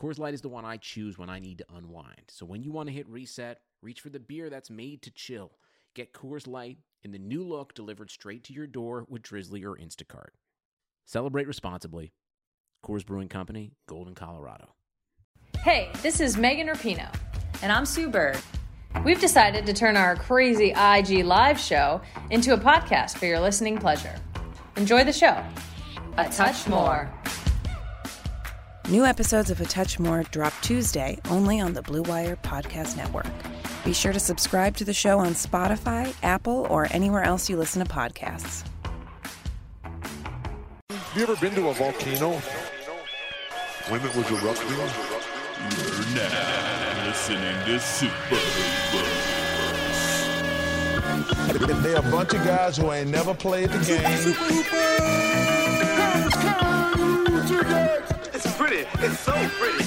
[0.00, 2.22] Coors Light is the one I choose when I need to unwind.
[2.28, 5.52] So when you want to hit reset, reach for the beer that's made to chill.
[5.94, 9.76] Get Coors Light in the new look delivered straight to your door with Drizzly or
[9.76, 10.30] Instacart.
[11.04, 12.14] Celebrate responsibly.
[12.82, 14.70] Coors Brewing Company, Golden, Colorado.
[15.58, 17.14] Hey, this is Megan Rapinoe.
[17.60, 18.38] And I'm Sue Bird.
[19.04, 23.76] We've decided to turn our crazy IG live show into a podcast for your listening
[23.76, 24.16] pleasure.
[24.76, 25.44] Enjoy the show.
[26.16, 27.12] A touch more.
[28.90, 33.28] New episodes of A Touch More drop Tuesday only on the Blue Wire Podcast Network.
[33.84, 37.86] Be sure to subscribe to the show on Spotify, Apple, or anywhere else you listen
[37.86, 38.64] to podcasts.
[40.90, 42.32] Have you ever been to a volcano
[43.90, 44.70] when it was erupting?
[44.70, 44.88] You're
[46.16, 49.42] now listening to Super Hoopers.
[51.84, 54.02] They're a bunch of guys who ain't never played the game.
[58.02, 58.19] It's
[58.70, 58.88] pretty.
[59.04, 59.84] It's so pretty.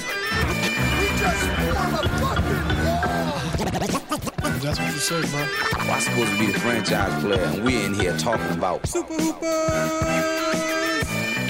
[1.00, 3.40] We just form a fucking wall.
[4.60, 5.46] That's what you say, bro.
[5.90, 9.40] I'm supposed to be the franchise player, and we're in here talking about Super Hoopers.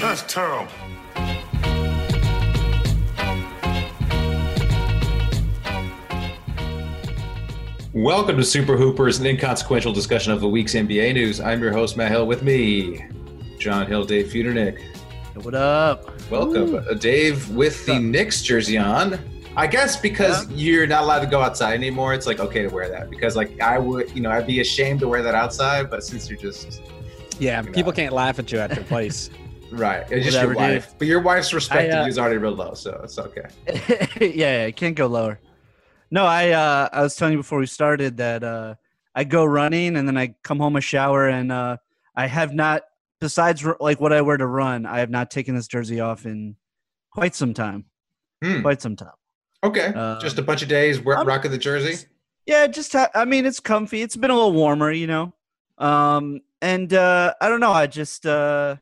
[0.01, 0.69] That's terrible.
[7.93, 11.41] Welcome to Super Hoopers, an inconsequential discussion of the week's NBA news.
[11.41, 12.29] I'm your host, Matt Hill.
[12.29, 13.05] With me,
[13.59, 14.81] Jon Hill, Dave Feudernick.
[15.43, 16.14] What up?
[16.31, 19.19] Welcome, uh, Dave, with the Knicks jersey on.
[19.57, 22.89] I guess because you're not allowed to go outside anymore, it's like okay to wear
[22.89, 23.09] that.
[23.09, 26.29] Because like I would, you know, I'd be ashamed to wear that outside, but since
[26.29, 26.81] you're just
[27.39, 27.73] Yeah, You know.
[27.73, 29.31] people can't laugh at you at your place.
[29.71, 30.83] right, it's just your Whatever, dude.
[30.83, 30.95] wife.
[30.99, 33.47] But your wife's respect I, to uh, is already real low, so it's okay.
[34.21, 35.39] yeah, yeah, can't go lower.
[36.11, 38.75] No, I uh I was telling you before we started that uh
[39.15, 41.77] I go running and then I come home a shower and uh
[42.17, 42.83] I have not
[43.25, 46.57] besides like what I wear to run, I have not taken this jersey off in
[47.11, 47.87] quite some time.
[48.43, 48.61] Hmm.
[48.61, 49.17] Quite some time.
[49.65, 52.07] Okay, Uh, just a bunch of days wear, I'm- rocking the jersey.
[52.47, 54.03] Yeah, just ha- I mean it's comfy.
[54.03, 55.33] It's been a little warmer, you know.
[55.79, 58.77] Um and uh I don't know, I just uh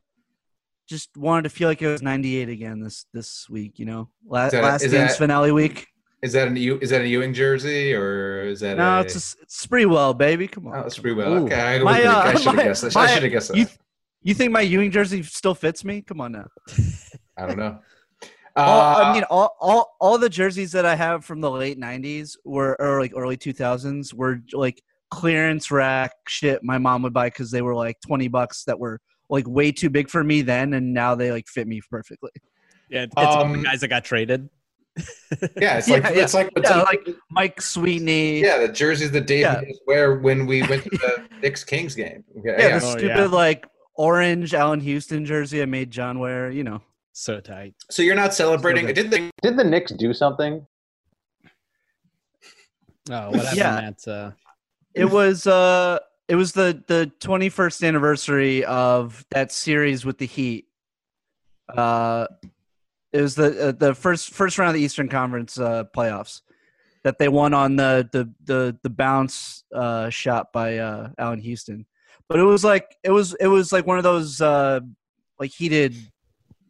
[0.89, 4.09] just wanted to feel like it was 98 again this this week, you know.
[4.27, 5.87] Last, Is that last game's that- finale week.
[6.21, 9.13] Is that an Ew- is that a Ewing jersey or is that No, a, it's
[9.15, 10.47] a, it's Sprewell, baby.
[10.47, 10.75] Come on.
[10.75, 11.31] Oh, it's come pretty on.
[11.31, 11.41] well.
[11.43, 11.45] Ooh.
[11.47, 12.95] Okay, I, My, uh, I should have guessed that.
[12.97, 13.57] I should have guessed that.
[13.57, 13.67] You,
[14.23, 16.01] you think my Ewing jersey still fits me?
[16.01, 16.47] Come on now.
[17.37, 17.79] I don't know.
[18.55, 21.79] all, Uh, I mean, all, all all the jerseys that I have from the late
[21.79, 26.63] '90s were or like early 2000s were like clearance rack shit.
[26.63, 29.89] My mom would buy because they were like 20 bucks that were like way too
[29.89, 32.31] big for me then, and now they like fit me perfectly.
[32.89, 34.49] Yeah, it's all Um, the guys that got traded.
[35.59, 38.41] yeah, it's like Yeah, it's like it's yeah, like, like Mike Sweetney.
[38.41, 39.61] yeah, the jerseys that Dave Yeah.
[39.61, 42.23] used wear when we went to the Knicks Kings game.
[42.37, 42.79] Okay, Yeah, yeah.
[42.79, 43.25] the Oh, stupid yeah.
[43.27, 46.49] like orange Allan Houston jersey I made Jon wear.
[46.51, 46.81] You know.
[47.13, 47.75] So tight.
[47.91, 48.87] So you're not celebrating?
[48.87, 50.65] So Did the Did the Knicks do something?
[53.09, 53.79] Oh, what happened Yeah.
[53.89, 54.31] at uh,
[54.93, 60.67] It was uh it was the the 21st anniversary of that series with the Heat.
[61.69, 62.27] Uh
[63.11, 66.41] it was the uh, the first first round of the Eastern Conference uh playoffs
[67.03, 71.85] that they won on the the the the bounce uh shot by uh Allan Houston.
[72.29, 74.79] But it was like it was it was like one of those uh
[75.39, 75.95] like heated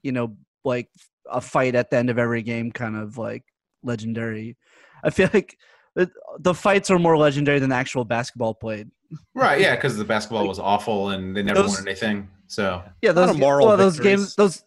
[0.02, 0.90] you know like
[1.30, 3.44] a fight at the end of every game kind of like
[3.84, 4.58] legendary.
[5.04, 5.58] I feel like
[5.96, 6.10] the,
[6.40, 8.90] the fights are more legendary than the actual basketball played.
[9.36, 9.60] right?
[9.62, 12.30] Yeah, because the basketball was awful and they never Those- won anything.
[12.48, 14.64] So Yeah, those moral well, those games those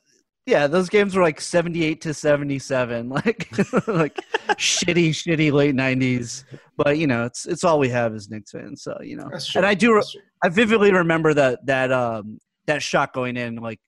[0.46, 3.48] yeah, those games were like 78 to 77 like
[3.88, 4.16] like
[4.52, 6.44] shitty shitty late 90s.
[6.76, 9.28] But you know, it's it's all we have as Knicks fans, so you know.
[9.30, 9.58] that's true.
[9.60, 10.20] And I do re- That's true.
[10.46, 12.38] I vividly remember that that um
[12.68, 13.80] that shot going in like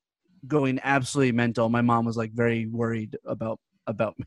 [0.49, 1.69] going absolutely mental.
[1.69, 4.25] My mom was like very worried about about me.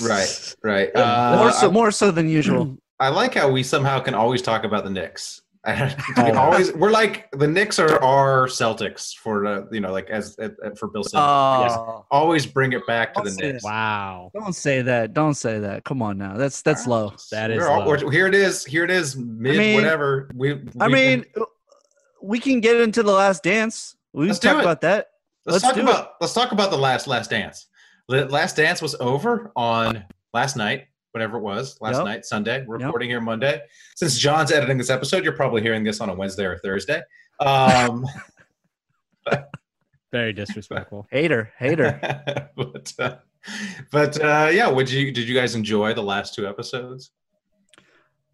[0.00, 0.96] Right, right.
[0.96, 2.78] Uh, more so more so than usual.
[3.00, 5.42] I like how we somehow can always talk about the Knicks.
[6.16, 10.36] we always we're like the Knicks are our Celtics for the you know like as,
[10.38, 11.26] as for Bill Simmons.
[11.28, 12.06] Oh.
[12.10, 13.62] always bring it back to the Don't say Knicks.
[13.62, 13.68] that.
[13.68, 14.30] wow.
[14.32, 15.12] Don't say that.
[15.12, 15.84] Don't say that.
[15.84, 16.38] Come on now.
[16.38, 17.12] That's that's low.
[17.32, 18.08] That is We're all- low.
[18.08, 18.64] here it is.
[18.64, 19.16] Here it is.
[19.16, 20.30] Mid mean- whatever.
[20.34, 20.52] We.
[20.80, 21.44] I we've mean, been-
[22.22, 23.96] we can get into the last dance.
[24.12, 24.60] We Let's talk it.
[24.60, 25.08] about that.
[25.46, 27.66] let's, let's talk do about let's talk about the last Last Dance.
[28.08, 30.04] The Last Dance was over on
[30.34, 30.86] last night.
[31.12, 32.04] whatever it was last Yep.
[32.04, 32.64] night, Sunday.
[32.66, 33.60] We're recording here Monday.
[33.96, 37.02] Since Jon's editing this episode, you're probably hearing this on a Wednesday or Thursday.
[37.40, 38.04] Um,
[40.12, 41.06] Very disrespectful.
[41.10, 42.48] Hater, hater.
[42.56, 43.16] but uh,
[43.92, 47.10] but uh, yeah, would you did you guys enjoy the last two episodes?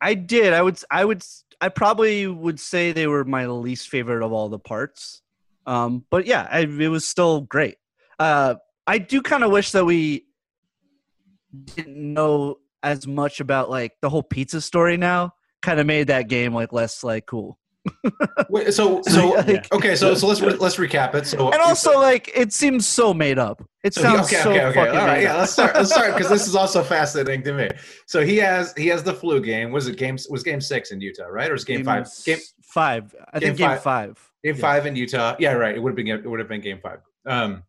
[0.01, 0.53] I did.
[0.53, 0.79] I would.
[0.91, 1.25] I would.
[1.65, 5.23] I probably would say they were my least favorite of all the parts.
[5.65, 7.77] Um, but yeah, I, it was still great.
[8.19, 8.57] Uh,
[8.87, 10.27] I do kind of wish that we
[11.75, 14.99] didn't know as much about like the whole pizza story.
[14.99, 15.33] Now,
[15.63, 17.59] kind of made that game like less like cool.
[18.49, 21.27] Wait, so so Like- okay, so so let's re- let's recap it.
[21.27, 23.63] So and also like it seems so made up.
[23.83, 24.75] It So he- sounds okay, so okay, okay.
[24.81, 25.33] fucking All right, made yeah.
[25.33, 25.39] up.
[25.41, 25.75] Let's start.
[25.75, 27.69] Let's start because this is also fascinating to me.
[28.07, 29.71] So he has he has the flu game.
[29.73, 30.17] Was it game?
[30.31, 32.09] Was game six in Utah, right, or was game, five?
[32.25, 33.15] Game five.
[33.33, 34.19] I think game five.
[34.43, 34.61] Game Yeah.
[34.61, 35.37] five in Utah.
[35.39, 35.75] Yeah, right.
[35.77, 37.01] It would have been it would have been game five.
[37.27, 37.63] Um,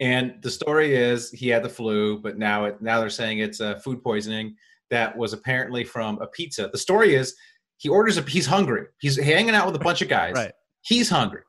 [0.00, 3.60] and the story is he had the flu, but now it now they're saying it's
[3.60, 4.54] uh, food poisoning
[4.90, 6.68] that was apparently from a pizza.
[6.72, 7.34] The story is
[7.78, 8.86] he orders a he's hungry.
[9.00, 10.34] He's hanging out with a bunch of guys.
[10.34, 10.52] Right.
[10.82, 11.42] He's hungry.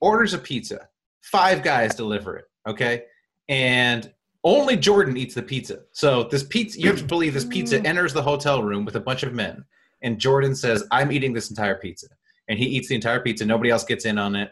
[0.00, 0.88] Orders a pizza.
[1.22, 2.44] Five guys deliver it.
[2.68, 3.04] Okay.
[3.48, 4.12] And
[4.42, 5.80] only Jordan eats the pizza.
[5.92, 9.00] So this pizza, you have to believe this pizza enters the hotel room with a
[9.00, 9.64] bunch of men.
[10.02, 12.08] And Jordan says, I'm eating this entire pizza.
[12.48, 13.44] And he eats the entire pizza.
[13.44, 14.50] Nobody else gets in on it.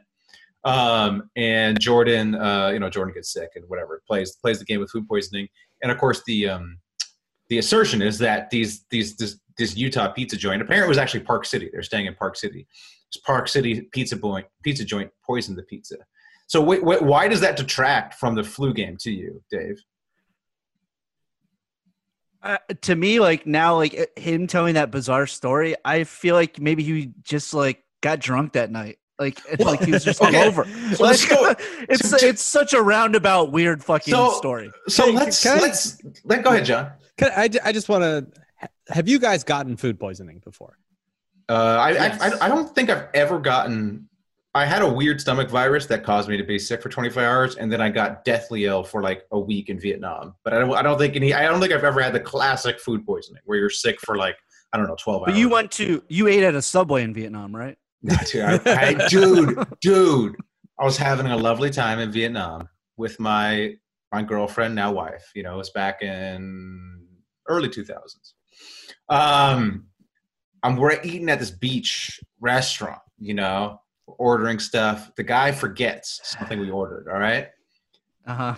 [0.64, 4.80] Um, and Jordan, uh, you know, Jordan gets sick and whatever, plays plays the game
[4.80, 5.48] with food poisoning.
[5.82, 6.78] And of course, the um,
[7.48, 11.20] the assertion is that these these this, this Utah pizza joint, apparently it was actually
[11.20, 11.70] Park City.
[11.72, 12.66] They're staying in Park City.
[13.12, 15.96] This Park City pizza boy, pizza joint poisoned the pizza.
[16.46, 19.78] So wait, wait, why does that detract from the flu game to you, Dave?
[22.42, 26.60] uh, to me like now like uh, him telling that bizarre story i feel like
[26.60, 30.32] maybe he just like got drunk that night like it's like he was just Okay.
[30.48, 30.64] hungover
[30.96, 35.44] So let's Like, go- it's it's such a roundabout weird fucking So- story So let's
[35.44, 36.92] I- let's let go ahead, Jon.
[37.18, 38.26] Can, I, I just want to.
[38.88, 40.78] Have you guys gotten food poisoning before?
[41.48, 42.20] Uh, I, Yes.
[42.20, 44.08] I, I I don't think I've ever gotten.
[44.54, 47.56] I had a weird stomach virus that caused me to be sick for 24 hours,
[47.56, 50.34] and then I got deathly ill for like a week in Vietnam.
[50.42, 51.34] But I don't, I don't think any.
[51.34, 54.36] I don't think I've ever had the classic food poisoning where you're sick for like
[54.72, 55.34] I don't know 12 but hours.
[55.34, 57.76] But you went to you ate at a subway in vietnam right
[58.30, 60.36] Dude, I, I- dude, dude,
[60.78, 63.74] I was having a lovely time in Vietnam with my
[64.12, 65.30] my girlfriend, now wife.
[65.34, 66.97] You know, it was back in
[67.48, 68.32] early 2000s.
[69.08, 69.86] Um,
[70.62, 73.00] I'm we're eating at this beach restaurant.
[73.18, 75.10] You know, ordering stuff.
[75.16, 77.08] The guy forgets something we ordered.
[77.12, 77.48] All right.
[78.26, 78.54] uh-huh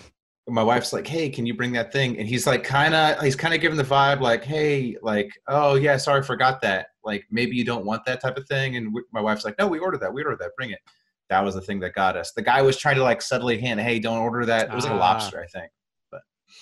[0.48, 3.36] My wife's like, "Hey, can you bring that thing?" And he's like, kind of, he's
[3.36, 6.88] kind of giving the vibe, like, "Hey, like, oh yeah, sorry, forgot that.
[7.04, 9.66] Like, maybe you don't want that type of thing." And we, my wife's like, "No,
[9.68, 10.12] we ordered that.
[10.12, 10.50] We ordered that.
[10.56, 10.80] Bring it."
[11.28, 12.32] That was the thing that got us.
[12.32, 14.92] The guy was trying to like subtly hint, "Hey, don't order that." It was like
[14.94, 14.98] a Ah.
[14.98, 15.70] lobster, I think.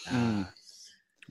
[0.09, 0.49] Mm.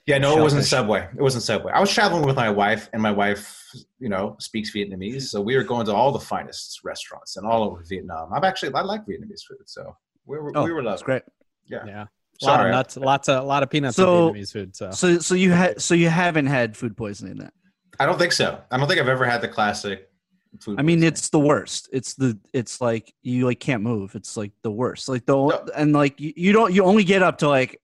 [0.07, 1.01] Yeah, no, it wasn't Subway.
[1.15, 1.71] It wasn't Subway.
[1.73, 3.61] I was traveling with my wife, and my wife,
[3.99, 7.61] you know, speaks Vietnamese, so we were going to all the finest restaurants and all
[7.63, 8.31] over Vietnam.
[8.33, 9.95] I'm actually I like Vietnamese food, so
[10.25, 11.05] we were oh we were that's loving.
[11.05, 11.23] great
[11.65, 11.85] Yeah.
[11.85, 12.01] Yeah.
[12.41, 12.69] A lot Sorry.
[12.69, 14.75] of nuts, lots of, a lot of peanuts So- in Vietnamese food.
[14.75, 17.51] So, so so you had so you haven't had food poisoning then
[17.99, 18.61] I don't think so.
[18.71, 20.07] I don't think I've ever had the classic
[20.61, 20.79] food.
[20.79, 21.89] I mean, it's the worst.
[21.91, 24.13] It's the it's like you like can't move.
[24.15, 25.09] It's like the worst.
[25.09, 25.65] Like the No.
[25.75, 27.81] and like you, you don't you only get up to like,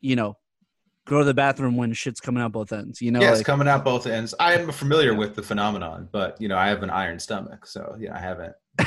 [0.00, 0.36] you know,
[1.06, 3.00] go to the bathroom when shit's coming out both ends.
[3.00, 4.34] You know, yeah, it's coming out both ends.
[4.38, 7.96] I am familiar with the phenomenon, but you know, I have an iron stomach, so
[7.98, 8.54] yeah, I haven't.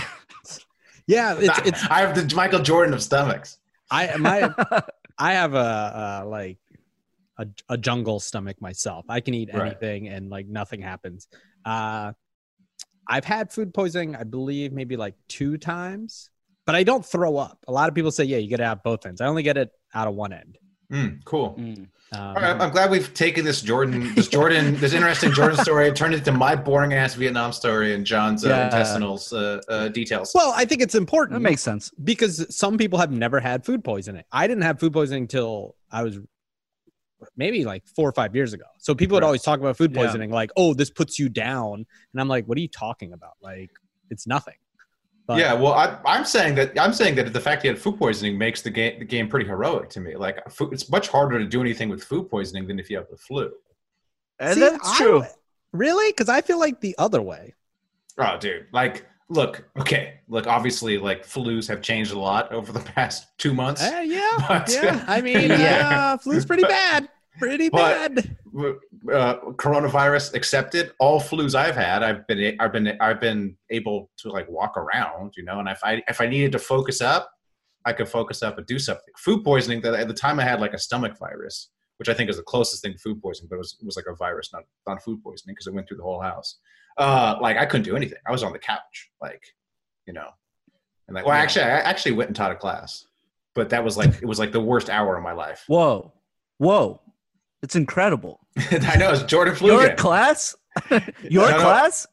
[1.07, 3.57] yeah, it's, it's, I have the Michael Jordan of stomachs.
[3.89, 4.53] I, my,
[5.17, 6.59] I have a, uh, like
[7.39, 9.05] a, a jungle stomach myself.
[9.09, 9.67] I can eat Right.
[9.67, 11.27] anything and like nothing happens.
[11.65, 12.13] Uh,
[13.07, 16.29] I've had food poisoning, I believe maybe like two times,
[16.67, 17.57] but I don't throw up.
[17.67, 19.19] A lot of people say, yeah, you get it out both ends.
[19.21, 20.59] I only get it out of one end.
[20.91, 21.55] Mm, cool.
[21.59, 21.87] Mm.
[22.11, 25.87] Um, All right, I'm glad we've taken this Jordan, this Jordan, this interesting Jordan story,
[25.87, 28.65] and turned it into my boring ass Vietnam story and Jon's uh, Yeah.
[28.65, 30.31] intestinals uh, uh, details.
[30.33, 31.35] well, I think it's important.
[31.35, 31.91] that makes sense.
[32.03, 34.23] because some people have never had food poisoning.
[34.31, 36.17] I didn't have food poisoning till I was
[37.37, 38.65] maybe like four or five years ago.
[38.79, 40.03] So people would always talk about food Yeah.
[40.05, 43.33] poisoning, like, "Oh, this puts you down," and I'm like, "What are you talking about?
[43.41, 43.69] Like,
[44.09, 44.55] it's nothing."
[45.29, 47.99] But yeah, well, I, I'm saying that I'm saying that the fact you had food
[47.99, 50.15] poisoning makes the game the game pretty heroic to me.
[50.15, 53.07] Like, food, it's much harder to do anything with food poisoning than if you have
[53.11, 53.51] the flu.
[54.39, 55.23] And See, that's I- true.
[55.71, 57.53] really, because I feel like the other way.
[58.17, 62.79] Oh, dude, like, look, okay, look, obviously, like, flus have changed a lot over the
[62.95, 63.83] past two months.
[63.83, 65.05] Uh, yeah, But- yeah.
[65.07, 66.13] I mean, Yeah.
[66.13, 67.09] uh, flu's pretty But- bad.
[67.37, 68.37] Pretty but- bad.
[69.13, 70.91] uh, coronavirus accepted.
[70.99, 75.33] All flus I've had, I've been, I've been, I've been able to like walk around,
[75.37, 75.59] you know.
[75.59, 77.31] And if I, if I needed to focus up,
[77.85, 79.13] I could focus up and do something.
[79.17, 79.81] Food poisoning.
[79.81, 82.43] That at the time I had like a stomach virus, which I think is the
[82.43, 85.01] closest thing to food poisoning, but it was, it was like a virus, not not
[85.01, 86.57] food poisoning, because it went through the whole house.
[86.97, 88.17] Uh, like I couldn't do anything.
[88.27, 89.41] I was on the couch, like
[90.05, 90.27] you know,
[91.07, 91.41] and like well, Yeah.
[91.43, 93.05] actually, I actually went and taught a class,
[93.55, 95.63] but that was like it was like the worst hour of my life.
[95.67, 96.11] Whoa,
[96.57, 96.99] whoa,
[97.61, 98.39] it's incredible.
[98.57, 100.55] I know it's Jordan flu Your class,
[101.23, 101.59] your No, no.
[101.63, 102.07] class.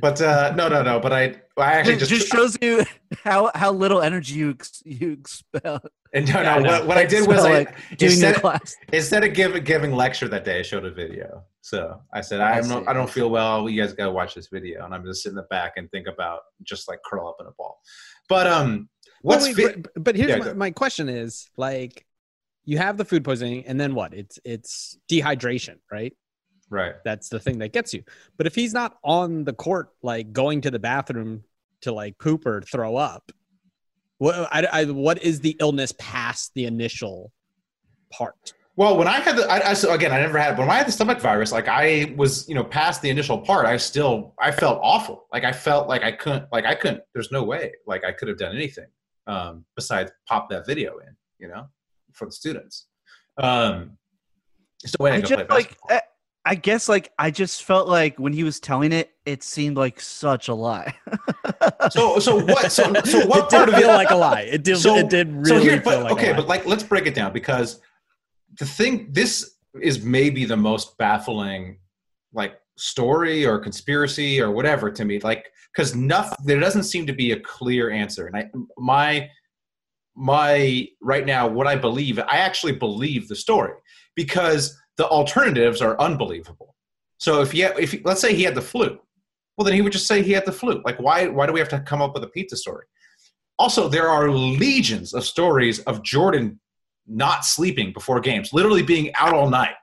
[0.00, 0.98] But uh, no, no, no.
[1.00, 1.22] But I,
[1.56, 2.84] I actually It just, just shows you
[3.22, 5.80] how how little energy you ex- you expel.
[6.12, 6.70] and no, Yeah, no.
[6.70, 8.74] What, what I did was So, I like, doing your instead, class.
[8.92, 11.44] instead of giving giving lecture that day, I showed a video.
[11.60, 12.88] So I said, I, I am not, see.
[12.88, 13.68] I don't feel well.
[13.68, 16.08] You guys gotta watch this video, and I'm just sit in the back and think
[16.08, 17.80] about just like curl up in a ball.
[18.28, 18.88] But um,
[19.22, 22.05] Well, what's wait, fi- but, but here's Yeah, my, my question is like
[22.66, 26.14] you have the food poisoning and then what it's it's dehydration right
[26.68, 26.94] right?
[27.04, 28.02] that's the thing that gets you
[28.36, 31.42] but if he's not on the court like going to the bathroom
[31.80, 33.32] to like poop or throw up
[34.18, 37.32] what I, I, what is the illness past the initial
[38.10, 40.62] part Well, when I had the, I, I so again, I never had it, but
[40.62, 43.66] when I had the stomach virus, like I was, you know, past the initial part,
[43.66, 45.26] I still, I felt awful.
[45.32, 47.02] Like I felt like I couldn't, like I couldn't.
[47.14, 48.86] There's no way, like I could have done anything
[49.26, 51.66] um, besides pop that video in, you know,
[52.16, 52.86] for the students.
[53.38, 53.98] Um,
[54.82, 55.76] the way I, I go just play like.
[55.88, 56.00] I,
[56.48, 60.00] I guess like I just felt like when he was telling it, it seemed like
[60.00, 60.94] such a lie.
[61.90, 62.70] So, so what?
[62.72, 65.08] So, so it what did part of feel like a lie it did So- it
[65.08, 66.36] did really so here, feel but, like okay, a lie.
[66.36, 67.80] but like let's break it down because
[68.58, 71.78] the thing this is maybe the most baffling
[72.34, 77.12] like story or conspiracy or whatever to me like because nothing there doesn't seem to
[77.12, 78.44] be a clear answer and i
[78.76, 79.28] my
[80.16, 83.74] my right now what i believe i actually believe the story
[84.14, 86.74] because the alternatives are unbelievable.
[87.18, 88.98] So if he had, if he, let's say he had the flu
[89.56, 90.82] well then he would just say he had the flu.
[90.84, 92.86] Like why why do we have to come up with a pizza story?
[93.58, 96.60] Also there are legions of stories of jordan
[97.06, 99.76] not sleeping before games literally being out all night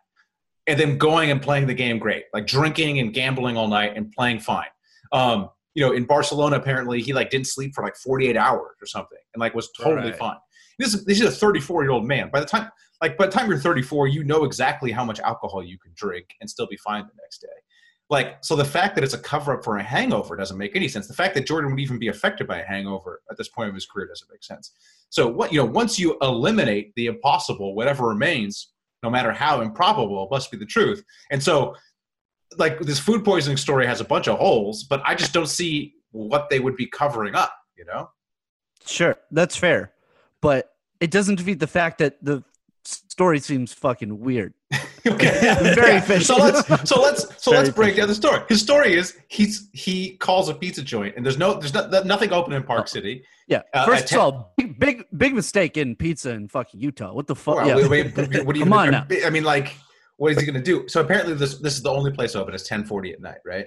[0.68, 4.12] and then going and playing the game great like drinking and gambling all night and
[4.12, 4.68] playing fine.
[5.12, 8.86] Um, you know in barcelona apparently he like didn't sleep for like 48 hours or
[8.86, 10.18] something and like was totally Right.
[10.18, 10.38] fine.
[10.80, 12.30] This is, this is a 34 year old man.
[12.32, 12.70] By the time
[13.01, 16.27] like by the time you're 34 you know exactly how much alcohol you can drink
[16.42, 17.48] and still be fine the next day.
[18.10, 20.88] Like so the fact that it's a cover up for a hangover doesn't make any
[20.88, 21.08] sense.
[21.08, 23.75] The fact that jordan would even be affected by a hangover at this point of
[23.75, 24.72] his career doesn't make sense.
[25.10, 28.70] So what you know once you eliminate the impossible whatever remains
[29.03, 31.03] no matter how improbable must be the truth.
[31.30, 31.75] And so
[32.58, 35.94] like this food poisoning story has a bunch of holes but i just don't see
[36.12, 38.10] what they would be covering up you know
[38.86, 39.94] sure, that's fair,
[40.42, 40.70] but
[41.00, 42.44] it doesn't defeat the fact that the
[42.86, 44.54] story seems fucking weird.
[45.08, 46.24] okay Very fishy.
[46.24, 48.02] so let's so let's so Very let's break fishy.
[48.02, 51.54] down the story his story is he's he calls a pizza joint and there's no
[51.56, 53.62] there's no, nothing open in park city Yeah.
[53.74, 57.14] Uh, First of all, big, big big mistake in pizza in fucking Utah.
[57.14, 57.56] What the fuck?
[57.58, 57.88] Well, yeah.
[57.88, 59.06] wait, wait, what do you Come on now.
[59.26, 59.76] I mean, like,
[60.17, 60.88] what is he going to do?
[60.88, 62.53] So apparently, this this is the only place open.
[62.53, 63.65] It's ten forty at night, right?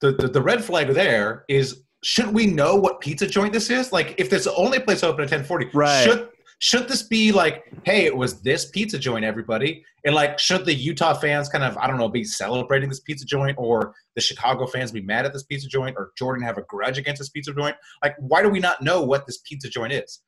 [0.00, 3.92] The, the the red flag there is shouldn't we know what pizza joint this is?
[3.92, 6.04] Like, if there's the only place open at ten forty, Right.
[6.04, 6.28] should
[6.60, 9.84] should this be like, hey, it was this pizza joint, everybody?
[10.04, 13.24] And like, should the Utah fans kind of, I don't know, be celebrating this pizza
[13.26, 16.62] joint, or the Chicago fans be mad at this pizza joint, or Jordan have a
[16.62, 17.76] grudge against this pizza joint?
[18.02, 20.20] Like, why do we not know what this pizza joint is?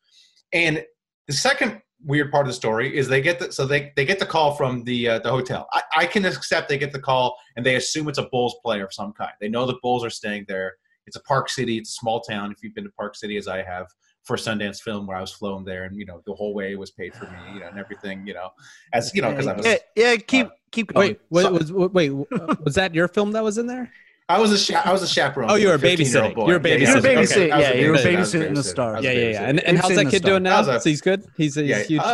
[0.52, 0.84] And
[1.26, 4.18] the second weird part of the story is they get the so they, they get
[4.18, 5.68] the call from the uh, the hotel.
[5.72, 8.84] I, I can accept they get the call and they assume it's a Bulls player
[8.84, 9.32] of some kind.
[9.40, 10.74] They know the Bulls are staying there.
[11.06, 11.78] It's a Park City.
[11.78, 12.52] It's a small town.
[12.52, 13.86] If you've been to Park City as I have
[14.24, 16.90] for Sundance Film, where I was flown there, and you know the whole way was
[16.90, 18.50] paid for me, you know, and everything, you know,
[18.92, 21.10] as you know, because I was yeah, yeah, keep keep going.
[21.10, 23.90] wait was, so- was wait uh, was that your film that was in there
[24.28, 25.48] I was a cha- I was a chaperone.
[25.50, 26.34] Oh, you for were a 15-year-old babysitting.
[26.34, 26.48] boy.
[26.48, 27.50] You were Yeah, You I were a- okay, babysitting.
[27.52, 28.16] I was Yeah, a you were babysitter.
[28.16, 28.64] I was a babysitting the babysitter.
[28.64, 29.02] star.
[29.02, 31.24] Yeah yeah yeah and, and how's that kid doing now I was a- he's good
[31.36, 32.04] he's, he's Yeah, huge uh,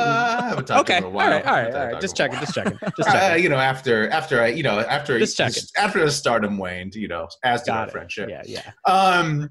[0.43, 1.31] I haven't talked okay to him all in a while.
[1.31, 3.09] right all right Haven't all talked right just him in a checking just checking just
[3.09, 5.63] Uh, checking you know, after after I, you know, after Just checking.
[5.79, 8.29] after the stardom waned, you know, as did our got it friendship.
[8.29, 9.49] yeah yeah Um,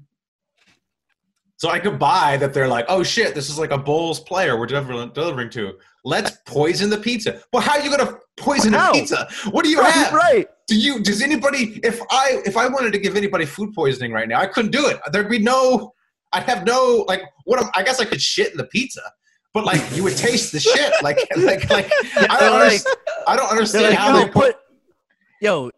[1.56, 4.56] so I could buy that they're like, oh shit, this is like a Bulls player
[4.58, 5.74] we're delivering, delivering to.
[6.04, 7.40] Let's poison the pizza.
[7.52, 8.90] Well, how are you gonna poison How?
[8.90, 9.28] a pizza?
[9.50, 10.12] What do you right, have?
[10.12, 10.46] right.
[10.68, 11.00] Do you?
[11.02, 11.80] Does anybody?
[11.82, 14.86] If I if I wanted to give anybody food poisoning right now, I couldn't do
[14.88, 14.98] it.
[15.12, 15.92] There'd be no.
[16.32, 17.22] I'd have no like.
[17.44, 17.60] What?
[17.62, 19.02] am- I guess I could shit in the pizza,
[19.52, 20.92] but like you would taste the shit.
[21.02, 21.90] Like like like.
[22.16, 22.52] I don't.
[22.52, 22.96] like- understand,
[23.26, 24.32] I don't understand like, how yo, they put.
[24.32, 24.56] put,
[25.42, 25.70] yo,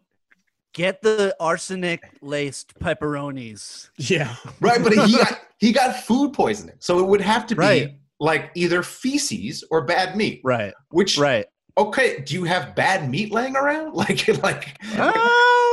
[0.73, 3.89] get the arsenic laced pepperonis.
[3.97, 7.59] yeah Right, but he got he got food poisoning, so it would have to be
[7.59, 7.95] Right.
[8.19, 10.39] like either feces or bad meat.
[10.43, 11.45] Right, Which right.
[11.77, 13.93] Okay, do you have bad meat laying around?
[14.01, 15.11] Like like Ah,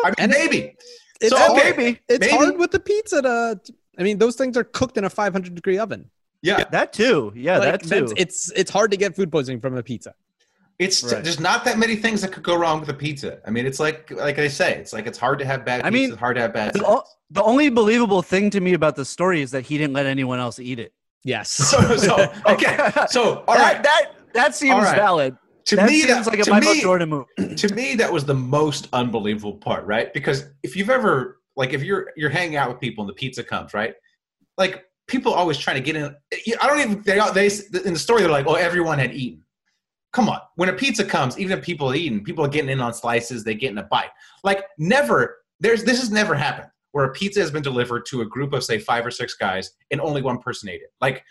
[0.05, 0.77] I mean And maybe.
[1.21, 2.01] it's So, okay, maybe.
[2.09, 3.61] it's maybe- hard with the pizza to
[3.99, 7.33] i mean those things are cooked in a 500 degree oven Yeah, that too.
[7.37, 7.89] Yeah, Like, that too.
[7.89, 10.15] that's- it's it's hard to get food poisoning from a pizza
[10.79, 11.23] It's Right.
[11.23, 13.33] there's not that many things that could go wrong with a pizza.
[13.47, 15.91] I mean, it's like like I say, it's like it's hard to have bad I
[15.91, 16.73] mean, it's hard to have bad.
[16.73, 17.05] The, o-
[17.39, 20.41] the only believable thing to me about the story is that he didn't let anyone
[20.47, 20.91] else eat it.
[21.35, 21.51] Yes.
[21.71, 22.15] so, so
[22.55, 22.75] okay,
[23.17, 23.83] so all that, right.
[23.89, 24.03] that
[24.39, 24.97] that seems All right.
[25.07, 25.37] valid.
[25.67, 27.27] To that me, seems that, like a Michael me, Jordan move.
[27.57, 30.13] to me that was the most unbelievable part right?
[30.13, 33.43] Because if you've ever like if you're you're hanging out with people and the pizza
[33.43, 33.95] comes right?
[34.59, 36.15] Like people always trying to get in.
[36.61, 37.47] I don't even they, they
[37.85, 39.45] in the story they're like oh everyone had eaten.
[40.13, 40.41] Come on.
[40.57, 43.45] When a pizza comes even if people are eating people are getting in on slices
[43.45, 44.11] they get in a bite.
[44.43, 48.27] Like never there's this has never happened where a pizza has been delivered to a
[48.27, 50.93] group of say five or six guys and only one person ate it.
[51.01, 51.25] Like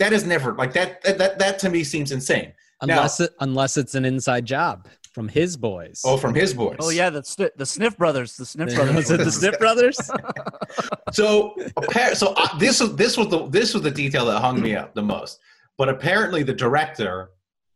[0.00, 3.76] that is never like that that that, that to me seems insane unless it unless
[3.76, 6.02] it's an inside job from his boys.
[6.04, 9.10] oh from his boys Oh yeah, the Sni- the Sniff brothers, the Sniff Was brothers.
[9.10, 9.98] it the Sniff Brothers?
[11.12, 14.60] So, appar- so uh, this was this was the this was the detail that hung
[14.60, 15.40] me up the most.
[15.76, 17.30] But apparently, the director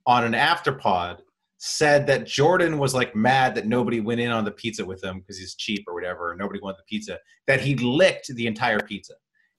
[0.06, 1.18] on an afterpod
[1.58, 5.18] said that Jordan was like mad that nobody went in on the pizza with him
[5.20, 7.18] because he's cheap or whatever, and nobody wanted the pizza.
[7.46, 9.14] That he licked the entire pizza.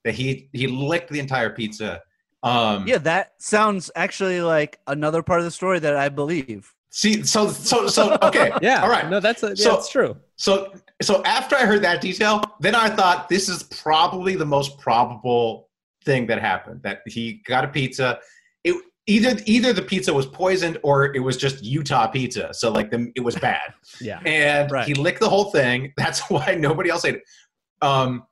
[0.06, 2.02] That he he licked the entire pizza.
[2.46, 6.72] Um, Yeah, that sounds actually like another part of the story that I believe.
[6.92, 8.52] See, so so so okay.
[8.62, 8.82] Yeah.
[8.84, 9.10] All right.
[9.10, 10.16] No, that's a, yeah, So- that's true.
[10.38, 14.78] So so after I heard that detail, then I thought this is probably the most
[14.80, 15.70] probable
[16.06, 16.82] thing that happened.
[16.84, 18.20] That he got a pizza.
[18.64, 18.76] It
[19.08, 22.54] either either the pizza was poisoned or it was just Utah pizza.
[22.54, 23.74] So like the, it was bad.
[24.02, 24.20] Yeah.
[24.26, 24.88] And Right.
[24.88, 25.94] he licked the whole thing.
[25.98, 27.24] That's why nobody else ate it.
[27.82, 28.24] Um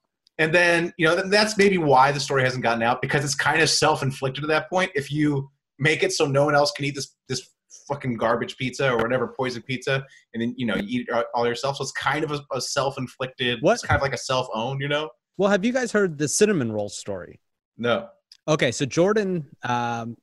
[0.43, 3.61] and then you know that's maybe why the story hasn't gotten out because it's kind
[3.61, 4.91] of self-inflicted at that point.
[4.93, 7.49] If you make it so no one else can eat this this
[7.87, 11.47] fucking garbage pizza or whatever poison pizza, and then you know you eat it all
[11.47, 11.77] yourself.
[11.77, 13.59] So it's kind of a, a self-inflicted.
[13.61, 13.75] What?
[13.75, 14.81] It's kind of like a self-owned.
[14.81, 15.09] You know?
[15.37, 17.39] Well, have you guys heard the cinnamon roll story?
[17.77, 18.09] No.
[18.45, 20.17] Okay, so Jordan, um,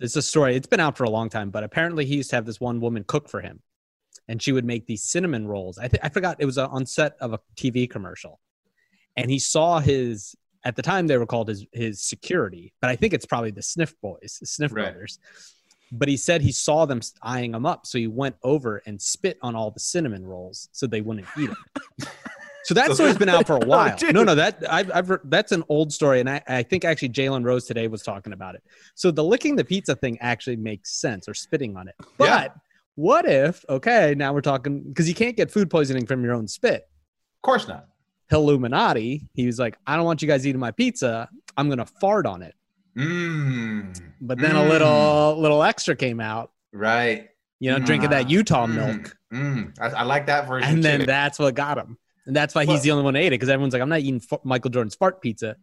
[0.00, 0.56] it's a story.
[0.56, 2.80] It's been out for a long time, but apparently he used to have this one
[2.80, 3.62] woman cook for him,
[4.26, 5.78] and she would make these cinnamon rolls.
[5.78, 8.40] I think I forgot it was on set of a TV commercial,
[9.18, 10.34] and he saw his.
[10.64, 13.62] At the time, they were called his his security, but I think it's probably the
[13.62, 14.84] Sniff Boys, the Sniff Right.
[14.92, 15.18] Brothers.
[15.92, 19.38] But he said he saw them eyeing him up, so he went over and spit
[19.40, 22.08] on all the cinnamon rolls so they wouldn't eat them.
[22.64, 23.96] So that story's been out for a oh, while.
[23.96, 24.12] dude.
[24.14, 27.08] no, no, that I've, I've heard, that's an old story, and I, I think actually
[27.08, 28.62] Jalen Rose today was talking about it.
[28.94, 31.94] So the licking the pizza thing actually makes sense, or spitting on it.
[32.18, 32.48] But Yeah.
[32.96, 33.64] what if?
[33.70, 36.82] Okay, now we're talking because you can't get food poisoning from your own spit.
[36.82, 37.86] Of course not.
[38.32, 39.28] Illuminati.
[39.34, 41.28] He was like, I don't want you guys eating my pizza.
[41.56, 42.54] I'm gonna fart on it.
[42.96, 44.00] Mmm.
[44.20, 46.50] But then a little little extra came out.
[46.72, 47.28] Right.
[47.60, 48.74] You know, drinking that Utah Mm.
[48.74, 49.78] milk, Mm.
[49.80, 50.70] I, I like that version.
[50.70, 51.06] and then too.
[51.06, 51.98] that's what got him.
[52.26, 53.88] And that's why Well- he's the only one who ate it because everyone's like, I'm
[53.88, 55.56] not eating f- Michael Jordan's fart pizza.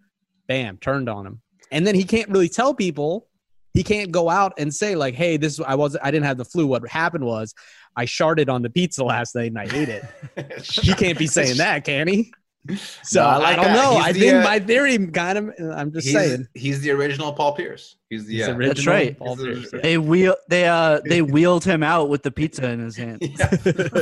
[0.48, 1.42] Bam, turned on him.
[1.72, 3.28] And then he can't really tell people.
[3.74, 6.46] He can't go out and say like, "Hey, this I was I didn't have the
[6.46, 6.66] flu.
[6.68, 7.54] What happened was
[7.98, 10.06] I sharted on the pizza last night and I ate it."
[10.64, 12.32] he can't be saying that, can he?
[13.04, 13.76] So No, I I, don't that.
[13.76, 13.96] know.
[13.98, 15.54] He's I the, think uh, my theory kind of.
[15.78, 16.48] I'm just he's, saying.
[16.56, 17.96] he's the original Paul Pierce.
[18.10, 18.54] He's the He's yeah.
[18.54, 19.18] original That's right.
[19.18, 19.80] Paul He's the- Pierce, yeah.
[19.82, 23.20] They wheel they uh they wheeled him out with the pizza in his hand.
[23.22, 23.48] Yeah.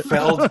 [0.08, 0.50] felled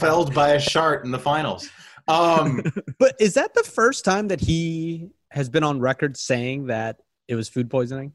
[0.00, 1.68] felled by a shark in the finals.
[2.06, 2.62] Um,
[2.98, 7.34] But is that the first time that he has been on record saying that it
[7.34, 8.12] was food poisoning?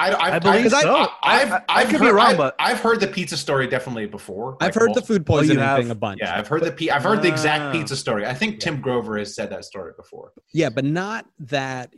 [0.00, 0.94] I, I, I believe I, so.
[0.96, 3.36] I, I've, I- I I've could be heard, wrong, I've, but- I've heard the pizza
[3.36, 4.56] story definitely before.
[4.60, 5.78] I've like heard the food poisoning have?
[5.78, 6.20] thing a bunch.
[6.22, 7.72] Yeah, I've heard the pe- I've heard the exact Ah.
[7.72, 8.24] pizza story.
[8.26, 10.32] I think Tim Grover has said that story before.
[10.54, 11.92] Yeah, but not that.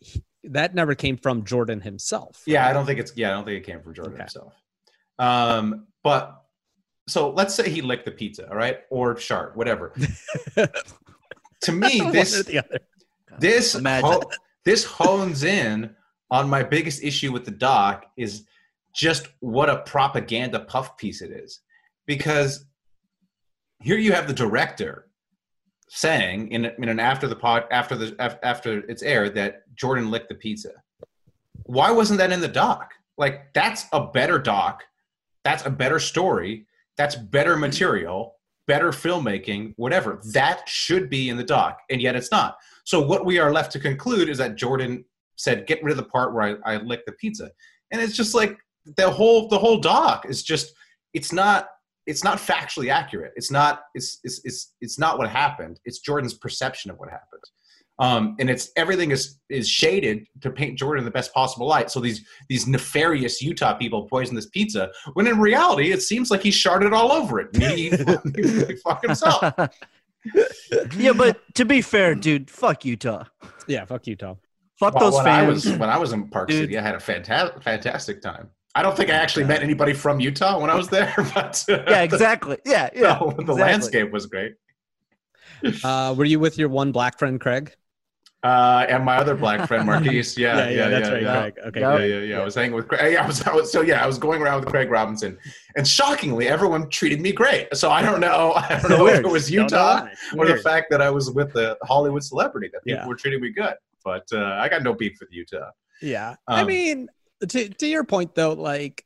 [0.00, 2.42] he- that never came from Jordan himself.
[2.46, 4.22] Yeah, I don't think it's yeah, I don't think it came from Jordan Okay.
[4.22, 4.52] himself.
[5.18, 6.42] Um, but
[7.08, 9.92] so let's say he licked the pizza, all right, or shark, whatever.
[11.62, 12.78] to me, this the other.
[13.38, 14.22] this ho-
[14.64, 15.94] this hones in
[16.30, 18.44] on my biggest issue with the doc is
[18.94, 21.60] just what a propaganda puff piece it is.
[22.06, 22.66] Because
[23.80, 25.10] here you have the director
[25.88, 30.28] saying in, in an after the pod after the after it's aired that jordan licked
[30.28, 30.70] the pizza.
[31.64, 32.92] Why wasn't that in the doc?
[33.18, 34.82] Like that's a better doc.
[35.44, 36.66] That's a better story.
[36.96, 38.36] That's better material
[38.66, 40.20] better filmmaking whatever.
[40.32, 42.58] That should be in the doc and yet it's not.
[42.84, 45.04] So what we are left to conclude is that jordan
[45.36, 47.50] said get rid of the part where i, I licked the pizza.
[47.92, 48.56] And it's just like
[48.96, 50.74] the whole the whole doc is just
[51.14, 51.68] it's not
[52.06, 53.32] it's not factually accurate.
[53.36, 55.80] It's not it's it's it's, it's not what happened.
[55.84, 57.42] It's jordan's perception of what happened.
[57.98, 61.90] Um, and it's everything is is shaded to paint jordan in the best possible light.
[61.90, 66.42] So these these nefarious utah people poisoned this pizza when in reality it seems like
[66.42, 67.48] he sharded all over it.
[67.54, 67.90] And he,
[68.66, 69.52] he fucked himself.
[70.96, 73.24] Yeah, but to be fair, dude, fuck Utah.
[73.66, 74.34] Yeah, fuck Utah.
[74.78, 76.58] Fuck Well, those when I was when I was in Park Dude.
[76.64, 78.50] City, I had a fantastic fantastic time.
[78.74, 81.82] I don't think I actually met anybody from Utah when I was there, but uh,
[81.88, 82.58] Yeah, exactly.
[82.66, 83.00] Yeah, yeah.
[83.18, 83.54] no, the exactly.
[83.62, 84.52] landscape was great.
[85.82, 87.74] Uh, were you with your one black friend, Craig?
[88.42, 91.40] Uh, and my other black friend Marquise, yeah, Yeah, yeah, yeah, that's right, yeah.
[91.40, 91.54] Craig.
[91.68, 92.10] Okay, yeah, good.
[92.10, 92.40] yeah, yeah.
[92.40, 93.14] I was hanging with Craig.
[93.14, 95.38] Yeah, I was, I was, so yeah, I was going around with Craig Robinson,
[95.76, 97.74] and shockingly, everyone treated me great.
[97.74, 100.12] So I don't know, I don't know if it was Utah why.
[100.38, 103.08] or the fact that I was with the Hollywood celebrity that people Yeah.
[103.08, 103.74] were treating me good.
[104.06, 105.70] But uh, I got no beef with Utah.
[106.00, 106.36] Yeah.
[106.46, 107.08] I Um, mean,
[107.48, 109.04] to to your point though, like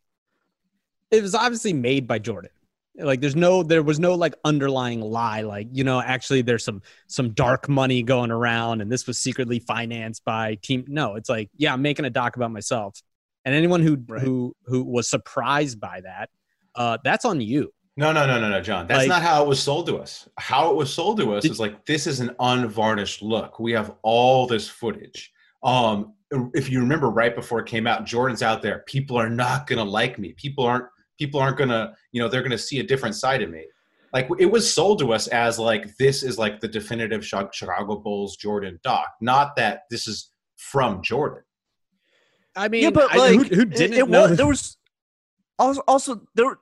[1.10, 2.50] it was obviously made by Jordan.
[2.98, 6.82] Like there's no there was no like underlying lie like you know actually there's some
[7.06, 11.48] some dark money going around and this was secretly financed by team no it's like
[11.56, 13.00] yeah I'm making a doc about myself
[13.46, 14.20] and anyone who Right.
[14.20, 16.28] who who was surprised by that
[16.74, 18.86] uh that's on you No, no, no, no, no, Jon.
[18.86, 20.28] That's Like- not how it was sold to us.
[20.38, 23.58] How it was sold to us Did- is like this is an unvarnished look.
[23.60, 25.32] We have all this footage.
[25.62, 26.14] Um,
[26.54, 28.84] if you remember, right before it came out, Jordan's out there.
[28.86, 30.32] People are not gonna like me.
[30.34, 30.86] People aren't.
[31.18, 31.94] People aren't gonna.
[32.12, 33.66] You know, they're gonna see a different side of me.
[34.12, 38.36] Like it was sold to us as like this is like the definitive Chicago Bulls
[38.36, 39.06] Jordan doc.
[39.20, 41.42] Not that this is from Jordan.
[42.56, 44.76] I mean yeah, but I- like, who, who didn't it, know was, there was
[45.58, 46.56] also also there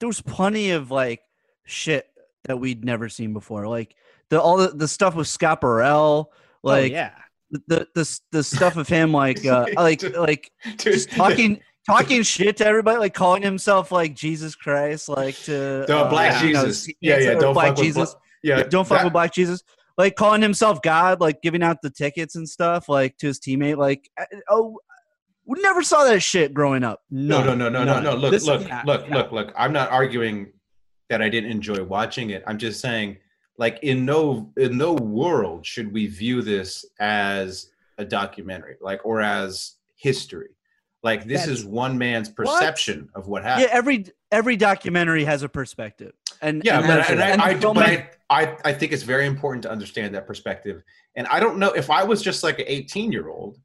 [0.00, 1.20] there was plenty of like
[1.66, 2.06] shit
[2.44, 3.94] that we'd never seen before, like
[4.30, 6.32] the all the, the stuff with Scott Burrell,
[6.62, 7.12] like oh, yeah
[7.50, 12.56] the, the the stuff of him, like uh, like like Dude, just talking talking shit
[12.58, 16.84] to everybody, like calling himself like Jesus Christ, like to The uh, Black know, Jesus.
[16.84, 17.34] see- Yeah, yeah.
[17.34, 18.12] Don't Black fuck with Jesus.
[18.12, 19.62] Bla- yeah, don't fuck that- with Black Jesus.
[19.98, 23.76] Like calling himself God, like giving out the tickets and stuff, like to his teammate.
[23.76, 24.08] Like,
[24.48, 24.78] oh,
[25.50, 27.02] we never saw that shit growing up.
[27.10, 28.04] No, no, no, no, no, none.
[28.04, 28.14] no.
[28.14, 29.16] Look, This- look, yeah, look, yeah.
[29.16, 29.52] look, look.
[29.56, 30.52] I'm not arguing
[31.08, 32.44] that I didn't enjoy watching it.
[32.46, 33.16] I'm just saying,
[33.58, 39.20] like, in no in no world should we view this as a documentary, like, or
[39.20, 40.50] as history.
[41.02, 43.66] Like, this That's- is one man's perception of what happened.
[43.68, 47.54] Yeah, every every documentary has a perspective, and Yeah, and but, I, and I, I,
[47.54, 50.84] don't but I, I, I think it's very important to understand that perspective.
[51.16, 53.58] And I don't know if I was just like an 18 year old,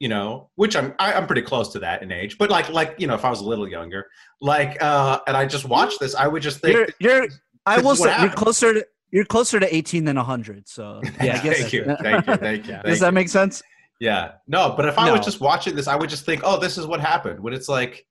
[0.00, 2.94] you know, which I'm, I, I'm pretty close to that in age, but like, like,
[2.98, 4.06] you know, if I was a little younger,
[4.40, 7.28] like, uh, and I just watched this, I would just think, you're you're.
[7.66, 10.68] I will say you're closer to you're closer to 18 than 100.
[10.68, 12.72] So yeah, I guess thank you, thank you, thank you.
[12.72, 13.62] Does thank that make sense?
[14.00, 16.78] Yeah, no, but if I was just watching this, I would just think, oh, this
[16.78, 17.40] is what happened.
[17.40, 18.06] When it's like,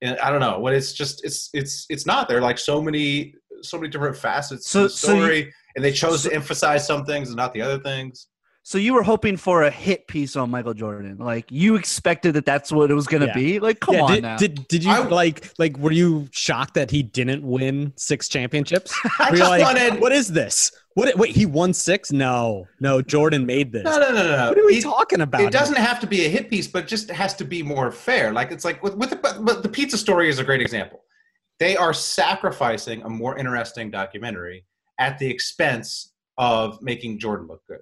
[0.00, 2.28] and I don't know, when it's just, it's, it's, it's not.
[2.28, 5.84] There like so many, so many different facets So- to the so you- story, and
[5.84, 8.26] they chose so- to emphasize some things and not the other things.
[8.64, 12.46] So you were hoping for a hit piece on Michael Jordan, like you expected that
[12.46, 13.34] that's what it was going to Yeah.
[13.34, 13.58] be.
[13.58, 14.36] Like, come yeah, on did, now.
[14.36, 18.94] did did you I- like like were you shocked that he didn't win six championships?
[19.18, 20.70] I Were you just like, wanted- what is this?
[20.94, 22.12] What wait, he won six?
[22.12, 23.82] No, no, Jordan made this.
[23.82, 24.48] No, no, no, no, no.
[24.50, 25.40] What are we It- talking about?
[25.40, 28.32] It doesn't have to be a hit piece, but just has to be more fair.
[28.32, 31.02] Like it's like with, with the, but, but the pizza story is a great example.
[31.58, 34.64] They are sacrificing a more interesting documentary
[35.00, 37.80] at the expense of making Jordan look good.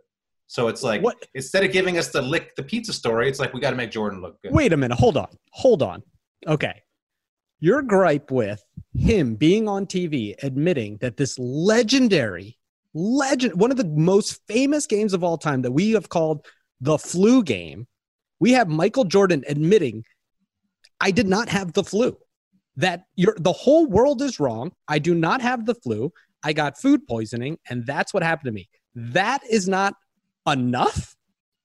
[0.51, 1.29] So it's like What?
[1.35, 3.93] instead of giving us the lick the pizza story, it's like we got to make
[3.93, 4.51] Jordan look good.
[4.53, 4.99] Wait a minute.
[4.99, 5.29] Hold on.
[5.53, 6.03] Hold on.
[6.45, 6.83] Okay.
[7.61, 8.61] Your gripe with
[8.93, 12.59] him being on TV admitting that this legendary,
[12.95, 16.45] legend, one of the most famous games of all time that we have called
[16.81, 17.87] the flu game,
[18.41, 20.03] we have Michael Jordan admitting,
[21.01, 22.19] I did not have the flu.
[22.75, 24.73] That you're, the whole world is wrong.
[24.89, 26.13] I do not have the flu.
[26.43, 28.69] I got food poisoning, and that's what happened to me.
[28.97, 29.95] That is not
[30.47, 31.17] enough.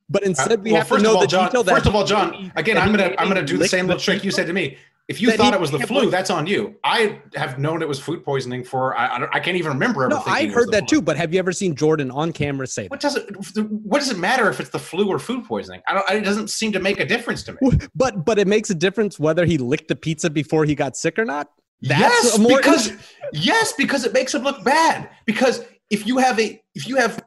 [0.10, 1.46] But instead, we Uh, well, have to know all, the Jon.
[1.46, 2.52] detail that First of all, Jon.
[2.56, 4.78] Again, I'm gonna I'm gonna do the same little trick you said to me.
[5.08, 6.76] If you thought it was the flu, that's on you.
[6.84, 10.08] I have known it was food poisoning for I I, don't, I can't even remember
[10.08, 10.98] No, I heard that flu.
[10.98, 11.02] too.
[11.02, 13.26] But have you ever seen Jordan on camera say What does it?
[13.58, 15.82] What does it matter if it's the flu or food poisoning?
[15.88, 16.10] I don't.
[16.12, 17.60] It doesn't seem to make a difference to me.
[17.96, 21.18] But but it makes a difference whether he licked the pizza before he got sick
[21.18, 21.50] or not.
[21.82, 22.92] That's yes, more because
[23.34, 25.10] yes, because it makes him look bad.
[25.26, 27.24] Because if you have a, if you have,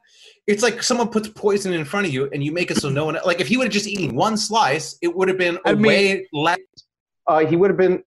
[0.48, 3.04] it's like someone puts poison in front of you and you make it so no
[3.04, 3.18] one.
[3.24, 5.74] Like if he would have just eaten one slice, it would have been a I
[5.74, 6.58] mean- way less.
[7.26, 8.02] Uh, he would have been.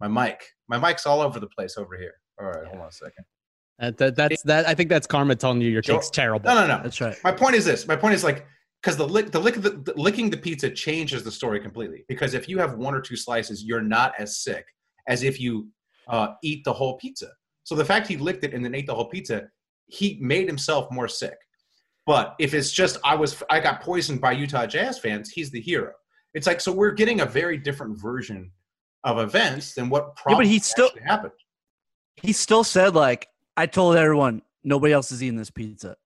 [0.00, 2.14] My mic, my mic's all over the place over here.
[2.40, 3.24] All right, hold on a second.
[3.78, 4.66] that, that, that's that.
[4.66, 6.48] I think that's karma telling you your Joe- cake's terrible.
[6.48, 6.82] No, no, no.
[6.82, 7.16] That's right.
[7.22, 7.86] My point is this.
[7.86, 8.46] My point is like
[8.82, 12.04] because the lick, the lick, the, the licking the pizza changes the story completely.
[12.08, 14.64] Because if you have one or two slices, you're not as sick
[15.06, 15.68] as if you
[16.08, 17.28] uh, eat the whole pizza.
[17.64, 19.48] So the fact he licked it and then ate the whole pizza,
[19.94, 21.36] he made himself more sick.
[22.06, 25.60] But if it's just I was I got poisoned by Utah Jazz fans, he's the
[25.60, 25.92] hero.
[26.34, 28.50] It's like so we're getting a very different version
[29.04, 31.32] of events than what Yeah, probably but he still happened.
[32.16, 35.96] he still said like I told everyone nobody else is eating this pizza.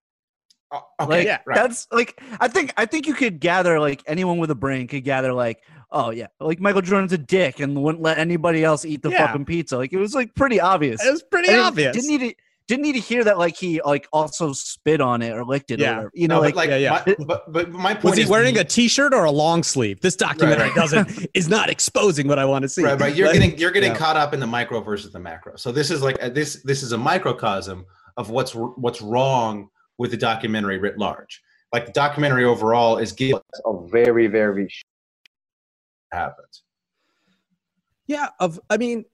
[0.70, 1.55] Uh, okay, Like yeah, right.
[1.57, 5.03] that's like I think I think you could gather like anyone with a brain could
[5.05, 9.03] gather like oh yeah, like Michael Jordan's a dick and wouldn't let anybody else eat
[9.03, 9.27] the Yeah.
[9.27, 9.77] fucking pizza.
[9.79, 11.03] Like it was like pretty obvious.
[11.05, 11.96] It was pretty I didn't- obvious.
[11.96, 12.35] Didn't need to
[12.68, 15.81] didn't need to hear that like he like also spit on it or licked it.
[15.81, 16.02] Yeah.
[16.02, 16.11] Or.
[16.14, 17.02] You know, No, like, but like, yeah, yeah.
[17.18, 19.62] My, but but my point Was he is wearing the- a T-shirt or a long
[19.62, 20.00] sleeve?
[20.00, 20.76] This documentary right.
[20.76, 22.85] doesn't is not exposing what I want to see.
[22.85, 23.14] right, right.
[23.16, 23.98] You're Like- getting you're getting Yeah.
[23.98, 25.57] caught up in the micro versus the macro.
[25.57, 27.87] So this is like uh, this this is a microcosm
[28.18, 31.42] of what's what's wrong with the documentary writ large.
[31.72, 34.83] Like the documentary overall is giving us a very very sh-
[36.12, 36.62] happens.
[38.07, 39.07] Yeah, of I mean, th-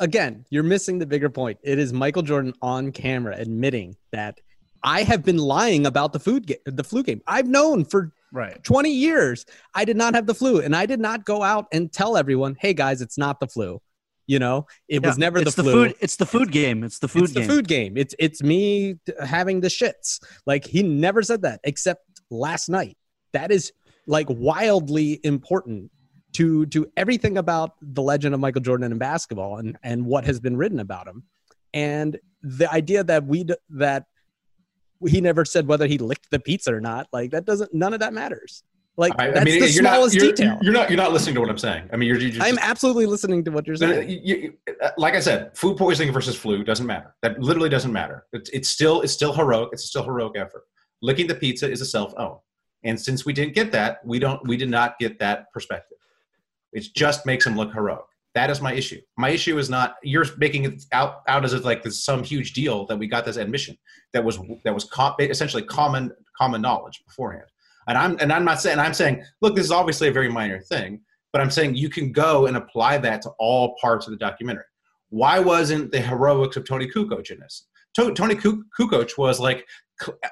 [0.00, 1.58] again, you're missing the bigger point.
[1.62, 4.40] It is Michael Jordan on camera admitting that
[4.82, 7.20] I have been lying about the food game, the flu game.
[7.26, 8.62] I've known for right.
[8.62, 11.92] 20 years I did not have the flu, and I did not go out and
[11.92, 13.80] tell everyone, "Hey guys, it's not the flu."
[14.26, 15.86] You know, it was Yeah, never it's the the flu.
[15.88, 15.96] food.
[16.00, 16.84] It's the food game.
[16.84, 17.46] It's the food it's game.
[17.46, 17.96] the food game.
[17.96, 20.22] It's it's me having the shits.
[20.46, 22.96] Like he never said that except last night.
[23.32, 23.72] That is
[24.06, 25.90] like wildly important
[26.34, 30.40] to to everything about the legend of Michael Jordan in basketball and and what has
[30.40, 31.24] been written about him.
[31.74, 34.04] And the idea that we that
[35.06, 38.00] he never said whether he licked the pizza or not, like that doesn't none of
[38.00, 38.62] that matters.
[38.96, 40.58] Like I, that's I mean, the you're not smallest you're, detail.
[40.60, 41.88] you're not you're not listening to what I'm saying.
[41.92, 44.10] I mean, you're, you're just, I'm absolutely listening to what you're no, saying.
[44.10, 47.14] you- you- uh, like I said, food poisoning versus flu doesn't matter.
[47.22, 48.26] That literally doesn't matter.
[48.32, 49.68] It's, it's still it's still heroic.
[49.72, 50.64] It's still heroic effort.
[51.00, 52.38] Licking the pizza is a self own,
[52.82, 55.97] and since we didn't get that, we don't we did not get that perspective.
[56.72, 58.04] It just makes him look heroic.
[58.34, 59.00] That is my issue.
[59.16, 62.52] My issue is not you're making it out out as if like this some huge
[62.52, 63.76] deal that we got this admission
[64.12, 64.88] that was that was
[65.20, 67.46] essentially common common knowledge beforehand.
[67.88, 70.60] And I'm and I'm not saying I'm saying look, this is obviously a very minor
[70.60, 71.00] thing,
[71.32, 74.64] but I'm saying you can go and apply that to all parts of the documentary.
[75.08, 77.66] Why wasn't the heroics of Toni Kukoc in this?
[77.94, 79.66] To- Toni Ku- Kukoc was like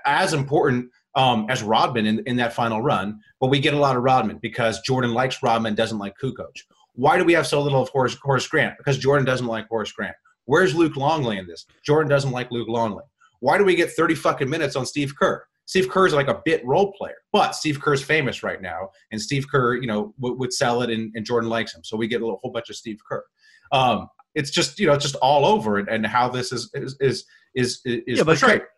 [0.05, 3.97] as important um, as Rodman in, in that final run, but we get a lot
[3.97, 6.61] of Rodman because Jordan likes Rodman, and doesn't like Kukoc.
[6.93, 8.75] Why do we have so little of Horace, Horace Grant?
[8.79, 10.15] Because Jordan doesn't like Horace Grant.
[10.45, 11.67] Where's Luke Longley in this?
[11.85, 13.05] Jordan doesn't like Luke Longley.
[13.41, 15.45] Why do we get 30 fucking minutes on Steve Kerr?
[15.67, 19.21] Steve Kerr is like a bit role player, but Steve Kerr's famous right now, and
[19.21, 22.07] Steve Kerr, you know, w- would sell it, and, and Jordan likes him, so we
[22.07, 23.25] get a little, whole bunch of Steve Kerr.
[23.73, 26.97] Um, it's just you know, it's just all over, and, and how this is is
[27.01, 27.25] is
[27.55, 28.61] is, is Yeah, but portrayed.
[28.61, 28.69] Kerr,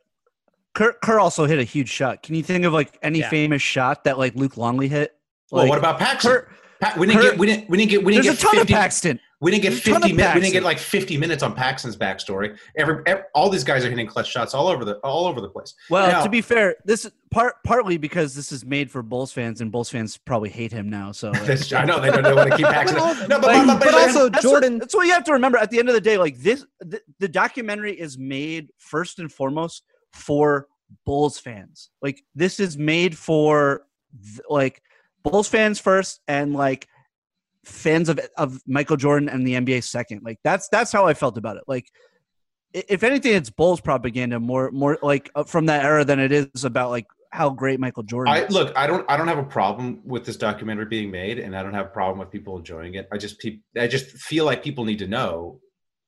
[0.78, 2.22] Kerr also hit a huge shot.
[2.22, 3.30] Can you think of like any Yeah.
[3.30, 5.14] famous shot that like Luke Longley hit?
[5.50, 6.30] Well, what about Paxson?
[6.30, 6.48] Kerr-
[6.80, 8.46] Pa- we didn't Kerr- get we didn't we didn't get we didn't There's get a
[8.46, 9.20] ton 50, of Paxson.
[9.40, 10.34] We didn't get There's 50 minutes.
[10.34, 12.56] We didn't get like 50 minutes on Paxson's backstory.
[12.76, 15.48] Every, ev all these guys are hitting clutch shots all over the all over the
[15.48, 15.74] place.
[15.90, 19.60] Well, Now- to be fair, this part partly because this is made for Bulls fans,
[19.60, 21.10] and Bulls fans probably hate him now.
[21.10, 22.96] So like, That's- I know they don't, they want to keep Paxson.
[23.28, 25.58] No, but, But- but, but also that's Jordan- What, that's what you have to remember.
[25.58, 29.32] At the end of the day, like this, the, the documentary is made first and
[29.32, 30.68] foremost for
[31.04, 31.90] Bulls fans.
[32.02, 33.82] Like this is made for
[34.48, 34.82] like
[35.22, 36.86] Bulls fans first, and like
[37.64, 40.22] fans of of Michael Jordan and the NBA second.
[40.24, 41.64] Like that's that's how I felt about it.
[41.66, 41.86] Like
[42.72, 46.64] if anything, it's Bulls propaganda more more like uh, from that era than it is
[46.64, 48.32] about like how great Michael Jordan.
[48.32, 48.76] I look.
[48.76, 49.08] I don't.
[49.10, 51.90] I don't have a problem with this documentary being made, and I don't have a
[51.90, 53.08] problem with people enjoying it.
[53.12, 55.60] I just peop, I just feel like people need to know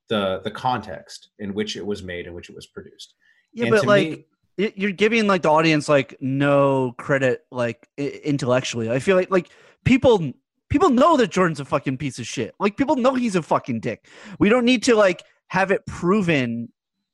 [0.09, 3.15] the the context in which it was made and which it was produced.
[3.53, 8.91] Yeah, And but like me- you're giving like the audience like no credit like intellectually.
[8.91, 9.49] I feel like like
[9.85, 10.33] people
[10.69, 12.55] people know that Jordan's a fucking piece of shit.
[12.61, 14.07] Like people know he's a fucking dick.
[14.39, 16.69] We don't need to like have it proven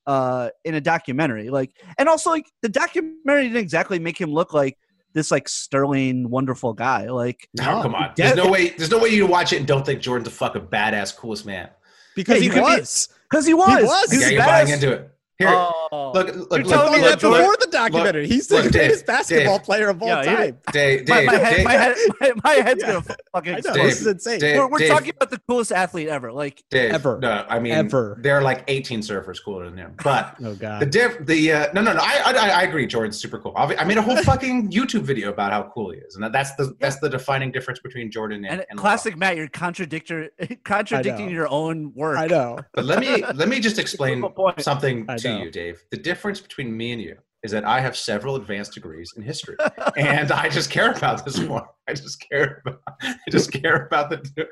[0.06, 1.48] uh in a documentary.
[1.50, 4.76] Like and also like the documentary didn't exactly make him look like
[5.14, 7.06] this like sterling wonderful guy.
[7.08, 8.12] Like No, come on.
[8.16, 8.70] There's no way.
[8.70, 11.70] There's no way you watch it and don't think Jordan's a fucking badass, coolest man.
[12.14, 13.08] because Yeah, he you could be- was.
[13.32, 13.82] cuz he was.
[13.84, 14.10] was.
[14.12, 14.46] He yeah, was you're badass.
[14.46, 15.10] buying into it.
[15.38, 16.12] Here, Oh.
[16.14, 18.26] look, look, You're look, telling me look, that look, before the documentary.
[18.26, 19.64] He's the look, Dave, greatest basketball Dave.
[19.66, 20.58] player of all Yeah, time.
[20.72, 22.92] Dave, my, Dave, my head, Dave, my head, my, my head's Yeah.
[22.92, 23.84] gonna fucking I know explode.
[23.84, 24.38] this is insane.
[24.40, 26.32] Dave, We're, we're Dave, talking about the coolest athlete ever.
[26.32, 27.18] Like Dave, Ever.
[27.20, 28.18] No, I mean, Ever.
[28.22, 29.94] there are like 18 surfers cooler than him.
[30.02, 30.90] But Oh god, the god.
[30.90, 32.00] diff, the uh, no, no, no.
[32.02, 32.86] I, I, I agree.
[32.86, 33.52] Jordan's super cool.
[33.56, 36.74] I'll- made a whole fucking YouTube video about how cool he is, and that's the
[36.80, 40.28] that's the defining difference between Jordan and, and and classic Matt, you're contradictor
[40.64, 42.16] contradicting your own work.
[42.18, 42.58] I know.
[42.72, 44.62] But let me let me just explain Prove a point.
[44.62, 45.44] something I to know.
[45.44, 45.82] you, Dave.
[45.90, 49.56] The difference between me and you is that I have several advanced degrees in history,
[49.96, 51.68] and I just care about this more.
[51.88, 54.48] I just care about I just care about the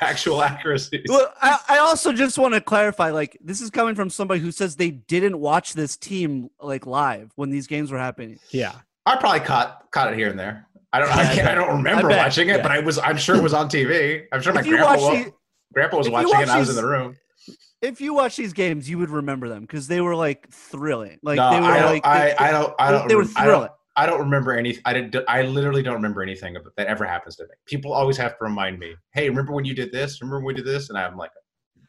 [0.00, 1.02] factual accuracy.
[1.08, 4.50] Well, I, I also just want to clarify, like, this is coming from somebody who
[4.52, 8.38] says they didn't watch this team like live when these games were happening.
[8.50, 8.72] Yeah.
[9.04, 10.66] I probably caught caught it here and there.
[10.92, 11.08] I don't.
[11.08, 11.54] Yeah, I, I can't, I bet.
[11.56, 12.62] don't remember I watching it, yeah.
[12.62, 12.98] but I was.
[12.98, 14.24] I'm sure it was on TV.
[14.32, 15.02] I'm sure my If you grandpa.
[15.02, 15.32] watch the-
[15.74, 16.32] grandpa was watching it.
[16.32, 17.16] watch and I was in the room.
[17.80, 21.18] If you watch these games, you would remember them because they were like thrilling.
[21.22, 21.92] Like no, they were I don't.
[21.92, 22.74] like I, they, I don't.
[22.78, 23.08] I don't.
[23.08, 23.60] they were I thrilling.
[23.60, 23.72] don't.
[23.96, 24.78] I don't remember any.
[24.84, 25.16] I did.
[25.28, 27.50] I literally don't remember anything about, that ever happens to me.
[27.66, 30.20] People always have to remind me, "Hey, remember when you did this?
[30.20, 31.30] Remember when we did this?" And I'm like,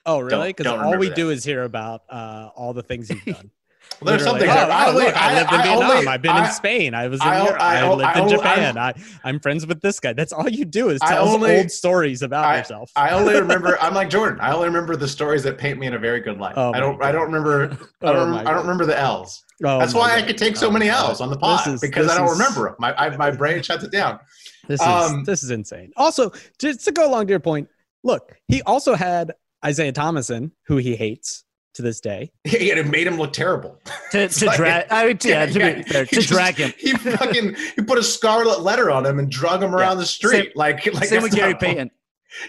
[0.06, 0.50] Oh, really?
[0.50, 1.16] Because all we that.
[1.16, 3.52] do is hear about uh, all the things you've done.
[4.02, 4.50] Well, there's Literally, something.
[4.50, 5.92] "Oh, that- oh, only- look, I lived in I Vietnam.
[5.92, 6.94] only- I've been I- in Spain.
[6.94, 7.62] I was in I- Europe.
[7.62, 8.78] I- I, lived I in Japan.
[8.78, 10.14] I'm- I, I'm friends with this guy.
[10.14, 12.92] That's all you do is tell only- old stories about I, yourself.
[12.96, 13.78] I only remember.
[13.82, 14.40] I'm like Jordan.
[14.40, 16.54] I only remember the stories that paint me in a very good light.
[16.56, 16.98] Oh I don't.
[16.98, 17.72] my I don't remember.
[18.02, 18.30] I Oh don't.
[18.32, 19.44] my I don't remember the L's.
[19.66, 20.88] Oh That's my why I could take so Oh many.
[20.88, 22.76] L's on the This pod is- because I don't is- remember them.
[22.80, 24.20] My I, my brain shuts it down.
[24.70, 25.92] This is Um, this is insane.
[25.98, 27.68] Also, just to go along to your point,
[28.06, 29.34] look, he also had
[29.66, 30.32] Isaiah Thomas,
[30.68, 31.44] who he hates
[31.76, 32.32] to this day.
[32.46, 33.80] He it made him look terrible.
[34.12, 36.74] To, to like- drag, I mean, yeah, to yeah, be fair, to just- drag him.
[36.78, 40.32] He fucking he put a scarlet letter on him and drug him around the street.
[40.46, 41.92] Same- like like Same that's with Gary Payton.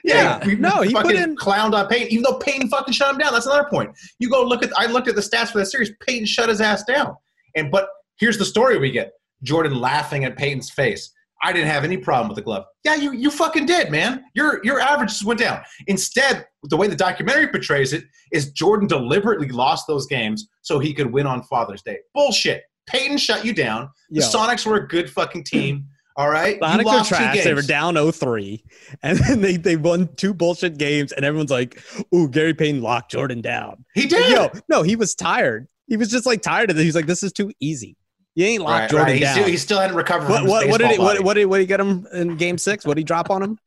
[0.04, 0.46] Yeah, Yeah.
[0.46, 3.18] we No, he put fucking in- clowned on Payton, even though Payton fucking shut him
[3.18, 3.32] down.
[3.32, 3.90] That's another point.
[4.18, 5.90] You go look at I looked at the stats for that series.
[6.06, 7.16] Payton shut his ass down.
[7.56, 11.12] And but here's the story we get: Jordan laughing at Payton's face.
[11.42, 12.64] I didn't have any problem with the glove.
[12.84, 14.24] Yeah, you you fucking did, man.
[14.34, 15.62] Your your averages went down.
[15.86, 20.92] Instead, the way the documentary portrays it is Jordan deliberately lost those games so he
[20.92, 21.98] could win on Father's Day.
[22.14, 22.64] Bullshit.
[22.86, 23.88] Payton shut you down.
[24.10, 24.26] The Yo.
[24.26, 25.86] Sonics were a good fucking team.
[26.16, 27.44] All right, you Sonics are lost two trash.
[27.44, 28.62] They were down 0-3,
[29.02, 31.80] and then they, they won two bullshit games, and everyone's like,
[32.14, 34.30] "Ooh, Gary Payton locked Jordan down." He did.
[34.30, 35.68] Yo, no, he was tired.
[35.86, 36.82] He was just like tired of it.
[36.82, 37.96] He's like, "This is too easy.
[38.36, 39.14] You ain't locked Right, Jordan right.
[39.16, 41.46] He down." still, he still hadn't recovered what what, what did he what, what did
[41.46, 42.84] what did he get him in Game Six?
[42.84, 43.58] What did he drop on him?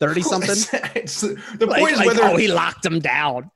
[0.00, 0.50] Thirty something.
[0.94, 3.50] It's- the Like- point is like, whether oh, he locked him down.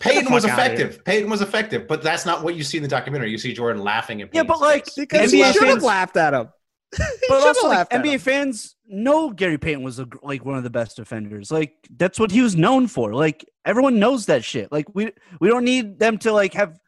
[0.00, 0.72] Payton was Fuck outta here.
[0.86, 1.04] effective.
[1.04, 3.30] Payton was effective, but that's not what you see in the documentary.
[3.30, 4.86] You see Jordan laughing at Yeah, but like.
[4.96, 6.48] Because NBA he should have laughed at him.
[6.96, 8.18] he but should also have like, laughed at NBA him.
[8.20, 11.50] fans know Gary Payton was a, like one of the best defenders.
[11.50, 13.12] Like that's what he was known for.
[13.14, 14.70] Like everyone knows that shit.
[14.72, 16.78] Like we we don't need them to like have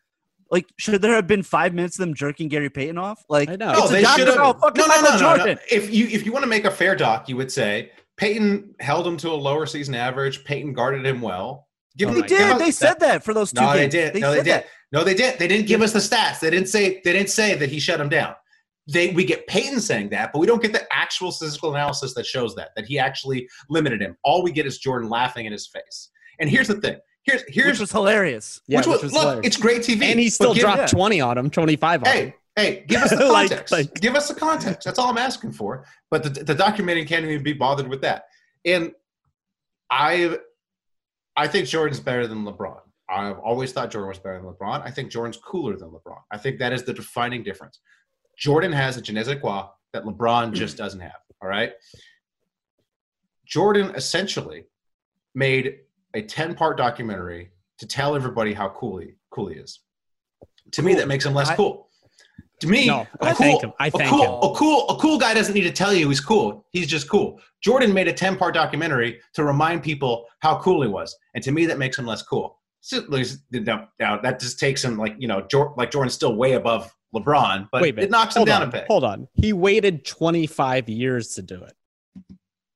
[0.52, 3.24] like should there have been five minutes of them jerking Gary Payton off?
[3.28, 3.72] Like I know.
[3.72, 4.36] no, a they should have.
[4.36, 5.56] No, no, no, no, no.
[5.70, 9.06] If you if you want to make a fair doc, you would say Payton held
[9.06, 10.44] him to a lower season average.
[10.44, 11.68] Payton guarded him well.
[11.96, 12.52] Give Oh him They did.
[12.52, 13.92] us They said that for those two No, they games.
[13.92, 14.20] did.
[14.20, 14.46] no, they did.
[14.46, 14.66] that.
[14.92, 15.38] No, they did.
[15.38, 16.38] They didn't give us the stats.
[16.40, 17.00] They didn't say.
[17.02, 18.34] They didn't say that he shut him down.
[18.88, 22.26] They we get Payton saying that, but we don't get the actual statistical analysis that
[22.26, 24.16] shows that that he actually limited him.
[24.22, 26.10] All we get is Jordan laughing in his face.
[26.40, 26.96] And here's the thing.
[27.24, 28.60] Here's Which here's was hilarious.
[28.66, 29.22] Yeah, which, which was, was look.
[29.22, 29.46] hilarious.
[29.46, 30.86] It's great TV, and he still give- dropped yeah.
[30.86, 32.12] 20 on him, 25 on him.
[32.12, 33.72] Hey, hey, give us the Like- context.
[33.72, 34.84] like- give us the context.
[34.84, 35.84] That's all I'm asking for.
[36.10, 38.24] But the, the documentary can't even be bothered with that.
[38.64, 38.92] And
[39.90, 40.38] I,
[41.36, 42.80] I think Jordan's better than LeBron.
[43.08, 44.82] I've always thought Jordan was better than LeBron.
[44.84, 46.18] I think Jordan's cooler than LeBron.
[46.30, 47.80] I think that is the defining difference.
[48.38, 50.54] Jordan has a je ne sais quoi that LeBron mm.
[50.54, 51.12] just doesn't have.
[51.42, 51.72] All right.
[53.44, 54.64] Jordan essentially
[55.34, 55.80] made
[56.14, 59.80] a 10 part documentary to tell everybody how cool he, cool he is.
[60.72, 61.88] To me, that makes him less I- cool.
[62.60, 63.72] To me, No, a I cool, thank him.
[63.80, 64.50] I a thank cool, him.
[64.50, 66.64] A cool, a cool guy doesn't need to tell you he's cool.
[66.70, 67.40] He's just cool.
[67.60, 71.16] Jordan made a 10 part documentary to remind people how cool he was.
[71.34, 72.60] And to me, that makes him less cool.
[72.80, 73.00] So,
[73.50, 76.94] now, now, that just takes him like, you know, Jor- like Jordan's still way above
[77.12, 78.86] LeBron, but Wait a it knocks him hold down on, a peg.
[78.86, 79.26] Hold on.
[79.34, 81.74] He waited 25 years to do it.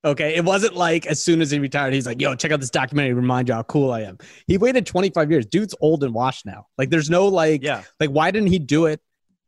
[0.07, 0.37] Okay.
[0.37, 3.12] It wasn't like as soon as he retired, he's like, yo, check out this documentary,
[3.12, 4.19] remind you how cool I am.
[4.47, 5.47] He waited 25 years.
[5.47, 6.66] Dude's old and washed now.
[6.79, 7.83] Like, there's no like, Yeah.
[7.99, 9.01] like, why didn't he do it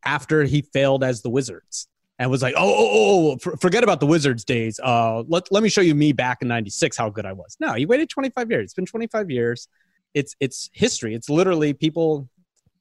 [0.05, 1.87] after he failed as the Wizards?
[2.18, 4.81] And was like, oh, oh, oh, oh, forget about the Wizards days.
[4.83, 7.57] Uh, let, let me show you me back in 96, how good I was.
[7.61, 8.64] No, he waited 25 years.
[8.64, 9.68] It's been 25 years.
[10.14, 11.14] It's, it's history.
[11.14, 12.29] It's literally people,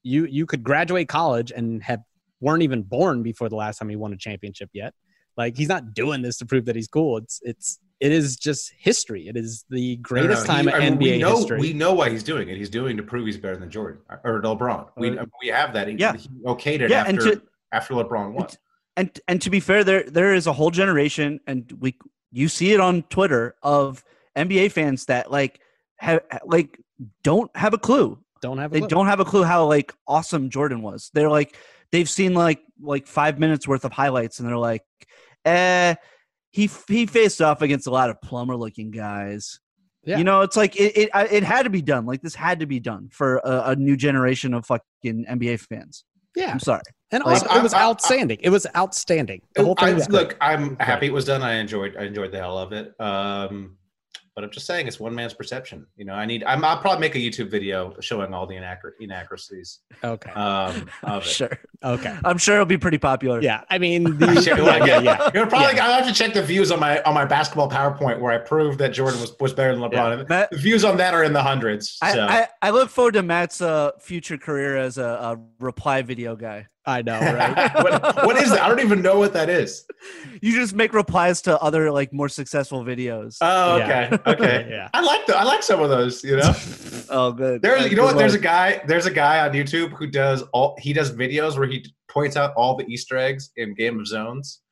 [0.02, 2.00] you, you could graduate college and have
[2.40, 4.92] weren't even born before the last time he won a championship yet.
[5.38, 7.16] Like he's not doing this to prove that he's cool.
[7.18, 9.26] It's it's it is just history.
[9.28, 11.58] It is the greatest No, no, time he- I in mean, NBA we know, history.
[11.60, 12.56] We know why he's doing it.
[12.56, 14.88] He's doing to prove he's better than Jordan or LeBron.
[14.96, 15.88] We, Uh, we have that.
[15.88, 16.14] He, Yeah.
[16.14, 18.48] he okayed it Yeah, after, and to- after LeBron won.
[18.96, 21.96] and and to be fair, there there is a whole generation, and we
[22.30, 24.04] you see it on Twitter of
[24.36, 25.60] NBA fans that like
[25.96, 26.78] have like
[27.22, 28.18] don't have a clue.
[28.40, 28.88] don't have a They clue.
[28.88, 31.10] don't have a clue how like awesome Jordan was.
[31.14, 31.56] They're like
[31.90, 34.84] they've seen like like five minutes worth of highlights, and they're like,
[35.44, 35.94] eh,
[36.50, 39.60] he he faced off against a lot of plumber looking guys.
[40.04, 40.18] Yeah.
[40.18, 42.06] You know, it's like it, it it had to be done.
[42.06, 46.04] Like this had to be done for a, a new generation of fucking NBA fans.
[46.36, 46.50] Yeah.
[46.52, 46.82] I'm sorry.
[47.10, 48.38] And Like, also, it was I- I- outstanding.
[48.42, 49.40] It was outstanding.
[49.54, 50.20] The whole thing I, was great.
[50.28, 51.42] look, I'm happy it was done.
[51.42, 52.94] I enjoyed I enjoyed the hell of it.
[53.00, 53.77] Um,
[54.38, 55.84] but I'm just saying it's one man's perception.
[55.96, 56.44] You know, I need.
[56.44, 60.30] I'm, I'll probably make a YouTube video showing all the inaccurate inaccuracies Okay.
[60.30, 61.28] um, of it.
[61.28, 61.58] Sure.
[61.82, 62.16] Okay.
[62.24, 63.42] I'm sure it'll be pretty popular.
[63.42, 63.62] Yeah.
[63.68, 65.30] I mean, the, Shit, yeah, yeah, yeah.
[65.34, 65.74] You're probably.
[65.74, 65.86] Yeah.
[65.86, 68.78] I'll have to check the views on my on my basketball PowerPoint where I proved
[68.78, 70.20] that Jordan was was better than LeBron.
[70.20, 71.98] And Matt- the views on that are in the hundreds.
[72.00, 76.02] I, So I, I look forward to Matt's uh, future career as a, a reply
[76.02, 76.68] video guy.
[76.88, 77.74] I know, right?
[77.74, 78.62] what, what is that?
[78.62, 79.84] I don't even know what that is.
[80.40, 83.36] You just make replies to other like more successful videos.
[83.42, 84.08] Oh, Yeah.
[84.12, 84.66] okay, okay.
[84.70, 84.88] Yeah.
[84.94, 86.24] I like the, I like some of those.
[86.24, 86.54] You know,
[87.10, 87.60] oh, good.
[87.60, 88.18] there's you know Good what?
[88.18, 88.80] There's a guy.
[88.86, 90.76] There's a guy on YouTube who does all.
[90.80, 94.62] He does videos where he points out all the Easter eggs in Game of Zones,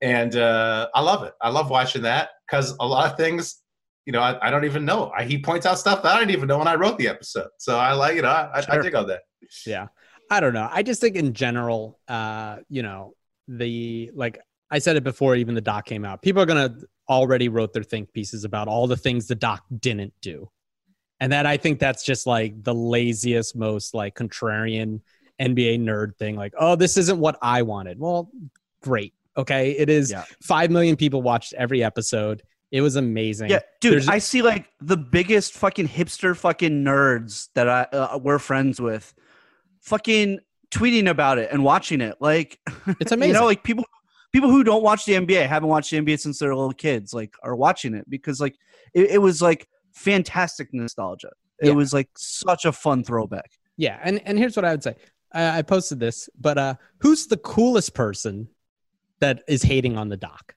[0.00, 1.34] and uh, I love it.
[1.42, 3.58] I love watching that because a lot of things.
[4.06, 5.12] You know, I, I don't even know.
[5.16, 7.46] I, he points out stuff that I didn't even know when I wrote the episode.
[7.58, 9.20] So I like, you know, I, I, I dig on that.
[9.64, 9.86] yeah
[10.32, 10.68] i don't know.
[10.70, 13.14] I just think in general uh you know
[13.48, 14.38] the like
[14.70, 16.22] i said it before even the doc came out.
[16.22, 16.74] People are gonna
[17.08, 20.50] already wrote their think pieces about all the things the doc didn't do.
[21.20, 25.00] And that i think that's just like the laziest most like contrarian
[25.40, 27.98] nba nerd thing like oh this isn't what i wanted.
[27.98, 28.30] Well
[28.82, 29.12] great.
[29.36, 29.72] Okay?
[29.72, 30.24] It is Yeah.
[30.42, 32.42] 5 million people watched every episode.
[32.70, 33.50] It was amazing.
[33.50, 38.18] Yeah, dude, There's- I see like the biggest fucking hipster fucking nerds that I uh,
[38.18, 39.12] we're friends with,
[39.82, 40.38] fucking
[40.70, 42.16] tweeting about it and watching it.
[42.20, 42.58] Like,
[43.00, 43.34] it's amazing.
[43.34, 43.84] you know, like people
[44.32, 47.34] people who don't watch the NBA haven't watched the NBA since they're little kids, like,
[47.42, 48.56] are watching it because like
[48.94, 51.30] it, it was like fantastic nostalgia.
[51.60, 51.74] It Yeah.
[51.74, 53.50] was like such a fun throwback.
[53.76, 54.96] Yeah, and and here's what I would say.
[55.32, 58.48] I, I posted this, but uh, who's the coolest person
[59.20, 60.54] that is hating on the doc?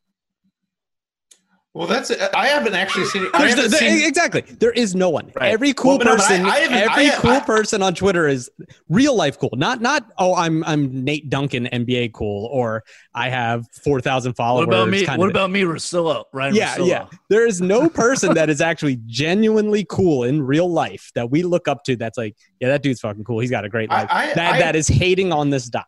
[1.76, 2.10] Well, that's.
[2.34, 3.28] I haven't actually seen.
[3.34, 4.42] I There's haven't the- seen exactly.
[4.42, 5.30] There is no one.
[5.36, 5.52] Right.
[5.52, 8.30] Every cool Well, but no, I- person, I every I- cool I- person on Twitter
[8.30, 8.50] is
[8.88, 9.50] real life cool.
[9.56, 14.68] Not not oh I'm I'm Nate Duncan NBA cool or I have four thousand followers.
[15.06, 16.24] kind What of- about me, Russillo?
[16.32, 16.88] Ryan yeah, Russillo?
[16.88, 17.06] yeah.
[17.30, 21.68] There is no person that is actually genuinely cool in real life that we look
[21.68, 21.98] up to.
[21.98, 23.40] That's like, yeah, that dude's fucking cool.
[23.40, 24.10] He's got a great I- life.
[24.12, 25.88] I- that I- that is hating on this doc.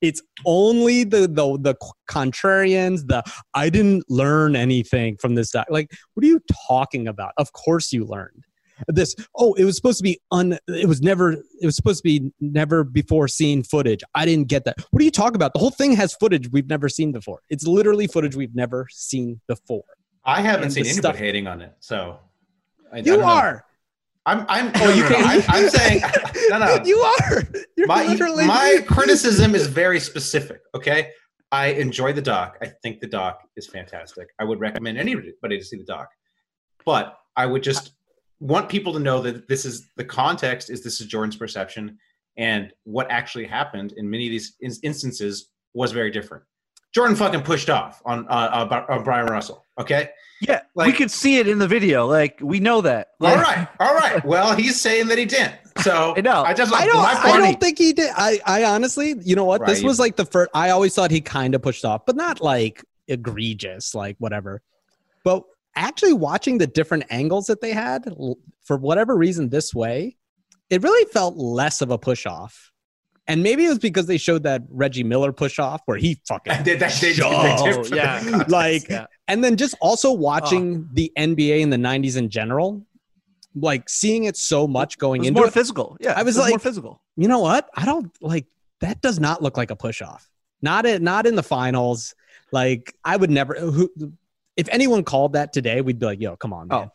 [0.00, 1.74] It's only the the the
[2.08, 3.06] contrarians.
[3.06, 3.22] The
[3.54, 5.66] I didn't learn anything from this doc.
[5.70, 7.32] Like, what are you talking about?
[7.36, 8.44] Of course you learned
[8.88, 9.14] this.
[9.36, 10.58] Oh, it was supposed to be un.
[10.68, 11.32] It was never.
[11.32, 14.00] It was supposed to be never before seen footage.
[14.14, 14.76] I didn't get that.
[14.90, 15.52] What are you talking about?
[15.52, 17.40] The whole thing has footage we've never seen before.
[17.50, 19.84] It's literally footage we've never seen before.
[20.24, 21.74] I haven't and seen anybody stuff- hating on it.
[21.80, 22.18] So
[22.92, 23.24] I, I You know.
[23.24, 23.64] are.
[24.26, 24.44] I'm.
[24.48, 24.70] I'm.
[24.76, 26.02] Oh, you can't- I'm, I'm saying.
[26.50, 26.78] No, no.
[26.84, 27.42] You are.
[27.76, 28.46] You're my literally.
[28.46, 30.60] my criticism is very specific.
[30.74, 31.10] Okay,
[31.52, 32.58] I enjoy the doc.
[32.62, 34.28] I think the doc is fantastic.
[34.38, 36.08] I would recommend anybody to see the doc,
[36.84, 37.92] but I would just
[38.40, 40.70] want people to know that this is the context.
[40.70, 41.96] Is this is Jordan's perception,
[42.36, 46.44] and what actually happened in many of these instances was very different.
[46.92, 49.64] Jordan fucking pushed off on uh, uh, on Bryon Russell.
[49.78, 50.10] Okay,
[50.40, 52.06] Yeah, we Like- could see it in the video.
[52.06, 53.08] Like we know that.
[53.20, 54.24] all Like, right, all right.
[54.24, 55.54] Well, he's saying that he didn't.
[55.82, 56.42] So I know.
[56.42, 56.96] I just I don't.
[56.96, 58.10] my I don't think he did.
[58.16, 58.40] I.
[58.44, 59.64] I honestly, you know what?
[59.66, 60.50] This was like the first.
[60.54, 64.62] I always thought he kind of pushed off, but not like egregious, like whatever.
[65.24, 65.44] But
[65.76, 68.04] actually, watching the different angles that they had,
[68.64, 70.16] for whatever reason, this way,
[70.70, 72.70] it really felt less of a push off.
[73.30, 76.64] And maybe it was because they showed that Reggie Miller push off where he fucking
[76.64, 78.44] They- they- they- they Oh, did for the yeah.
[78.48, 79.06] like Yeah.
[79.28, 80.14] and then just also oh.
[80.14, 82.84] watching the NBA in the 90s in general
[83.54, 85.96] like seeing it so much It going was into more it, physical.
[86.00, 87.00] Yeah, I was it more like- physical.
[87.16, 88.46] you know what I don't like
[88.80, 90.28] that does not look like a push off
[90.62, 92.14] not it not in the finals
[92.52, 93.90] like I would never who
[94.56, 96.90] if anyone called that today we'd be like yo come on man.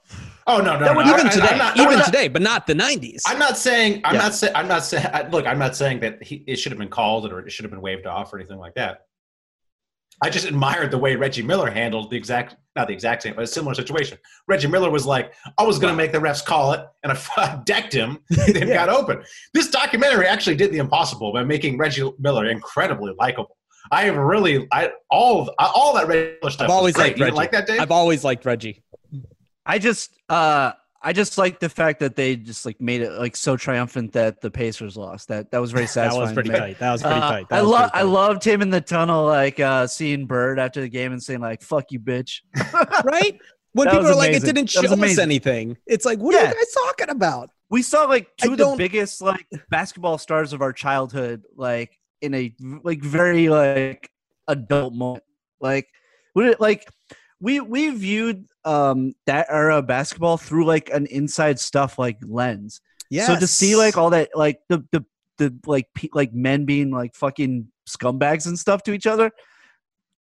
[0.48, 0.96] Oh, oh no, no, That no.
[0.98, 4.02] would- even I- today not- even not- today but not the 90s I'm not saying.
[4.04, 4.22] I'm Yeah.
[4.22, 4.54] not saying.
[4.56, 5.06] I'm not saying.
[5.32, 7.72] Look, I'm not saying that he, it should have been called or it should have
[7.72, 9.02] been waved off or anything like that.
[10.24, 13.44] I just admired the way Reggie Miller handled the exact, not the exact same, but
[13.44, 14.18] a similar situation.
[14.48, 17.62] Reggie Miller was like, "I was going to make the refs call it," and I
[17.66, 19.24] decked him, and it got open.
[19.54, 23.58] This documentary actually did the impossible by making Reggie Miller incredibly likable.
[23.92, 26.66] I have really, I all all that Reggie Miller stuff.
[26.66, 27.36] I've always liked Reggie.
[27.36, 27.80] like that, Dave?
[27.80, 28.84] I've always liked Reggie.
[29.66, 30.72] I just uh
[31.02, 34.42] I just like the fact that they just like made it like so triumphant that
[34.42, 35.28] the Pacers lost.
[35.28, 36.20] That that was very satisfying.
[36.22, 36.80] that was pretty tight.
[36.80, 37.50] That was pretty Uh, tight.
[37.50, 40.90] That I love I loved him in the tunnel, like uh seeing Bird after the
[40.90, 42.42] game and saying like "fuck you, bitch."
[43.04, 43.40] right?
[43.74, 45.76] When That people was are like it didn't show us anything.
[45.86, 47.50] It's like what are you guys talking about?
[47.70, 52.00] We saw like I two of the biggest like basketball stars of our childhood, like
[52.22, 54.10] in a like very like
[54.48, 55.24] adult moment.
[55.60, 55.88] Like
[56.34, 56.88] would it like
[57.40, 62.82] we we viewed um that era of basketball through like an inside stuff like lens.
[63.10, 65.06] yeah So to see like all that like the the
[65.38, 69.32] the like pe- like men being like fucking scumbags and stuff to each other,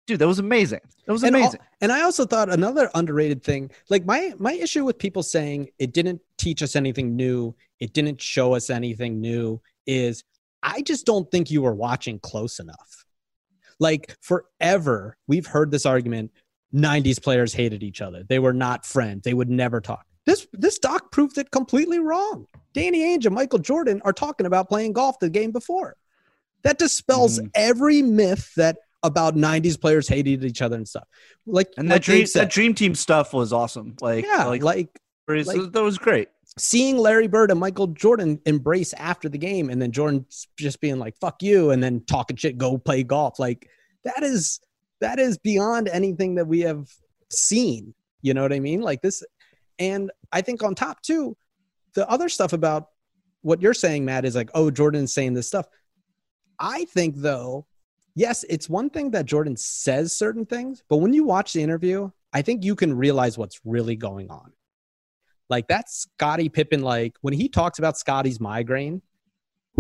[0.08, 0.80] dude, that was amazing.
[1.06, 1.60] That was and, amazing.
[1.82, 5.94] and I also thought another underrated thing, like my my issue with people saying it
[5.94, 10.24] didn't teach us anything new, it didn't show us anything new, is
[10.64, 13.06] I just don't think you were watching close enough.
[13.80, 16.32] Like forever, we've heard this argument:
[16.74, 20.06] '90s players hated each other; they were not friends; they would never talk.
[20.26, 22.46] This this doc proved it completely wrong.
[22.74, 25.96] Danny Ainge and Michael Jordan are talking about playing golf the game before.
[26.64, 27.50] That dispels Mhm.
[27.56, 31.08] every myth that about 90s players hated each other and stuff.
[31.48, 33.96] Like And like that dream said, that dream team stuff was awesome.
[34.00, 34.90] Like yeah, like, like
[35.28, 36.30] like that was great.
[36.58, 40.26] Seeing Larry Bird and Michael Jordan embrace after the game, and then Jordan
[40.58, 43.40] just being like "fuck you" and then talking shit, go play golf.
[43.40, 43.70] Like
[44.04, 44.60] that is
[45.00, 46.90] that is beyond anything that we have
[47.30, 47.94] seen.
[48.22, 48.82] You know what I mean?
[48.82, 49.24] Like this,
[49.80, 51.36] and I think on top too,
[51.94, 52.90] the other stuff about
[53.42, 55.68] what you're saying, Matt, is like, oh, Jordan's saying this stuff.
[56.60, 57.66] I think though,
[58.14, 62.12] yes, it's one thing that Jordan says certain things, but when you watch the interview,
[62.34, 64.54] I think you can realize what's really going on.
[65.52, 66.82] Like that's Scottie Pippen.
[66.82, 69.02] Like when he talks about Scotty's migraine,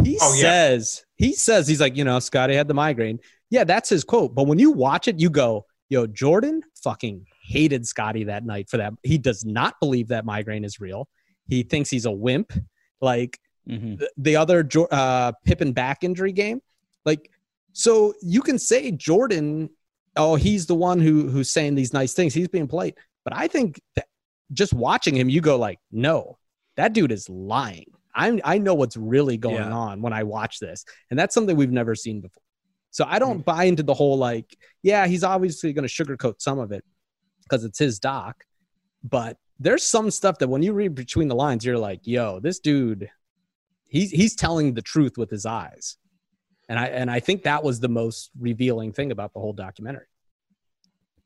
[0.03, 0.41] he Oh, yeah.
[0.41, 3.19] says he says he's like, you know, Scotty had the migraine.
[3.49, 4.35] Yeah, that's his quote.
[4.35, 8.77] But when you watch it, you go, yo, Jordan fucking hated Scotty that night for
[8.77, 8.93] that.
[9.03, 11.07] He does not believe that migraine is real.
[11.47, 12.53] He thinks he's a wimp.
[13.01, 13.99] Like Mhm.
[13.99, 16.61] the, the other uh, Pippen back injury game,
[17.05, 17.29] like
[17.73, 19.69] so you can say Jordan,
[20.17, 22.33] oh, he's the one who who's saying these nice things.
[22.33, 24.07] He's being polite, but I think that
[24.53, 26.37] just watching him, you go like, no,
[26.77, 27.91] that dude is lying.
[28.13, 29.71] I I know what's really going Yeah.
[29.71, 32.43] on when I watch this, and that's something we've never seen before.
[32.89, 33.45] So I don't mm.
[33.45, 36.83] buy into the whole like, yeah, he's obviously going to sugarcoat some of it
[37.43, 38.43] because it's his doc,
[39.03, 42.59] but there's some stuff that when you read between the lines, you're like, yo, this
[42.59, 43.09] dude,
[43.85, 45.97] he's he's telling the truth with his eyes,
[46.67, 50.07] and I and I think that was the most revealing thing about the whole documentary.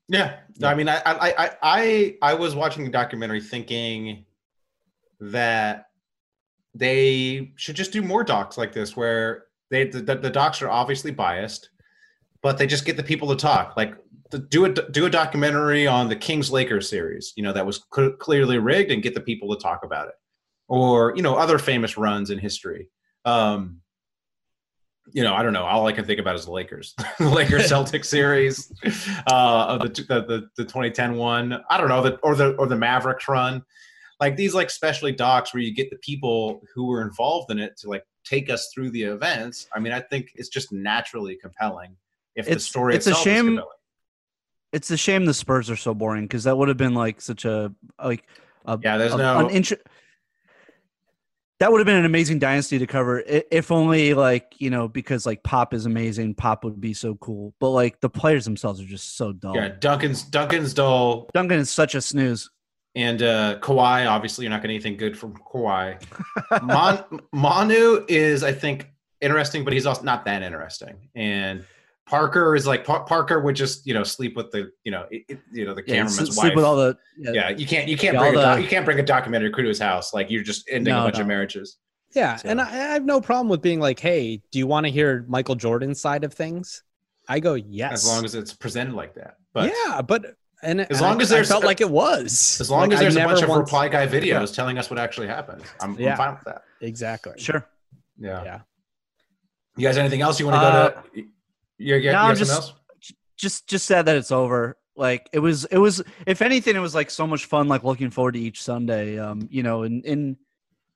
[0.07, 4.25] Yeah, I mean, I, I, I, I, I was watching the documentary thinking
[5.19, 5.87] that
[6.75, 11.11] they should just do more docs like this, where they the, the docs are obviously
[11.11, 11.69] biased,
[12.43, 13.75] but they just get the people to talk.
[13.75, 13.95] Like,
[14.49, 18.13] do a do a documentary on the Kings Lakers series, you know, that was cl-
[18.13, 20.15] clearly rigged, and get the people to talk about it,
[20.67, 22.89] or you know, other famous runs in history.
[23.23, 23.81] Um,
[25.13, 25.63] you know, I don't know.
[25.63, 28.71] All I can think about is the Lakers, the Lakers Celtic series,
[29.31, 31.61] uh, of the, the the the 2010 one.
[31.69, 33.63] I don't know, the or the or the Mavericks run,
[34.19, 37.77] like these like specialty docs where you get the people who were involved in it
[37.77, 39.67] to like take us through the events.
[39.75, 41.95] I mean, I think it's just naturally compelling
[42.35, 43.69] if the It's- story it's a shame- compelling.
[44.73, 47.45] It's a shame the Spurs are so boring because that would have been like such
[47.45, 47.71] a
[48.03, 48.25] like
[48.65, 49.77] a, Yeah, there's a- no- an intro-
[51.59, 55.25] that would have been an amazing dynasty to cover if only like you know because
[55.25, 56.35] like Pop is amazing.
[56.35, 59.55] Pop would be so cool, but like the players themselves are just so dull.
[59.55, 61.29] Yeah, Duncan's Duncan's dull.
[61.33, 62.49] Duncan is such a snooze.
[62.95, 66.01] And uh Kawhi, obviously, you're not getting anything good from Kawhi.
[66.63, 68.89] Mon- Manu is, I think,
[69.21, 71.09] interesting, but he's also not that interesting.
[71.13, 71.65] And
[72.07, 75.23] Parker is like Par- Parker would just, you know, sleep with the, you know, it,
[75.27, 76.33] it- you know, the Yeah, cameraman's wife.
[76.33, 78.85] sleep with all the yeah, you can't, you can't bring, all a doc- you can't
[78.85, 80.13] bring a documentary crew to his house.
[80.13, 81.21] Like you're just ending No, a bunch no.
[81.21, 81.77] of marriages.
[82.13, 84.85] Yeah, So- and I, I have no problem with being like, hey, do you want
[84.85, 86.83] to hear Michael Jordan's side of things?
[87.27, 89.37] I go yes, As long as it's presented like that.
[89.53, 91.89] But yeah, but and As and long I- as there's I felt a- like it
[91.89, 94.45] was as long Like, as I there's a bunch of reply guy videos Yeah.
[94.45, 96.11] telling us what actually happened, I'm, Yeah.
[96.11, 96.61] I'm fine with that.
[96.81, 97.33] exactly.
[97.37, 97.67] sure.
[98.19, 98.43] Yeah.
[98.43, 98.59] Yeah.
[99.75, 101.25] You guys, anything else you want to Uh, go to?
[101.77, 102.73] You, you, you no, I'm something just- else?
[103.37, 104.77] just just sad that it's over.
[104.95, 108.09] Like it was it was if anything it was like so much fun like looking
[108.09, 110.37] forward to each sunday um you know in in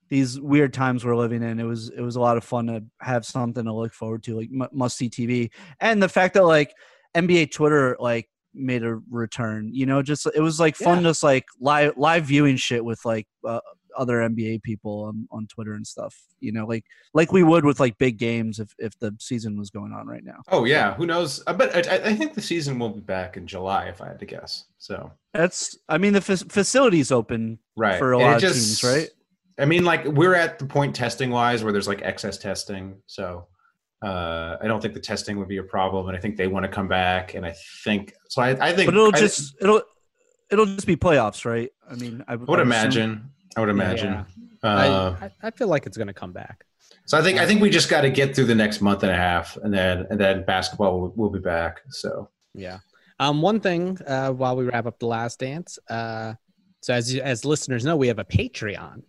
[0.07, 2.82] these weird times we're living in it was it was a lot of fun to
[3.01, 5.49] have something to look forward to like must see tv
[5.82, 6.73] and the fact that like
[7.13, 11.43] nba twitter like made a return you know just it was like fun just like
[11.59, 13.59] live live viewing shit with like uh,
[13.97, 17.79] other nba people on, on twitter and stuff you know like like we would with
[17.79, 21.05] like big games if if the season was going on right now Oh yeah, who
[21.05, 21.43] knows?
[21.47, 24.19] Uh, But I, I think the season will be back in July, if I had
[24.19, 24.65] to guess.
[24.77, 28.53] So That's, I mean, the fac- facilities open right for a And lot it of
[28.53, 29.09] teams, right?
[29.59, 33.47] I mean, like we're at the point testing wise where there's like excess testing, so
[34.01, 36.63] uh, I don't think the testing would be a problem, and I think they want
[36.63, 38.41] to come back, and I think so.
[38.41, 39.81] I, I think, But it'll I, just, it'll,
[40.51, 41.69] it'll just be playoffs, right?
[41.89, 43.31] I mean, I, would I assume- imagine.
[43.55, 44.13] I would imagine.
[44.13, 44.23] Yeah.
[44.63, 46.65] Uh, I, I, I feel like it's going to come back.
[47.05, 49.11] so I think I think we just got to get through the next month and
[49.11, 51.81] a half, and then and then basketball will, will be back.
[51.89, 52.79] So Yeah.
[53.19, 55.77] Um, one thing uh, while we wrap up the last dance.
[55.89, 56.33] Uh,
[56.81, 59.01] so as you- as listeners know, we have a Patreon.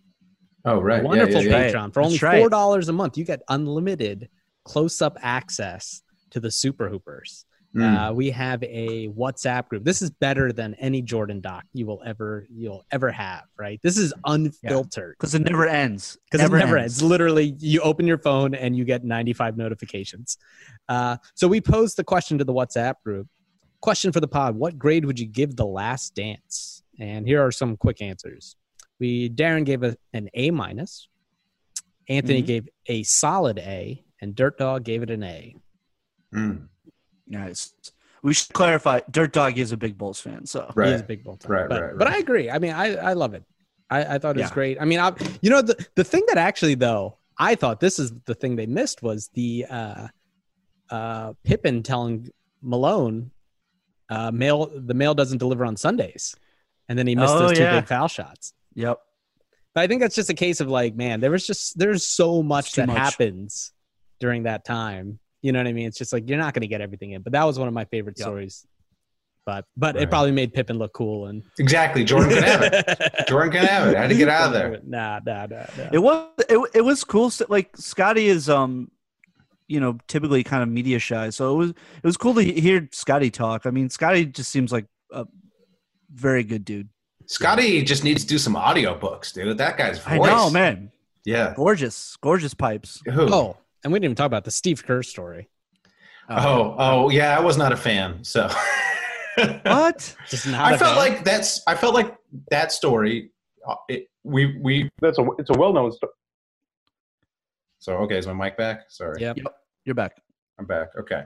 [0.65, 1.71] oh right, A Yeah, wonderful yeah, yeah.
[1.71, 2.39] Patreon for only That's right.
[2.39, 3.17] four dollars a month.
[3.17, 4.29] You get unlimited
[4.65, 7.45] close-up access to the Super Hoopers.
[7.75, 8.09] Mm.
[8.09, 9.85] Uh, we have a WhatsApp group.
[9.85, 13.43] This is better than any Jordan doc you will ever you'll ever have.
[13.57, 13.79] Right?
[13.81, 16.17] This is unfiltered because it never ends.
[16.29, 17.01] because it never ends.
[17.01, 20.37] Literally, you open your phone and you get 95 notifications.
[20.89, 23.27] Uh, so we posed the question to the WhatsApp group.
[23.79, 26.83] Question for the pod: What grade would you give The Last Dance?
[26.99, 28.57] And here are some quick answers.
[28.99, 31.07] We Darren gave a, an A minus.
[32.09, 32.47] Anthony Mhm.
[32.47, 35.55] gave a solid A, and Dirt Dog gave it an A.
[36.35, 36.67] Mm.
[37.31, 37.73] Nice.
[38.23, 38.99] We should clarify.
[39.09, 40.89] Dirt Dog is a big Bulls fan, so Right.
[40.89, 41.37] He is a big bull.
[41.41, 41.51] fan.
[41.51, 42.07] Right, but, right, but.
[42.07, 42.51] I agree.
[42.51, 43.43] I mean, I, I love it.
[43.89, 44.53] I, I thought it was Yeah.
[44.53, 44.77] great.
[44.79, 45.11] I mean, I,
[45.41, 48.67] you know, the, the thing that actually, though, I thought this is the thing they
[48.67, 50.07] missed was the uh,
[50.91, 52.29] uh, Pippen telling
[52.61, 53.31] Malone,
[54.09, 56.35] uh, mail the mail doesn't deliver on Sundays.
[56.89, 57.79] And then he missed Oh, those two yeah.
[57.79, 58.53] big foul shots.
[58.75, 58.99] yep.
[59.73, 62.43] But I think that's just a case of like, man, there was just there's so
[62.43, 62.97] much too that much.
[62.97, 63.71] happens
[64.19, 65.17] during that time.
[65.41, 65.87] You know what I mean?
[65.87, 67.21] It's just like you're not going to get everything in.
[67.21, 68.25] But that was one of my favorite Yep.
[68.25, 68.65] stories.
[69.45, 70.03] But but Right.
[70.03, 72.03] it probably made Pippen look cool and Exactly.
[72.03, 73.25] Jordan can have it.
[73.27, 73.95] Jordan can have it.
[73.97, 74.79] I had to get out of there.
[74.85, 75.89] Nah, nah, nah, nah.
[75.91, 77.25] It was it, it was cool.
[77.27, 78.91] s- Like Scotty is um,
[79.67, 82.87] you know, typically kind of media shy, so it was it was cool to hear
[82.91, 83.65] Scotty talk.
[83.65, 85.25] I mean, Scotty just seems like a
[86.13, 86.89] very good dude.
[87.25, 89.57] Scotty just needs to do some audio books, dude.
[89.57, 90.07] That guy's voice.
[90.07, 90.91] I know, man.
[91.25, 91.53] Yeah.
[91.55, 93.01] Gorgeous, gorgeous pipes.
[93.05, 93.33] Who?
[93.33, 95.49] Oh, and we didn't even talk about the Steve Kerr story.
[96.29, 97.37] Oh, oh, yeah.
[97.37, 98.23] I was not a fan.
[98.23, 98.47] So
[99.63, 100.15] what?
[100.29, 101.13] Just not I a felt fan.
[101.13, 101.61] like that's.
[101.67, 102.15] I felt like
[102.51, 103.31] that story.
[103.67, 104.89] uh, It, we we.
[105.01, 106.13] That's a it's a well known story.
[107.79, 108.81] So okay, is my mic back?
[108.89, 109.19] Sorry.
[109.21, 109.37] Yep.
[109.37, 109.55] Yep,
[109.85, 110.13] you're back.
[110.59, 110.89] I'm back.
[110.99, 111.23] Okay.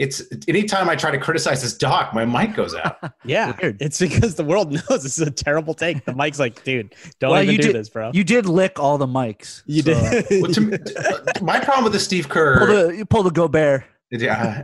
[0.00, 2.96] It's anytime I try to criticize this doc, my mic goes out.
[3.24, 3.82] Yeah, Weird.
[3.82, 6.06] it's because the world knows this is a terrible take.
[6.06, 8.10] The mic's like, dude, don't Well, even you do did- this, bro.
[8.14, 9.62] You did lick all the mics.
[9.66, 10.42] You so- uh, did.
[10.42, 13.30] Well, to me- uh, my problem with the Steve Pull Kerr the, you pull the
[13.30, 13.84] Gobert.
[14.10, 14.62] yeah,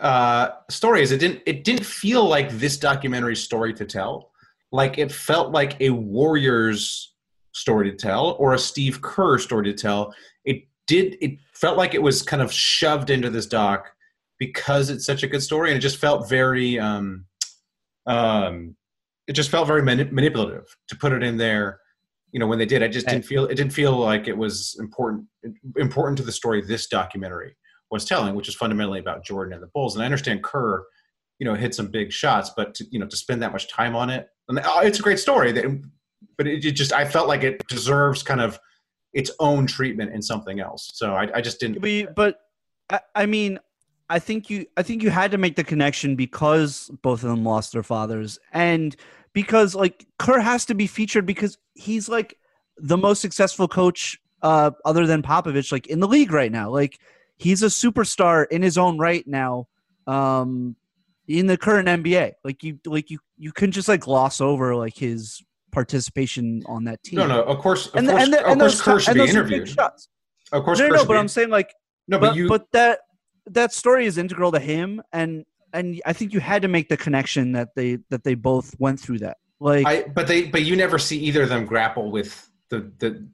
[0.00, 4.32] uh, uh, story is it didn't it didn't feel like this documentary story to tell.
[4.70, 7.14] Like it felt like a Warriors
[7.52, 10.12] story to tell or a Steve Kerr story to tell.
[10.44, 11.16] It did.
[11.22, 13.86] It felt like it was kind of shoved into this doc
[14.46, 16.78] because it's such a good story, and it just felt very.
[16.78, 17.26] Um,
[18.06, 18.76] um,
[19.26, 21.80] it just felt very mani- manipulative to put it in there.
[22.32, 24.76] You know, when they did, I just didn't feel it didn't feel like it was
[24.78, 25.26] important
[25.76, 27.56] important to the story this documentary
[27.90, 29.94] was telling, which is fundamentally about Jordan and the Bulls.
[29.94, 30.84] And I understand Kerr,
[31.38, 33.94] you know, hit some big shots, but to, you know, to spend that much time
[33.94, 35.52] on it, and uh, it's a great story.
[35.52, 35.64] That,
[36.36, 38.58] but it, it just I felt like it deserves kind of
[39.12, 40.90] its own treatment in something else.
[40.94, 41.80] So I, I just didn't.
[41.80, 42.40] We, but
[42.90, 43.60] I, I mean,
[44.14, 47.44] I think you, I think you had to make the connection because both of them
[47.44, 48.94] lost their fathers, and
[49.32, 52.38] because like Kerr has to be featured because he's like
[52.76, 56.70] the most successful coach, uh, other than Popovich, like in the league right now.
[56.70, 56.98] Like
[57.36, 59.66] he's a superstar in his own right now,
[60.06, 60.76] um,
[61.26, 62.32] in the current NBA.
[62.44, 65.42] Like you, like you, you couldn't just like gloss over like his
[65.72, 67.18] participation on that team.
[67.18, 67.42] No, no.
[67.42, 69.42] Of course, of And the- course, and the- of course, Kerr should be those are
[69.42, 69.78] big interviewed.
[70.52, 71.74] Of course, no, Kerr no, but I'm saying like
[72.06, 73.00] No, but but, you- but that
[73.46, 76.96] that story is integral to him, and and I think you had to make the
[76.96, 79.38] connection that they that they both went through that.
[79.60, 83.26] Like, I, but they, but you never see either of them grapple with the the,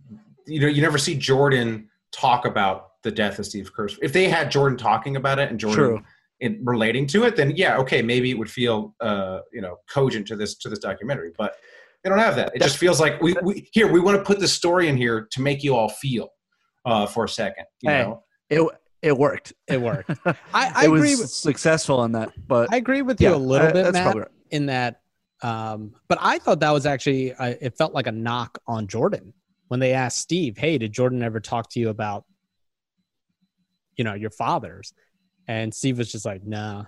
[0.47, 3.89] you know, you never see Jordan talk about the death of Steve Kerr.
[4.03, 6.05] If they had Jordan talking about it and Jordan
[6.41, 10.27] in, relating to it, then yeah, okay, maybe it would feel, uh, you know, cogent
[10.29, 11.33] to this to this documentary.
[11.37, 11.57] But
[12.03, 12.53] they don't have that.
[12.55, 15.29] It just feels like we, we here we want to put the story in here
[15.31, 16.31] to make you all feel
[16.85, 17.65] uh, for a second.
[17.81, 18.67] You Hey, know, it
[19.03, 19.53] it worked.
[19.67, 20.11] It worked.
[20.27, 21.11] I, I it agree.
[21.11, 23.95] was With, successful on that, but I agree with you a little uh, bit, that's
[23.95, 24.31] Matt, probably right.
[24.51, 25.01] in that.
[25.43, 29.33] Um, but I thought that was actually uh, it felt like a knock on Jordan
[29.69, 32.25] when they asked Steve, "Hey, did Jordan ever talk to you about,
[33.97, 34.93] you know, your fathers?"
[35.49, 36.85] And Steve was just like, "Nah,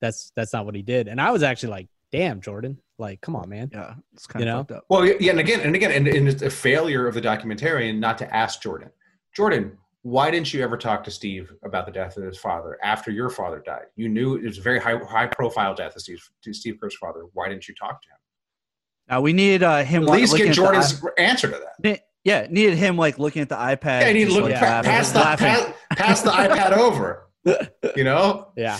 [0.00, 3.36] that's that's not what he did." And I was actually like, "Damn, Jordan, like, come
[3.36, 4.60] on, man." Yeah, it's kind You of know?
[4.62, 4.84] fucked up.
[4.90, 8.18] Well, yeah, and again, and again, and, and it's a failure of the documentarian not
[8.18, 8.90] to ask Jordan,
[9.36, 9.78] Jordan,
[10.08, 13.28] why didn't you ever talk to Steve about the death of his father after your
[13.28, 13.84] father died?
[13.96, 16.96] You knew it was a very high, high profile death of Steve, to Steve Kerr's
[16.96, 17.24] father.
[17.34, 18.16] Why didn't you talk to him?
[19.10, 21.82] Now we needed uh, him At least get at the Jordan's answer to that.
[21.82, 24.00] ne- yeah, needed him like looking at the iPad.
[24.02, 25.46] Yeah, and he just, look like, pa- laughing- pass the laughing.
[25.46, 27.28] pass, pass the iPad over.
[27.96, 28.78] You know, Yeah.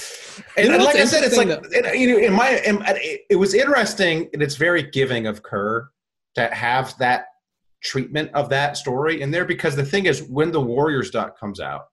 [0.57, 2.51] and, You know and like I said, it's like interesting it, you know, in my,
[2.67, 5.89] in, it, it was interesting, and it's very giving of Kerr
[6.35, 7.27] to have that
[7.83, 11.61] treatment of that story in there because the thing is, when the Warriors doc comes
[11.61, 11.87] out,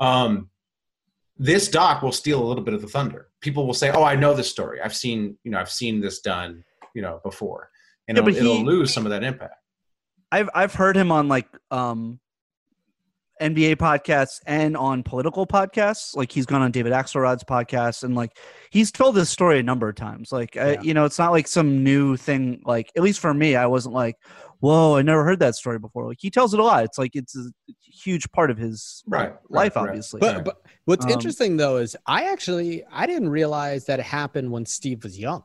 [0.00, 0.50] um,
[1.38, 3.28] this doc will steal a little bit of the thunder.
[3.40, 4.80] People will say, "Oh, I know this story.
[4.82, 6.64] I've seen, you know, I've seen this done,
[6.94, 7.70] you know, before,"
[8.08, 9.54] and Yeah, it'll, he- it'll lose some of that impact.
[10.32, 12.20] I've I've heard him on like um
[13.40, 16.14] NBA podcasts and on political podcasts.
[16.14, 18.36] Like he's gone on David Axelrod's podcast and like
[18.70, 20.30] he's told this story a number of times.
[20.30, 22.60] Like I, you know, it's not like some new thing.
[22.66, 24.16] Like at least for me, I wasn't like,
[24.60, 26.84] "Whoa, I never heard that story before." Like he tells it a lot.
[26.84, 27.50] It's like it's a
[27.82, 29.88] huge part of his Right, life, right, right.
[29.88, 30.20] obviously.
[30.20, 34.50] But, but what's Um, interesting though is I actually I didn't realize that it happened
[34.52, 35.42] when Steve was young.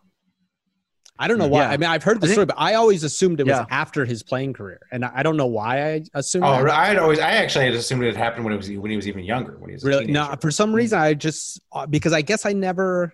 [1.18, 1.62] I don't know why.
[1.62, 1.70] Yeah.
[1.70, 3.66] I mean, I've heard the think- story, but I always assumed it was Yeah.
[3.70, 6.44] after his playing career, and I I don't know why I assumed.
[6.44, 6.70] Oh, that.
[6.70, 9.08] I had always, I actually had assumed it happened when it was when he was
[9.08, 10.30] even younger, when he was really teenager.
[10.32, 13.14] no for some reason i just uh, because i guess i never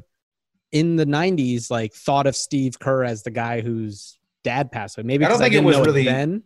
[0.72, 5.06] in the 90s like thought of steve kerr as the guy whose dad passed away
[5.06, 6.44] maybe I don't think it didn't was really- then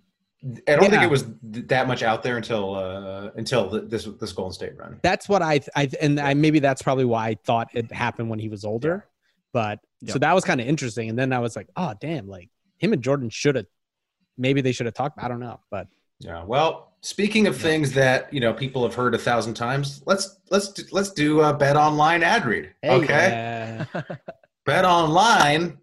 [0.67, 4.53] I don't think it was that much out there until uh, until this this Golden
[4.53, 4.99] State run.
[5.01, 8.37] that's what i i and i maybe that's probably why i thought it happened when
[8.39, 9.07] he was older
[9.53, 12.49] but so that was kind of interesting and then i was like oh damn like
[12.77, 13.65] him and jordan should have
[14.37, 15.87] maybe they should have talked i don't know but
[16.19, 16.43] Yeah.
[16.45, 20.69] Well, speaking of things that you know people have heard a thousand times, let's let's
[20.71, 22.71] do, let's do a bet online ad read.
[22.83, 23.85] okay.
[23.93, 24.01] uh,
[24.65, 25.77] Bet online.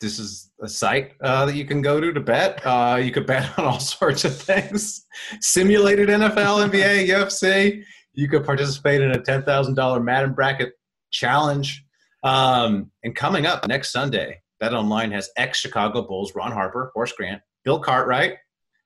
[0.00, 2.64] This is a site uh, that you can go to to bet.
[2.64, 5.04] Uh, you could bet on all sorts of things:
[5.40, 7.82] simulated NFL, NBA, UFC.
[8.14, 10.72] You could participate in a ten thousand dollar Madden bracket
[11.10, 11.84] challenge.
[12.24, 17.12] Um, and coming up next Sunday, Bet Online has ex Chicago Bulls Ron Harper, Horace
[17.12, 18.34] Grant, Bill Cartwright,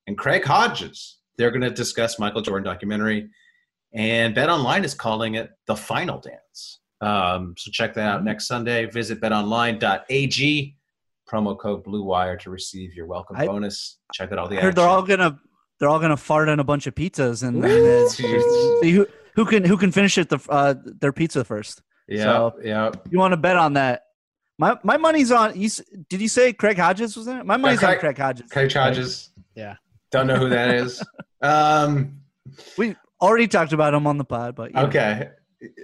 [0.06, 1.18] and Craig Hodges.
[1.38, 3.28] They're going to discuss Michael Jordan documentary,
[3.94, 6.80] and Bet Online is calling it the Final Dance.
[7.00, 8.86] Um, so check that out next Sunday.
[8.86, 10.76] Visit betonline.ag.
[11.32, 13.98] Promo code Blue Wire to receive your welcome I- bonus.
[14.12, 14.74] Check out all the I heard action.
[14.82, 15.38] they're all gonna
[15.80, 18.08] they're all gonna fart on a bunch of pizzas and, and Ooh.
[18.08, 21.82] see who who can who can finish it the uh, their pizza first.
[22.08, 22.90] yeah, so- yeah.
[23.10, 24.02] You want to bet on that?
[24.58, 25.58] My my money's on.
[25.58, 25.70] You,
[26.10, 27.46] did you say Craig Hodges was in it?
[27.46, 28.50] My money's Craig- on Craig Hodges.
[28.50, 29.30] Craig Hodges.
[29.54, 29.76] yeah
[30.10, 31.02] Don't know who that is.
[31.42, 32.20] um,
[32.76, 34.86] We already talked about him on the pod, but you know.
[34.86, 35.30] okay.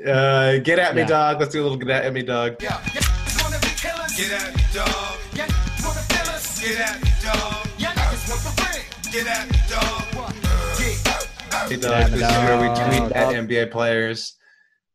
[0.07, 1.07] Uh, get at me, Yeah.
[1.07, 1.41] dog.
[1.41, 2.59] Let's do a little get at me, dog.
[2.59, 2.73] Get
[4.33, 5.18] at me, dog.
[6.69, 7.67] Get at me, dog.
[9.11, 10.35] Get at me, dog.
[10.77, 12.13] Hey, at dog.
[12.13, 14.37] me, This is where we tweet at NBA players.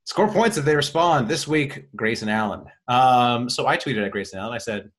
[0.04, 1.28] Score points if they respond.
[1.28, 2.66] This week, Grayson Allen.
[2.88, 4.54] Um, so I tweeted at Grayson Allen.
[4.54, 4.92] I said,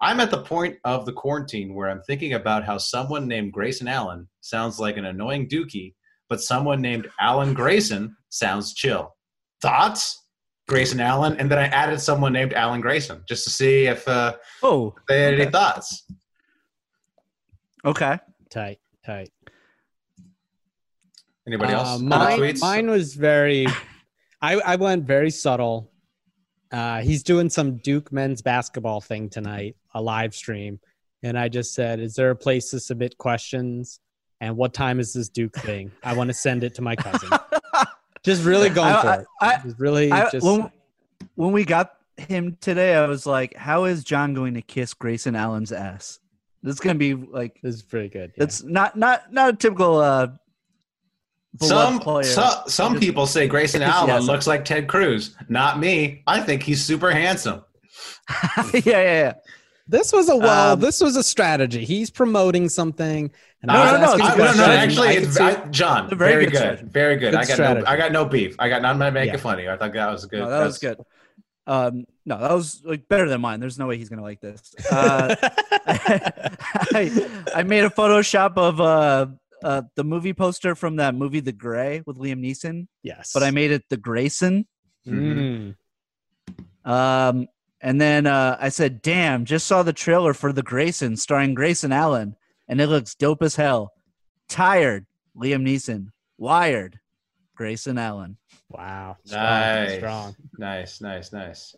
[0.00, 3.86] I'm at the point of the quarantine where I'm thinking about how someone named Grayson
[3.86, 5.92] Allen sounds like an annoying dookie,
[6.30, 9.14] but someone named Alan Grayson sounds chill.
[9.60, 10.23] Thoughts?
[10.66, 11.36] Grayson Allen.
[11.38, 15.22] And then I added someone named Alan Grayson just to see if uh, Oh, they
[15.22, 16.04] had any thoughts.
[17.84, 18.18] okay.
[18.50, 19.30] tight tight
[21.46, 21.88] Anybody else?
[21.88, 22.60] Uh, Other mine, tweets?
[22.62, 23.66] mine was very.
[24.40, 25.90] I, I went very subtle.
[26.72, 30.80] Uh, he's doing some Duke men's basketball thing tonight, a live stream,
[31.22, 34.00] and I just said, "Is there a place to submit questions?
[34.40, 35.90] And what time is this Duke thing?
[36.02, 37.28] I want to send it to my cousin."
[38.24, 39.26] just really going I- for I- it.
[39.40, 40.44] I- Just really I, just.
[40.46, 40.70] when,
[41.34, 45.34] when we got him today, I was like, "How is John going to kiss Grayson
[45.36, 46.18] Allen's ass?"
[46.62, 48.32] This is gonna be like this is pretty good.
[48.36, 48.44] yeah.
[48.44, 50.28] it's not not not a typical uh
[51.60, 52.24] Some player.
[52.24, 53.94] some, some Just- people say Grayson Yes.
[53.94, 55.36] Allen looks like Ted Cruz.
[55.48, 56.22] Not me.
[56.26, 57.62] I think he's super handsome.
[58.72, 59.32] yeah, yeah, yeah.
[59.86, 60.72] This was a well.
[60.74, 61.84] Um, this was a strategy.
[61.84, 63.30] He's promoting something,
[63.62, 65.36] and No, I was no, no, asking it's I, a no, no, actually, I it's,
[65.36, 66.88] could I, John, very very, good good, strategy.
[66.90, 67.30] very good.
[67.32, 67.84] Good I got strategy.
[67.84, 68.56] no, I got no beef.
[68.58, 69.36] I got not making Yeah.
[69.40, 69.70] fun of you.
[69.70, 70.40] I thought that was good.
[70.40, 70.98] No, that was good.
[71.66, 73.60] Um, no, that was like better than mine.
[73.60, 74.74] There's no way he's gonna like this.
[74.90, 75.34] Uh,
[75.86, 79.26] I, I made a Photoshop of uh,
[79.62, 83.50] uh, the movie poster from that movie The Gray with Liam Neeson, yes, but I
[83.50, 84.66] made it the Grayson.
[85.06, 85.74] Mm.
[86.84, 87.46] Um,
[87.84, 91.92] and then uh, I said, "Damn, just saw the trailer for The Grayson, starring Grayson
[91.92, 92.34] Allen,
[92.66, 93.92] and it looks dope as hell."
[94.48, 95.06] Tired,
[95.36, 96.08] Liam Neeson.
[96.38, 96.98] Wired,
[97.54, 98.38] Grayson Allen.
[98.70, 100.36] Wow, strong, Nice, strong.
[100.58, 101.76] nice, nice, nice.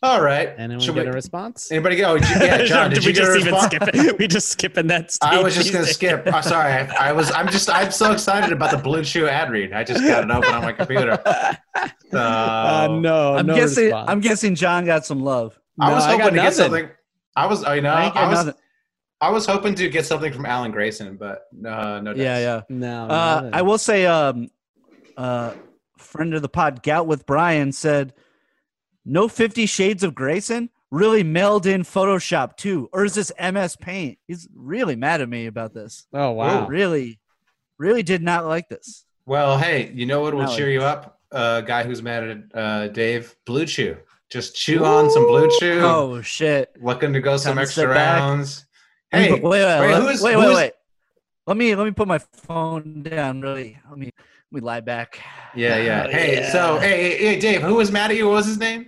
[0.00, 0.54] All right.
[0.56, 1.72] Anyone Should get we- a response?
[1.72, 2.14] Anybody go?
[2.14, 2.90] Yeah, John.
[2.90, 3.74] Did we you get a just even response?
[3.74, 4.18] skip it?
[4.18, 5.10] We just skipping that.
[5.10, 5.94] Stage I was just gonna days.
[5.94, 6.22] skip.
[6.26, 7.32] Oh, sorry, I, I was.
[7.32, 7.68] I'm just.
[7.68, 9.72] I'm so excited about the Blue Chew ad read.
[9.72, 11.18] I just got it open on my computer.
[12.10, 13.84] So, Uh, no, I'm no guessing.
[13.84, 14.10] response.
[14.10, 15.58] I'm guessing John got some love.
[15.78, 16.88] I was No, I hoping got to get something.
[17.36, 17.64] I was.
[17.64, 18.46] Oh, you know, I ain't I was.
[18.46, 18.60] nothing.
[19.20, 22.14] I was hoping to get something from Alan Grayson, but uh, no.
[22.14, 22.64] Yeah, dice.
[22.70, 22.76] yeah.
[22.76, 23.50] No, Uh.
[23.52, 24.48] I will say, um,
[25.18, 25.52] uh,
[25.98, 28.14] friend of the pod, Gout with Brian said,
[29.08, 34.18] "No Fifty Shades of Grayson really mailed in Photoshop too, or is this MS Paint?"
[34.26, 36.06] He's really mad at me about this.
[36.12, 36.66] Oh wow.
[36.66, 37.18] Really,
[37.78, 39.04] really did not like this.
[39.26, 40.56] Well, hey, you know what will Alan.
[40.56, 41.20] cheer you up?
[41.30, 43.96] Uh, guy who's mad at uh, Dave, Blue Chew.
[44.30, 45.80] Just chew on some Blue Chew.
[45.82, 46.70] Oh shit!
[46.80, 48.66] Looking to go some Time to extra rounds.
[49.10, 50.72] Hey, wait, wait, wait, wait, who is- wait, who wait, wait.
[51.46, 53.40] Let me let me put my phone down.
[53.40, 54.10] Really, let me
[54.50, 55.18] let me lie back.
[55.54, 56.08] Yeah, yeah.
[56.08, 56.52] Hey, yeah.
[56.52, 58.26] so hey, hey, hey, Dave, who was mad at you?
[58.26, 58.86] What was his name?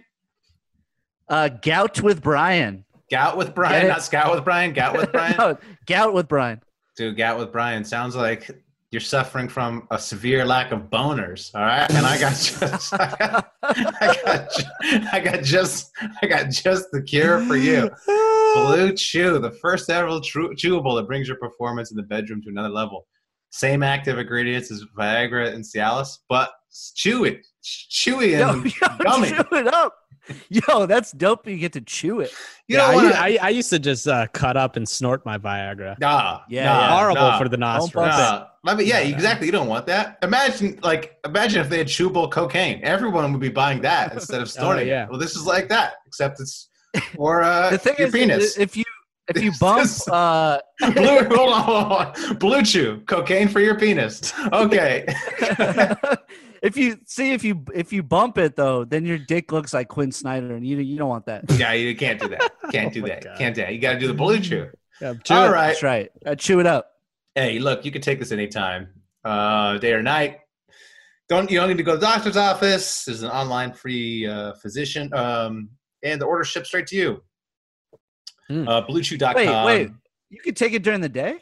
[1.31, 2.85] Uh, gout with Brian.
[3.11, 4.73] Gout with Brian, not Scout with Brian.
[4.73, 5.37] Gout with Brian.
[5.39, 5.57] no,
[5.87, 6.61] gout with Brian.
[6.97, 8.51] Dude, Gout with Brian sounds like
[8.91, 11.51] you're suffering from a severe lack of boners.
[11.55, 16.51] All right, and I got just, I got, I got, I got just, I got
[16.51, 17.89] just the cure for you.
[18.55, 22.49] Blue Chew, the first ever chew- chewable that brings your performance in the bedroom to
[22.51, 23.07] another level.
[23.51, 26.51] Same active ingredients as Viagra and Cialis, but
[26.95, 29.29] chew it, chewy and yo, gummy.
[29.31, 29.95] chew it up.
[30.49, 31.47] Yo, that's dope.
[31.47, 32.33] You get to chew it.
[32.69, 34.89] You yeah, don't I, want u- I, I used to just uh, cut up and
[34.89, 35.99] snort my Viagra.
[35.99, 36.97] Nah, Yeah, nah, yeah.
[36.99, 37.39] Horrible nah.
[37.39, 38.07] for the nostrils.
[38.09, 38.47] Nah.
[38.65, 39.15] I mean, yeah, No, no.
[39.17, 39.47] exactly.
[39.47, 40.19] You don't want that.
[40.23, 42.81] Imagine, like, imagine if they had chewable cocaine.
[42.83, 44.87] Everyone would be buying that instead of snorting.
[44.89, 45.07] yeah.
[45.09, 46.69] Well, this is like that, except it's
[47.17, 48.59] for uh, The thing your is, penis.
[48.59, 48.85] if you
[49.29, 50.59] if you This bump, uh,
[50.93, 52.37] Blue, hold on, hold on.
[52.39, 54.33] Blue chew, cocaine for your penis.
[54.53, 55.07] Okay.
[56.63, 59.89] If you see if you if you bump it though, then your dick looks like
[59.89, 61.45] Quin Snyder, and you you don't want that.
[61.53, 62.53] yeah, you can't do that.
[62.71, 63.25] Can't do Oh that.
[63.25, 63.39] God.
[63.39, 63.73] Can't do that.
[63.73, 64.69] You got to do the blue chew.
[65.01, 65.51] Yeah, chew All it.
[65.51, 65.67] right.
[65.69, 66.11] That's right.
[66.27, 66.91] Uh, chew it up.
[67.35, 68.89] hey, look, you can take this anytime,
[69.25, 70.41] uh, day or night.
[71.31, 73.05] Don't you don't need to go to the doctor's office.
[73.05, 75.71] There's an online free uh, physician, um,
[76.03, 77.23] and the order ships straight to you.
[78.49, 78.69] Hmm.
[78.69, 79.35] Uh, BlueChew.com.
[79.35, 79.91] Wait, wait.
[80.29, 81.39] You can take it during the day.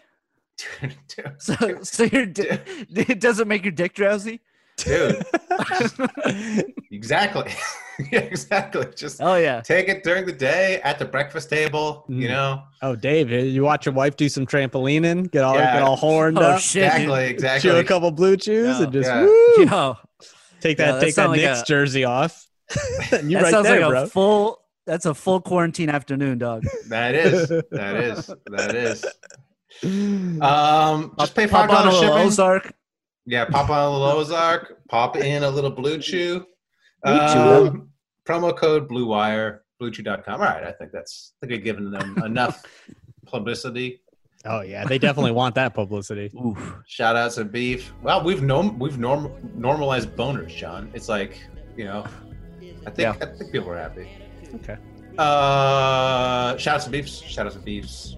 [1.39, 2.61] So so your di-
[2.97, 4.41] it doesn't make your dick drowsy.
[4.79, 5.23] Dude,
[6.91, 7.53] exactly,
[8.13, 8.87] yeah, exactly.
[8.97, 9.61] Just Oh yeah.
[9.61, 12.05] take it during the day at the breakfast table.
[12.09, 12.31] You Mm.
[12.31, 15.75] know, Oh, Dave, you watch your wife do some trampolining, get all Yeah.
[15.75, 16.85] get all horned Oh up, shit.
[16.85, 16.93] dude.
[17.03, 17.71] exactly, exactly.
[17.71, 18.85] chew a couple blue chews, Yeah.
[18.85, 19.23] and just Yeah.
[19.23, 19.97] woo, Yo,
[20.61, 22.47] take Yeah, that that take that like Knicks a- jersey off.
[23.13, 24.03] and you that right sounds there, like bro.
[24.03, 24.61] a full.
[24.87, 26.65] That's a full quarantine afternoon, dog.
[26.89, 29.05] That is, that is, that is.
[30.41, 32.27] Um, just pay five Pop on a dollars shipping.
[32.27, 32.73] Ozark.
[33.29, 36.47] Yeah, pop on a little Ozark, pop in a little Blue Chew.
[37.05, 37.39] Blue Chew.
[37.39, 37.89] Um,
[38.27, 40.41] promo code Blue Wire, BlueChew.com.
[40.41, 42.65] All right, I think that's I think we've given them enough
[43.27, 44.01] publicity.
[44.47, 46.31] oh yeah, they definitely want that publicity.
[46.43, 46.77] Oof.
[46.87, 47.93] Shout outs to beef.
[48.03, 50.91] Well, we've norm we've norm normalized boners, John.
[50.95, 51.39] It's like
[51.77, 52.07] you know,
[52.87, 53.15] I think Yeah.
[53.21, 54.09] I think people are happy.
[54.55, 54.79] Okay.
[55.19, 57.21] Uh, shout outs to beefs.
[57.21, 58.17] Shout outs to beefs.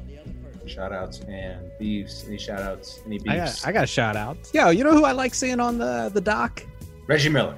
[0.70, 2.24] Shout outs and beefs.
[2.28, 3.02] Any shout outs?
[3.04, 3.60] Any I beefs?
[3.62, 4.36] got I got a shout out.
[4.54, 6.64] Yo, you know who I like seeing on the the doc?
[7.08, 7.56] Reggie Miller.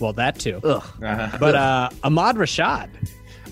[0.00, 0.58] Well, that too.
[0.64, 0.82] Ugh.
[1.02, 1.36] Uh-huh.
[1.38, 2.88] But uh Ahmad Rashad.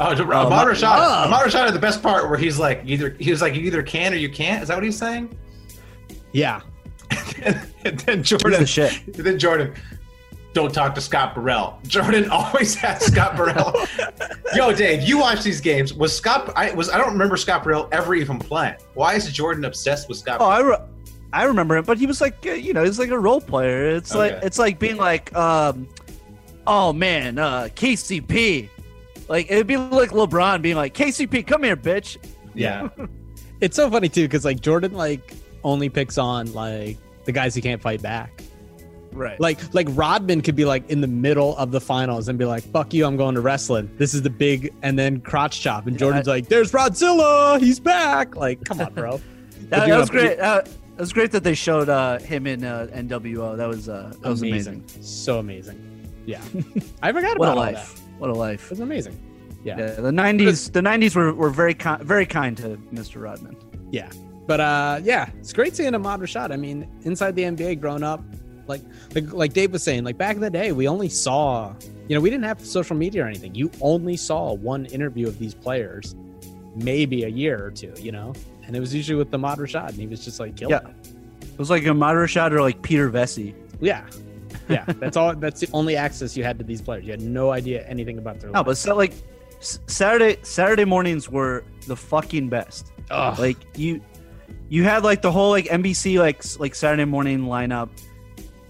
[0.01, 0.97] Oh, to, Oh, Ahmad Rashad.
[0.97, 1.25] oh.
[1.27, 3.83] Ahmad Rashad had the best part where he's like either he was like you either
[3.83, 4.63] can or you can't.
[4.63, 5.37] Is that what he's saying?
[6.33, 6.63] Yeah.
[7.85, 8.93] and then Jordan, the shit.
[9.07, 9.75] and then Jordan,
[10.53, 11.79] don't talk to Scott Burrell.
[11.87, 13.73] Jordan always has Scott Burrell.
[14.55, 15.95] Yo, Dave, you watch these games.
[15.95, 16.53] Was Scott?
[16.57, 16.91] I was.
[16.91, 18.75] I don't remember Scott Burrell ever even playing.
[18.95, 20.39] Why is Jordan obsessed with Scott?
[20.41, 20.77] Oh, I, re-
[21.33, 23.91] I remember him, but he was like, uh, you know, he's like a role player.
[23.91, 25.89] It's like it's like being like, um,
[26.67, 28.69] oh man, uh, KCP.
[29.29, 32.17] Like it'd be like LeBron being like, KCP, come here, bitch.
[32.55, 32.89] yeah,
[33.61, 36.97] It's so funny too, because like Jordan like only picks on like
[37.27, 38.43] the guys who can't fight back.
[39.13, 39.41] Right.
[39.41, 42.63] Like like Rodman could be like in the middle of the finals and be like,
[42.63, 45.99] "Fuck you, I'm going to wrestling." This is the big, and then crotch chop, and
[45.99, 49.21] Jordan's like, "There's Rodzilla, he's back!" Like, come on, bro.
[49.69, 50.39] that, that was great.
[50.39, 53.57] Uh, it was great that they showed uh, him in uh, NWO.
[53.57, 54.85] That was uh, that was amazing.
[55.01, 55.81] so amazing.
[56.27, 56.43] Yeah,
[57.03, 57.95] I forgot about What a life.
[57.95, 58.03] that.
[58.19, 58.65] What a life.
[58.65, 59.19] It was amazing.
[59.65, 59.79] Yeah.
[59.79, 60.73] Yeah, the '90s.
[60.73, 63.21] The '90s were, were very kind, very kind to Mr.
[63.21, 63.57] Rodman.
[63.91, 64.11] Yeah.
[64.47, 66.53] But uh yeah, it's great seeing Ahmad Rashad.
[66.53, 68.23] I mean, inside the NBA growing up,
[68.71, 68.83] like
[69.33, 71.75] like Dave was saying, like back in the day, we only saw
[72.09, 73.55] you know, we didn't have social media or anything.
[73.55, 76.15] You only saw one interview of these players
[76.75, 78.33] maybe a year or two, you know?
[78.67, 80.89] And it was usually with Ahmad Rashad, and he was just like killing Yeah.
[80.91, 81.13] it.
[81.53, 83.55] It was like a Rashad or like Peter Vecsey.
[83.81, 84.07] Yeah.
[84.69, 84.85] Yeah.
[84.99, 87.05] That's all that's the only access you had to these players.
[87.05, 88.67] You had no idea anything about their No, life.
[88.67, 89.13] but so like
[89.61, 92.93] Saturday Saturday mornings were the fucking best.
[93.11, 93.39] Ugh.
[93.39, 94.01] Like you
[94.69, 97.89] you had like the whole like NBC like like Saturday morning lineup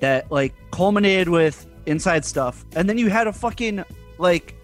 [0.00, 3.84] that like culminated with inside stuff, and then you had a fucking
[4.18, 4.54] like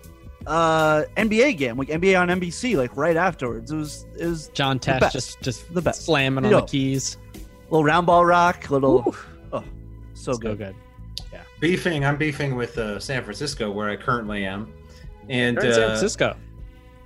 [0.47, 3.71] uh NBA game like NBA on NBC like right afterwards.
[3.73, 5.13] It was it was John the Tesh best.
[5.13, 6.05] just just The best.
[6.05, 6.61] slamming on Yo.
[6.61, 7.19] the keys.
[7.71, 9.17] little round ball rock, little Ooh.
[9.53, 9.65] oh
[10.15, 10.59] so So good.
[10.59, 10.75] good.
[11.61, 12.05] beefing.
[12.05, 14.73] I'm beefing with uh, San Francisco, where I currently am,
[15.29, 16.37] and You're in San uh, Francisco.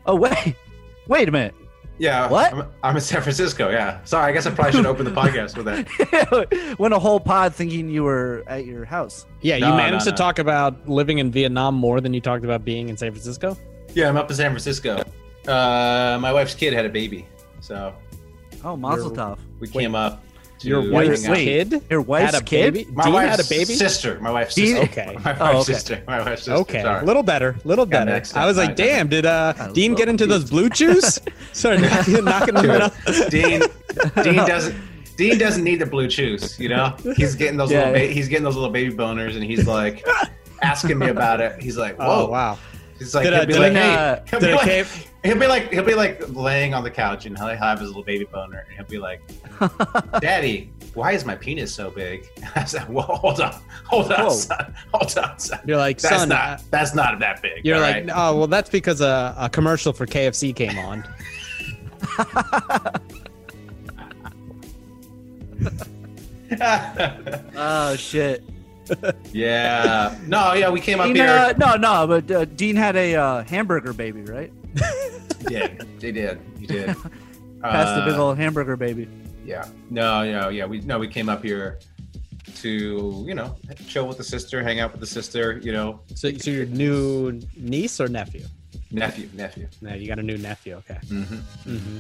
[0.06, 0.56] Oh wait,
[1.08, 1.54] wait a minute.
[2.00, 2.52] Yeah, What?
[2.52, 3.70] I'm, I'm in San Francisco.
[3.70, 4.30] Yeah, sorry.
[4.30, 6.76] I guess I probably should open the podcast with that.
[6.78, 9.26] Went a whole pod thinking you were at your house.
[9.42, 12.44] Yeah, you No, managed no, to talk about living in Vietnam more than you talked
[12.44, 13.56] about being in San Francisco.
[13.94, 15.02] Yeah, I'm up in San Francisco.
[15.46, 17.26] Uh, my wife's kid had a baby,
[17.60, 17.94] so
[18.64, 19.38] Oh, Mazel Your- Tov.
[19.58, 20.22] we came up.
[20.62, 21.36] Your wife's out.
[21.36, 22.74] kid Your wife's had a kid?
[22.74, 22.90] baby.
[22.92, 23.74] My Dean wife's had a baby.
[23.74, 24.20] sister.
[24.20, 25.00] My wife's Dean- sister.
[25.02, 25.16] Okay.
[25.24, 25.72] My wife's Oh, okay.
[25.72, 26.02] sister.
[26.06, 26.52] My wife's sister.
[26.60, 27.02] Okay, Sorry.
[27.02, 28.12] a little better, little better.
[28.12, 31.18] mixed I was like, damn, did uh, Dean get into those blue chews?
[31.52, 32.92] Sorry, knocking, knocking them out.
[33.30, 33.62] Dean,
[34.22, 34.76] Dean doesn't.
[35.16, 36.96] Dean doesn't need the blue chews, you know.
[37.16, 37.90] He's getting those Yeah.
[37.90, 40.06] little ba- he's getting those little baby boners, and he's like
[40.62, 41.60] asking me about it.
[41.60, 42.58] He's like, "Whoa, Oh wow.
[43.00, 45.08] He's like, Did, he'll uh, be did like, it, hey, uh, he'll, did be like
[45.22, 48.02] he'll be like, he'll be like laying on the couch, and he'll have his little
[48.04, 49.22] baby boner, and he'll be like,
[50.20, 53.54] "Daddy, why is my penis so big?" I said, "Well, hold on,
[53.86, 54.30] hold on, Whoa.
[54.32, 55.60] son, hold on, son.
[55.66, 56.28] You're like, That's son.
[56.28, 59.34] not uh, that's not that big." You're all like, right?" oh well, that's because a,
[59.38, 61.08] a commercial for KFC came on.
[67.56, 68.42] Oh shit.
[69.32, 71.28] Yeah, no, yeah, we came up Dean, here.
[71.28, 74.52] uh, no, no, but uh, Dean had a uh, hamburger baby, right?
[75.40, 76.86] He did, he did, he did.
[77.62, 79.08] Passed the big Uh, old hamburger baby.
[79.44, 79.66] Yeah.
[79.90, 80.64] No, no, yeah.
[80.66, 81.78] We no, we came up here
[82.56, 86.00] to, you know, chill with the sister, hang out with the sister, you know.
[86.14, 88.44] So, so your new niece or nephew?
[88.90, 89.68] Nephew, nephew.
[89.80, 90.76] No, you got a new nephew.
[90.76, 90.98] Okay.
[91.06, 91.70] Mm-hmm.
[91.74, 91.98] Mm-hmm.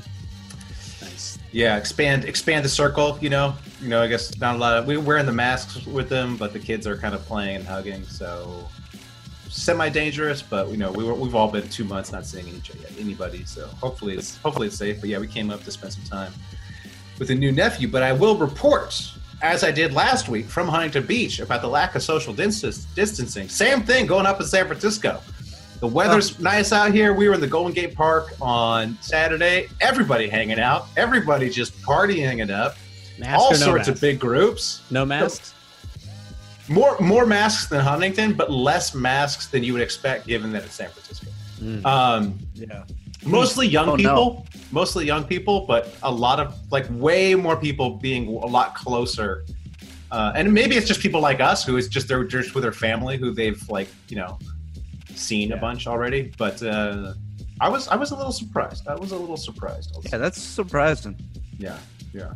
[1.52, 3.54] Yeah, expand expand the circle, you know.
[3.80, 6.52] You know, I guess not a lot of we're wearing the masks with them, but
[6.52, 8.68] the kids are kind of playing and hugging, so
[9.50, 12.70] semi dangerous, but you know, we were, we've all been two months not seeing each
[12.98, 15.00] anybody, so hopefully it's hopefully it's safe.
[15.00, 16.32] But yeah, we came up to spend some time
[17.18, 17.88] with a new nephew.
[17.88, 19.12] But I will report,
[19.42, 23.48] as I did last week from Huntington Beach, about the lack of social dis- distancing.
[23.48, 25.20] Same thing going up in San Francisco.
[25.80, 27.14] The weather's nice out here.
[27.14, 29.68] We were in the Golden Gate Park on Saturday.
[29.80, 30.88] Everybody hanging out.
[30.96, 32.76] Everybody just partying it up.
[33.18, 34.82] Mask All no sorts of big groups.
[34.90, 35.54] No masks.
[36.68, 40.74] More more masks than Huntington, but less masks than you would expect given that it's
[40.74, 41.28] San Francisco.
[41.60, 41.84] Mm.
[41.84, 42.84] Um, Yeah.
[43.24, 43.96] mostly young Oh, no.
[43.96, 48.74] people mostly young people but a lot of like way more people being a lot
[48.74, 49.44] closer
[50.10, 52.72] uh, and maybe it's just people like us who is just they're just with their
[52.72, 54.38] family who they've like you know
[55.16, 57.12] seen a bunch already but uh
[57.60, 61.16] i was i was a little surprised i was a little surprised Yeah, that's surprising.
[61.58, 61.78] yeah
[62.12, 62.32] yeah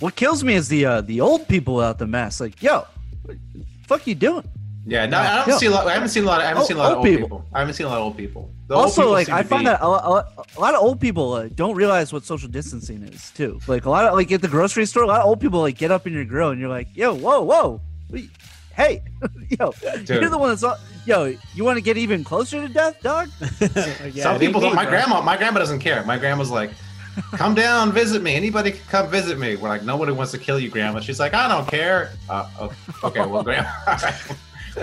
[0.00, 2.40] What kills me is the uh, the old people without the mask.
[2.40, 2.84] Like, yo,
[3.24, 4.44] what the fuck you doing?
[4.88, 5.58] yeah no i don't Yeah.
[5.58, 6.98] see a lot i haven't seen a lot i haven't Oh, seen a lot of
[6.98, 7.28] old old people.
[7.28, 7.44] people.
[7.54, 9.64] i haven't seen a lot of old people The old also, people like, I find
[9.64, 10.12] be- that a, a,
[10.58, 13.52] a lot of old people uh, don't realize what social distancing is too.
[13.72, 15.76] Like a lot of like at the grocery store, a lot of old people like
[15.84, 17.80] get up in your grill and you're like, yo, whoa, whoa,
[18.80, 19.02] hey,
[19.58, 19.72] yo,
[20.08, 23.28] you're the one that's all, yo, you want to get even closer to death, dog?
[24.12, 24.70] Yeah, Some people don't.
[24.72, 24.90] me, My bro.
[24.90, 26.04] grandma, my grandma doesn't care.
[26.04, 26.70] My grandma's like,
[27.32, 28.34] "Come down, visit me.
[28.34, 31.32] Anybody can come visit me." We're like, "Nobody wants to kill you, grandma." She's like,
[31.34, 33.68] "I don't care." Uh, okay, okay, well, grandma,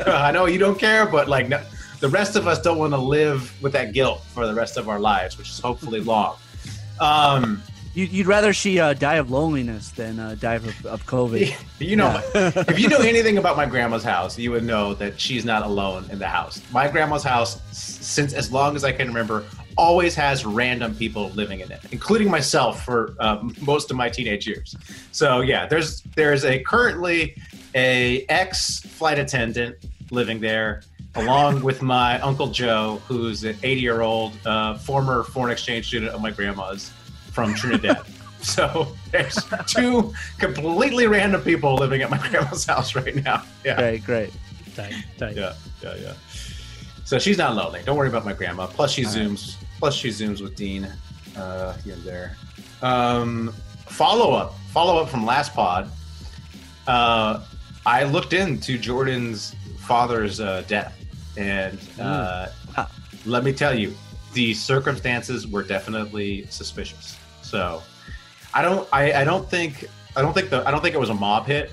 [0.07, 1.61] I know you don't care, but like, no,
[1.99, 4.89] the rest of us don't want to live with that guilt for the rest of
[4.89, 6.35] our lives, which is hopefully long.
[6.99, 11.53] Um, You, you'd rather she uh, die of loneliness than uh, die of, of COVID.
[11.79, 15.45] you know, if you know anything about my grandma's house, you would know that she's
[15.45, 16.61] not alone in the house.
[16.71, 19.45] My grandma's house, since as long as I can remember,
[19.77, 24.47] always has random people living in it, including myself for um, most of my teenage
[24.47, 24.75] years.
[25.11, 27.35] So yeah, there's there's a currently
[27.75, 29.77] a ex flight attendant
[30.11, 30.83] living there,
[31.15, 36.11] along with my uncle Joe, who's an 80 year old uh, former foreign exchange student
[36.11, 36.91] of my grandma's
[37.33, 37.97] from Trinidad.
[38.43, 43.41] So there's two completely random people living at my grandma's house right now.
[43.63, 44.33] Yeah, Great, great.
[44.75, 45.37] Tight, tight.
[45.37, 46.13] yeah, yeah, yeah.
[47.05, 47.79] So she's not lonely.
[47.85, 48.67] Don't worry about my grandma.
[48.67, 49.21] Plus she All right.
[49.21, 49.55] zooms.
[49.79, 50.89] Plus she zooms with Dean
[51.37, 52.35] uh, here and there.
[52.81, 53.53] Um,
[53.87, 54.55] follow up.
[54.73, 55.89] Follow up from last pod.
[56.85, 57.45] Uh,
[57.85, 60.93] I looked into Jordan's father's uh, death,
[61.37, 62.91] and uh, Ah.
[63.25, 63.93] let me tell you,
[64.33, 67.17] the circumstances were definitely suspicious.
[67.53, 67.83] So
[68.51, 68.89] I don't.
[68.91, 69.87] I, I don't think.
[70.15, 70.67] I don't think the.
[70.67, 71.71] I don't think it was a mob hit,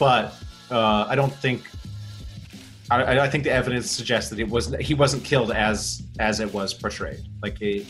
[0.00, 0.34] but
[0.68, 1.62] uh, I don't think.
[2.90, 6.52] I, I think the evidence suggests that it was he wasn't killed as as it
[6.52, 7.20] was portrayed.
[7.40, 7.86] Like it,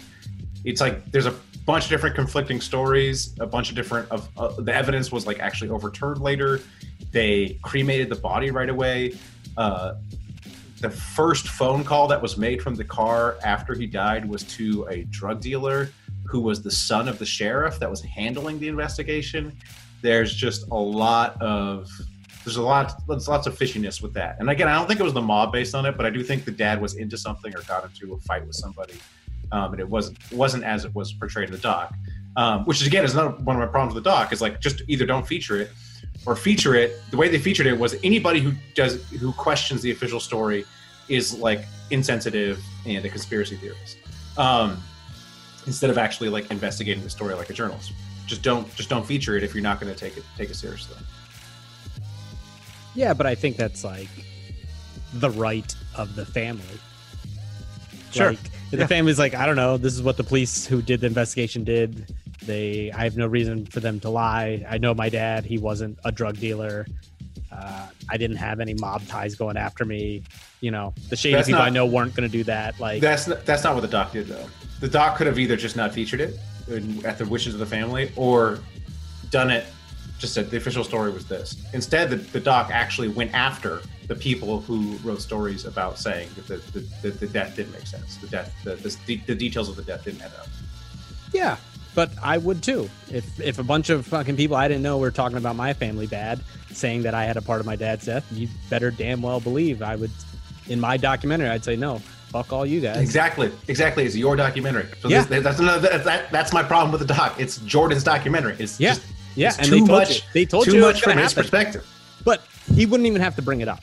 [0.67, 3.35] it's like there's a bunch of different conflicting stories.
[3.41, 6.61] A bunch of different of uh, the evidence was like actually overturned later.
[7.13, 9.15] They cremated the body right away.
[9.57, 9.95] Uh,
[10.83, 14.87] the first phone call that was made from the car after he died was to
[14.91, 15.89] a drug dealer
[16.29, 19.57] who was the son of the sheriff that was handling the investigation.
[20.03, 21.91] There's just a lot of
[22.45, 24.37] there's a lot there's lots of fishiness with that.
[24.39, 26.23] And again, I don't think it was the mob based on it, but I do
[26.23, 28.95] think the dad was into something or got into a fight with somebody.
[29.53, 31.95] Um, and it wasn't wasn't as it was portrayed in the doc.
[32.37, 34.61] Um, which is again is not one of my problems with the doc is like
[34.61, 35.71] just either don't feature it
[36.27, 37.01] or feature it.
[37.11, 40.65] The way they featured it was anybody who does who questions the official story
[41.09, 43.99] is like insensitive and a conspiracy theorist.
[44.37, 44.83] Um,
[45.67, 47.93] instead of actually like investigating the story like a journalist.
[48.27, 50.57] Just don't just don't feature it if you're not going to take it take it
[50.57, 50.97] seriously.
[52.95, 54.09] Yeah, but I think that's like
[55.15, 56.65] the right of the family.
[58.11, 58.31] Sure.
[58.31, 58.39] Like,
[58.73, 58.79] Yeah.
[58.81, 61.63] the family's like, I don't know, this is what the police who did the investigation
[61.63, 62.13] did.
[62.43, 64.65] They, I have no reason for them to lie.
[64.69, 66.87] I know my dad; he wasn't a drug dealer.
[67.57, 70.23] Uh, I didn't have any mob ties going after me.
[70.61, 72.79] You know, the shady That's people not- I know weren't going to do that.
[72.79, 74.47] Like, That's not, that's not what the doc did though.
[74.81, 76.39] The doc could have either just not featured it
[77.05, 78.59] at the wishes of the family, or
[79.31, 79.65] done it.
[80.19, 81.63] Just said the official story was this.
[81.75, 86.47] Instead, the, the doc actually went after the people who wrote stories about saying that
[86.47, 88.17] the, the, the, the death didn't make sense.
[88.17, 90.47] The death, the, the, the details of the death didn't add up.
[91.33, 91.57] Yeah,
[91.97, 92.89] but I would too.
[93.11, 96.07] If if a bunch of fucking people I didn't know were talking about my family
[96.07, 96.41] bad,
[96.71, 99.83] saying that I had a part of my dad's death, you better damn well believe
[99.83, 100.13] I would.
[100.69, 101.99] In my documentary, I'd say no.
[102.29, 102.99] Fuck all you guys.
[102.99, 104.05] Exactly, exactly.
[104.05, 104.89] It's your documentary.
[105.01, 105.23] So Yeah.
[105.25, 105.89] this, that's another.
[105.89, 107.37] That, that, that's my problem with the doc.
[107.39, 108.57] It's Jordan's documentary.
[108.59, 109.03] It's Yeah, just,
[109.37, 110.17] yeah, it's and too they told much.
[110.17, 110.23] you.
[110.35, 111.87] They told too you much from his perspective.
[112.25, 112.43] But
[112.75, 113.81] he wouldn't even have to bring it up.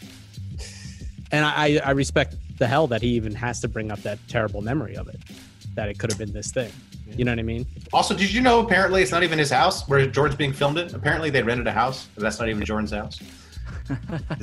[1.32, 4.62] And I, I respect the hell that he even has to bring up that terrible
[4.62, 5.20] memory of it,
[5.74, 6.72] that it could have been this thing.
[7.08, 7.66] You know what I mean?
[7.92, 10.94] Also, did you know apparently it's not even his house where Jordan's being filmed in?
[10.96, 13.20] Apparently they rented a house, but that's not even Jordan's house.
[13.88, 13.96] The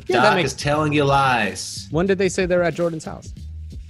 [0.06, 1.88] Yeah, that doc makes- is telling you lies.
[1.90, 3.32] When did they say they're at Jordan's house?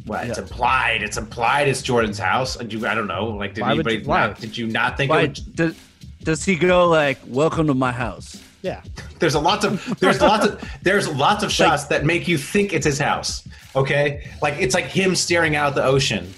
[0.07, 1.03] Well, it's implied.
[1.03, 2.57] It's implied it's Jordan's house.
[2.57, 3.27] And you, I don't know.
[3.27, 3.97] Like, did Why anybody?
[3.97, 4.29] you- why?
[4.29, 5.11] not, did you not think?
[5.11, 5.77] Why It would, does,
[6.23, 8.43] does he go like, "Welcome to my house"?
[8.63, 8.83] Yeah.
[9.19, 12.73] there's a lots of there's lots of there's lots of shots that make you think
[12.73, 13.47] it's his house.
[13.77, 16.33] Okay, like it's like him staring out the ocean.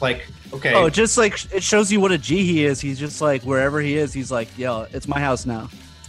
[0.00, 2.80] Like, okay, Oh, just like it shows you what a G he is.
[2.80, 5.68] He's just like wherever he is, he's like, "Yo, it's my house now."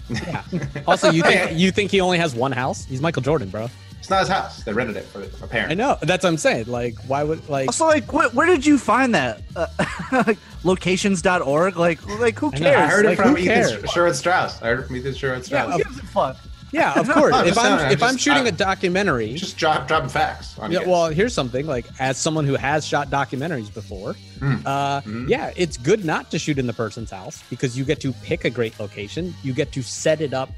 [0.88, 2.86] Also, you think you think he only has one house?
[2.86, 3.70] He's Michael Jordan, bro.
[4.00, 4.64] it's not his house.
[4.64, 5.72] They rented it for a parent.
[5.72, 5.98] I know.
[6.02, 6.66] That's what I'm saying.
[6.66, 7.68] Like, why would like?
[7.68, 9.42] Also, like, wh- where did you find that?
[9.56, 9.68] Uh,
[10.26, 11.78] like, locations.org?
[11.78, 12.78] Like, like who I know, cares?
[12.78, 13.88] I heard it from who Ethan?
[13.88, 14.62] Sherwood Strauss.
[14.64, 15.74] I heard it from Ethan Sherwood Yeah, Strauss.
[15.78, 16.38] who gives a fuck?
[16.72, 17.34] Yeah, of course.
[17.34, 20.10] I'm if just I'm saying, if I'm I'm shooting I- a documentary, Just drop, dropping
[20.10, 20.58] facts.
[20.60, 20.86] On yeah.
[20.88, 21.66] Well, here's something.
[21.66, 24.62] Like, as someone who has shot documentaries before, Mm.
[24.66, 25.28] uh, Mhm.
[25.30, 28.46] yeah, it's good not to shoot in the person's house because you get to pick
[28.46, 29.34] a great location.
[29.44, 30.50] You get to set it up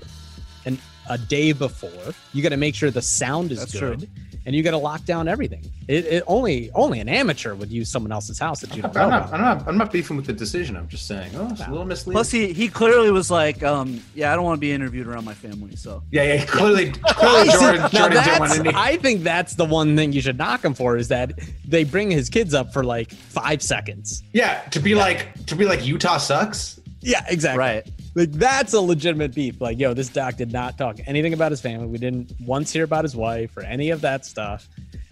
[0.65, 0.77] an
[1.09, 2.13] a day before.
[2.33, 4.07] You got to make sure the sound is That's good, true.
[4.45, 5.63] And you got to lock down everything.
[5.87, 9.03] It, it only only an amateur would use someone else's house that you I'm don't
[9.03, 9.09] know.
[9.09, 9.33] not, about.
[9.33, 9.67] I'm not.
[9.67, 10.75] I'm not beefing with the decision.
[10.75, 11.31] I'm just saying.
[11.35, 12.15] Oh, it's a little misleading.
[12.15, 15.25] Plus, he he clearly was like, um, "Yeah, I don't want to be interviewed around
[15.25, 16.45] my family." So yeah, yeah.
[16.45, 18.77] Clearly, clearly, See, Jordan, now Jordan didn't want that's, to.
[18.77, 22.09] I think that's the one thing you should knock him for is that they bring
[22.09, 24.23] his kids up for like five seconds.
[24.33, 26.79] Yeah, to be like to be like Utah sucks.
[27.01, 27.59] Yeah, exactly.
[27.59, 27.89] right.
[28.15, 29.59] Like that's a legitimate beef.
[29.59, 31.87] Like, yo, this doc did not talk anything about his family.
[31.87, 34.67] We didn't once hear about his wife or any of that stuff.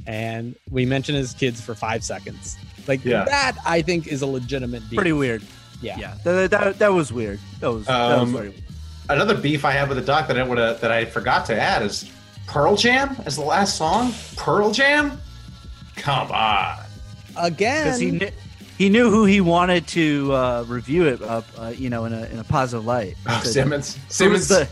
[0.05, 2.57] And we mentioned his kids for five seconds.
[2.87, 3.25] Like Yeah.
[3.25, 4.97] that, I think, is a legitimate beef.
[4.97, 5.43] Pretty weird.
[5.81, 5.97] Yeah.
[5.97, 7.39] Yeah, that, that, that was weird.
[7.59, 8.63] That was, that was Um, very weird.
[9.09, 11.81] Another beef I have with the doc that I would that I forgot to add
[11.81, 12.09] is
[12.45, 14.13] Pearl Jam as the last song.
[14.35, 15.19] Pearl Jam.
[15.95, 16.77] Come on.
[17.37, 18.29] Again, because he knew,
[18.79, 22.25] he knew who he wanted to uh, review it up, uh, you know, in a
[22.27, 23.15] in a positive light.
[23.27, 23.95] Oh, He said, Simmons.
[23.95, 24.47] Who is Simmons.
[24.47, 24.69] the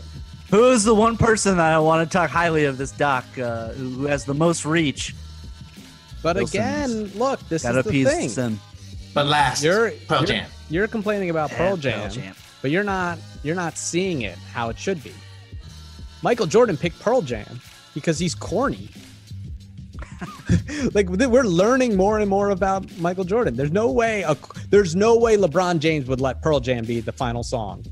[0.50, 3.68] who is the one person that I want to talk highly of this doc, uh,
[3.74, 5.14] who who has the most reach?
[6.22, 7.14] but Bill again, Simmons.
[7.16, 8.28] look, this Gotta is the appease thing.
[8.30, 8.60] Sim.
[9.14, 9.62] But last.
[9.62, 10.50] You're Pearl you're, Jam.
[10.70, 12.34] You're complaining about Pearl Jam, Pearl Jam.
[12.62, 15.12] but you're not you're not seeing it how it should be.
[16.22, 17.60] Michael Jordan picked Pearl Jam
[17.94, 18.88] because he's corny.
[20.94, 23.56] like we're learning more and more about Michael Jordan.
[23.56, 24.36] There's no way a,
[24.70, 27.84] there's no way LeBron James would let Pearl Jam be the final song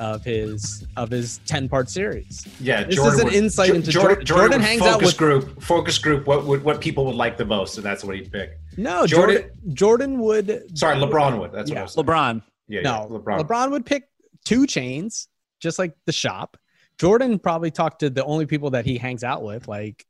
[0.00, 2.46] of his of his 10 part series.
[2.60, 4.24] Yeah, This Jordan is an would- insight Jo- into Jordan.
[4.24, 5.62] Jordan- Jordan would hangs out focus with- group.
[5.62, 6.26] Focus group.
[6.26, 8.58] What would what people would like the most, and that's what he'd pick.
[8.76, 11.52] No, Jordan- Jordan Jordan would Sorry, LeBron would.
[11.52, 11.84] That's what I Yeah.
[11.84, 12.06] was saying.
[12.06, 12.42] LeBron.
[12.68, 13.40] Yeah, no, yeah, LeBron.
[13.46, 13.70] LeBron.
[13.72, 14.08] would pick
[14.44, 15.26] 2 Chainz,
[15.60, 16.56] just like the shop.
[16.98, 20.06] Jordan probably talked to the only people that he hangs out with, like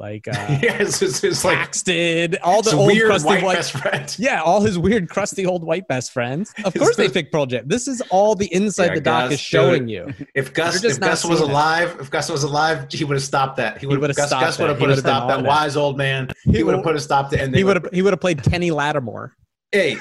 [0.00, 0.32] like uh
[0.62, 4.16] yeah, it's, it's, it's like Paxson, all the old weird crusty white white, best friend.
[4.18, 6.52] yeah, all his weird crusty old white best friends.
[6.64, 7.68] Of course, they pick Pearl Jam.
[7.68, 9.90] This is all the inside Yeah, the doc Gus, is showing dude.
[10.18, 10.26] you.
[10.34, 11.52] If Gus, if Gus was seeing it.
[11.52, 13.78] alive, if Gus was alive, he would have stopped that.
[13.78, 15.28] He would have Gus, Gus would have put a stop.
[15.28, 16.30] That wise old man.
[16.44, 17.54] He, He would have put a stop to end.
[17.54, 19.36] He would have he would have played Kenny Lattimore.
[19.70, 19.92] Hey,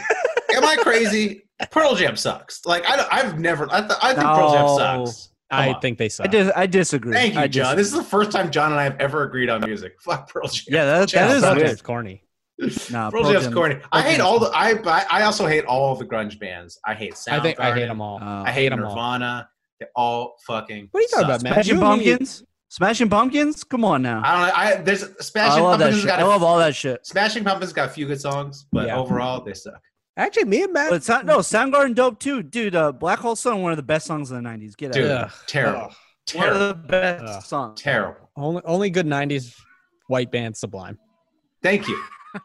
[0.55, 1.43] am I crazy?
[1.71, 2.65] Pearl Jam sucks.
[2.65, 3.67] Like I, don't- I've never.
[3.69, 5.30] I, th- I think Pearl Jam sucks.
[5.51, 5.81] Come I on.
[5.81, 6.30] think they I, suck.
[6.31, 7.13] dis- I disagree.
[7.13, 7.76] Thank you, I Jon.
[7.76, 7.77] disagree.
[7.77, 9.95] This is the first time Jon and I have ever agreed on music.
[10.01, 10.65] Fuck Pearl Jam.
[10.69, 11.67] yeah, that, that is Pearl weird.
[11.67, 12.23] Jam's corny.
[12.91, 13.76] Nah, Pearl Pearl Jam's Jam- corny.
[13.91, 14.47] I hate Jam- all the.
[14.53, 16.80] I I I also hate all the grunge bands.
[16.85, 17.31] I hate Soundgarden.
[17.31, 18.21] I think I hate them all.
[18.21, 18.89] Uh, I hate them all.
[18.95, 19.49] Nirvana.
[19.80, 20.89] They all fucking.
[20.91, 21.26] What are you talking suck.
[21.30, 21.53] about, man?
[21.53, 22.43] Smashing You and me- Pumpkins.
[22.71, 23.63] Smashing Pumpkins.
[23.63, 24.21] Come on now.
[24.23, 24.53] I don't know.
[24.55, 26.05] I there's Smashing I love that shit.
[26.05, 27.03] Got I a- love all that shit.
[27.07, 28.97] Smashing Pumpkins got a few good songs, but Yeah.
[28.99, 29.81] overall they suck.
[30.19, 30.89] Actually, me and Matt.
[30.89, 32.75] But Sound- no, Soundgarden dope too, dude.
[32.75, 34.75] Uh, Black Hole Sun, one of the best songs of the '90s.
[34.75, 34.93] Get out.
[34.93, 35.31] Dude, Ugh.
[35.47, 37.43] terrible, One of terrible, the best Ugh.
[37.43, 37.81] songs.
[37.81, 38.29] terrible.
[38.35, 39.55] only only good '90s
[40.07, 40.97] white band Sublime
[41.63, 42.01] Thank you,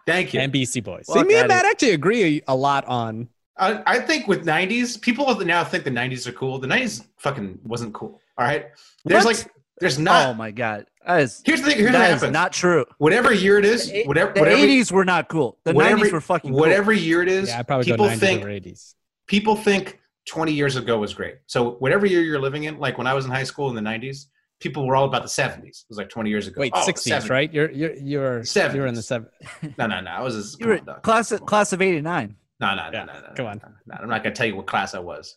[0.07, 0.41] thank you.
[0.41, 1.05] and Beastie Boys.
[1.07, 4.45] Fuck See, me and outta Matt actually agree a lot on I, I think with
[4.47, 6.59] '90s, people now think the '90s are cool.
[6.59, 8.21] The '90s fucking wasn't cool.
[8.39, 8.67] All right,
[9.05, 9.37] there's What?
[9.37, 10.29] like there's not.
[10.29, 11.77] oh my god, that is Here's the thing.
[11.79, 12.33] Here's what that is happens.
[12.33, 12.85] not true.
[12.99, 15.59] whatever year it is, The whatever the whatever 80s were not cool.
[15.65, 16.61] The whatever, 90s were fucking cool.
[16.61, 17.49] whatever year it is.
[17.49, 18.95] Yeah, I probably people go 90s think or 80s.
[19.27, 21.37] people think 20 years ago was great.
[21.47, 23.83] So whatever year you're living in, like when I was in high school in the
[23.83, 24.27] 90s,
[24.61, 25.65] people were all about the 70s.
[25.67, 26.61] It was like 20 years ago.
[26.63, 27.29] Wait, Oh, 60s, 70s.
[27.31, 27.53] right?
[27.53, 29.03] You're you're you're you're in the 70s.
[29.03, 29.29] seven.
[29.79, 30.11] No, no, no.
[30.11, 32.35] I was just, You were on, class of, class of 89.
[32.61, 33.61] No, no, no, Yeah, no, no, come on.
[33.63, 33.95] no, no.
[34.03, 35.37] I'm not gonna tell you what class I was,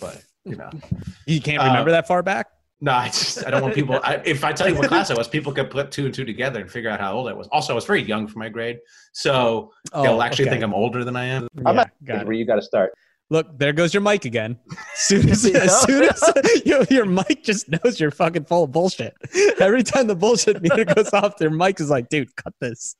[0.00, 0.68] but you know,
[1.26, 2.48] You can't Uh, remember that far back.
[2.80, 3.98] No, I just I don't want people.
[4.02, 6.24] I, if I tell you what class I was, people could put two and two
[6.24, 7.48] together and figure out how old I was.
[7.52, 8.78] Also, I was very young for my grade,
[9.12, 10.54] so they'll actually Oh, okay.
[10.56, 11.48] think I'm older than I am.
[11.56, 12.26] Yeah, got it.
[12.26, 12.92] where you got to start.
[13.28, 14.56] Look, there goes your mic again.
[14.94, 16.22] Soon as, as soon as
[16.64, 19.14] your, your mic just knows you're fucking full of bullshit.
[19.58, 22.94] Every time the bullshit meter goes off, their mic is like, dude, cut this.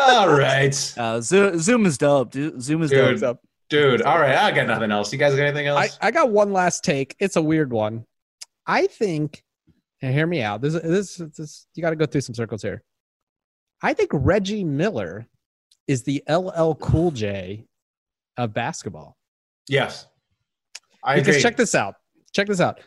[0.00, 2.32] All right, Uh, Zoom, Zoom is dope.
[2.34, 3.20] Zoom is Dude.
[3.20, 3.40] dope.
[3.68, 4.02] Dude.
[4.02, 5.12] All right, I got nothing else.
[5.12, 5.98] You guys got anything else?
[6.00, 7.16] I got one last take.
[7.18, 8.04] It's a weird one.
[8.66, 9.42] I think,
[10.00, 10.60] and hear me out.
[10.60, 12.82] This, this, this you got to go through some circles here.
[13.82, 15.26] I think Reggie Miller
[15.86, 17.66] is the LL Cool J
[18.36, 19.16] of basketball.
[19.68, 20.06] yes,
[21.02, 21.42] I because agree.
[21.42, 21.96] check this out.
[22.32, 22.80] Check this out.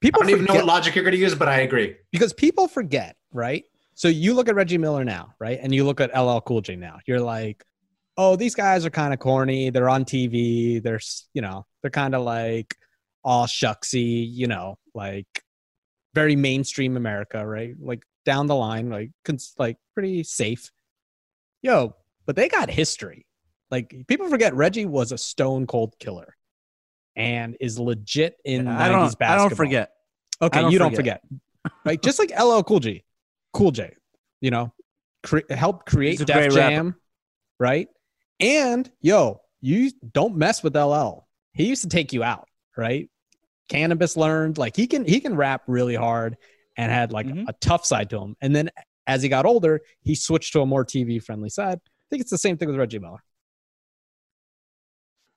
[0.00, 1.96] People I People don't even know what logic you're going to use, but I agree.
[2.10, 3.64] because people forget, right?
[3.94, 5.58] So you look at Reggie Miller now, right?
[5.62, 6.98] And you look at LL Cool J now.
[7.06, 7.62] You're like,
[8.16, 9.70] oh, these guys are kind of corny.
[9.70, 10.82] They're on TV.
[10.82, 11.00] They're,
[11.34, 12.74] you know, they're kind of like
[13.24, 15.26] all shucksy, you know, like
[16.14, 17.74] very mainstream America, right?
[17.80, 20.70] Like down the line, like cons- like pretty safe.
[21.62, 21.94] Yo,
[22.26, 23.26] but they got history.
[23.70, 26.36] Like people forget Reggie was a stone cold killer
[27.16, 29.30] and is legit in 90s I don't, basketball.
[29.30, 29.90] I don't forget.
[30.42, 31.22] Okay, don't you don't forget.
[31.84, 32.02] right?
[32.02, 33.04] Just like LL Cool J,
[33.52, 33.94] Cool J,
[34.40, 34.72] you know,
[35.22, 36.70] cre- help create Def great rapper.
[36.70, 36.94] Jam,
[37.58, 37.88] right?
[38.42, 41.26] And yo, you don't mess with LL.
[41.54, 43.08] He used to take you out, right?
[43.68, 46.36] Cannabis learned like he can he can rap really hard
[46.76, 47.44] and had like Mhm.
[47.48, 48.36] a tough side to him.
[48.42, 48.70] And then
[49.06, 51.78] as he got older, he switched to a more TV friendly side.
[51.84, 53.22] I think it's the same thing with Reggie Miller.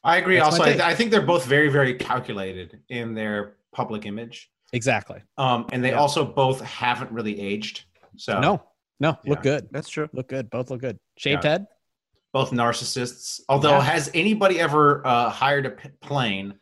[0.04, 0.36] I agree.
[0.36, 0.82] That's also, I, take.
[0.82, 5.22] I think they're both very, very calculated in their public image, Exactly.
[5.38, 6.00] um, and they Yeah.
[6.00, 7.86] also both haven't really aged.
[8.18, 8.62] So No,
[9.00, 9.30] no, Yeah.
[9.32, 9.68] look good.
[9.72, 10.08] That's true.
[10.14, 10.50] Look good.
[10.50, 11.00] Both look good.
[11.18, 11.50] Shaved Yeah.
[11.52, 11.68] head.
[12.36, 13.40] Both narcissists.
[13.48, 13.82] Although, Yeah.
[13.94, 16.56] has anybody ever uh, hired a p- plane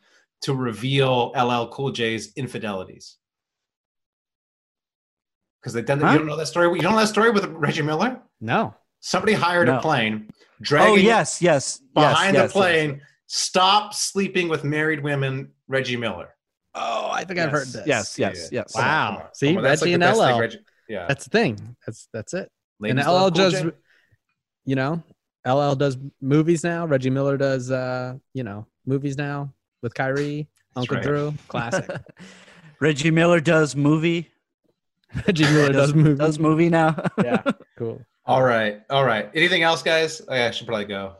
[0.43, 3.15] to reveal LL Cool J's infidelities?
[5.59, 6.05] Because they've done that.
[6.05, 6.11] Huh?
[6.11, 6.67] You don't know that story.
[6.75, 8.21] You don't know that story with Reggie Miller.
[8.39, 8.75] No.
[8.99, 9.79] Somebody hired No.
[9.79, 10.29] a plane,
[10.61, 11.79] dragging Oh, yes, yes.
[11.95, 12.89] behind yes, the yes, plane.
[12.91, 12.99] yes.
[13.25, 16.35] Stop sleeping with married women, Reggie Miller.
[16.75, 17.87] Oh, I think I've heard this.
[17.87, 18.73] Yes, yes, yes.
[18.73, 19.07] Come on, Wow.
[19.17, 19.63] come on, See, come on.
[19.63, 20.39] That's Reggie like and the thing LL.
[20.39, 21.75] Reggie- yeah, That's the thing.
[21.87, 22.51] That's that's it.
[22.79, 23.71] Ladies and LL Cool does, J.
[24.65, 25.01] you know,
[25.45, 26.85] LL does movies now.
[26.85, 29.51] Reggie Miller does, uh, you know, movies now
[29.81, 31.03] with Kyrie, Uncle right.
[31.03, 31.89] Drew, classic.
[32.79, 34.29] Reggie Miller does movie.
[35.27, 36.17] Reggie Miller does, movies.
[36.19, 36.95] Does movie now.
[37.23, 37.41] yeah,
[37.77, 38.01] cool.
[38.25, 39.29] All right, all right.
[39.35, 40.21] Anything else, guys?
[40.27, 41.15] Oh, yeah, I should probably go.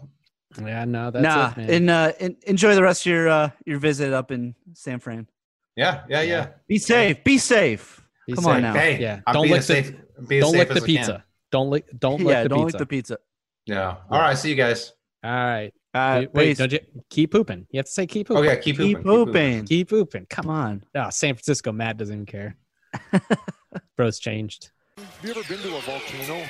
[0.60, 1.70] Yeah, no, that's nah, it, man.
[1.70, 5.28] and uh, en- enjoy the rest of your uh, your visit up in San Fran.
[5.76, 6.48] Yeah, yeah, yeah.
[6.68, 7.24] Be safe.
[7.24, 8.00] Be safe.
[8.28, 8.54] Be Come safe.
[8.54, 8.74] on now.
[8.74, 9.92] Hey, Yeah, I'm don't lick the- safe.
[10.30, 10.86] don't safe lick the I can.
[10.86, 11.24] pizza.
[11.52, 11.86] Don't lick.
[12.00, 12.78] Don't lick yeah, the don't pizza.
[12.78, 13.18] lick the pizza.
[13.66, 13.96] Yeah.
[14.10, 14.38] All right.
[14.38, 14.92] See you guys.
[15.24, 15.72] All right.
[15.94, 16.80] Uh, Wait, wait, don't you
[17.10, 17.68] keep pooping?
[17.70, 18.50] You have to say keep Oh pooping.
[18.50, 18.96] yeah, keep pooping.
[18.96, 19.66] Keep pooping.
[19.68, 20.26] Keep pooping.
[20.30, 20.84] Come Come on.
[20.96, 21.12] on.
[21.12, 22.58] San Francisco Matt doesn't even care.
[23.96, 24.72] Bro's changed.
[24.98, 26.44] Have you ever been to a volcano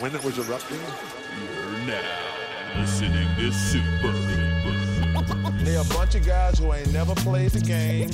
[0.00, 0.78] when it was erupting?
[0.78, 5.64] You're now listening to Super Hooper.
[5.64, 8.10] They're a bunch of guys who ain't never played the game.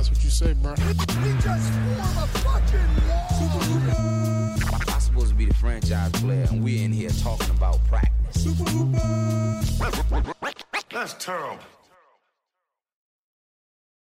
[0.00, 0.72] That's what you say, bro.
[4.88, 8.48] I'm supposed to be the franchise player, and we're in here talking about practice.
[10.90, 11.58] That's terrible.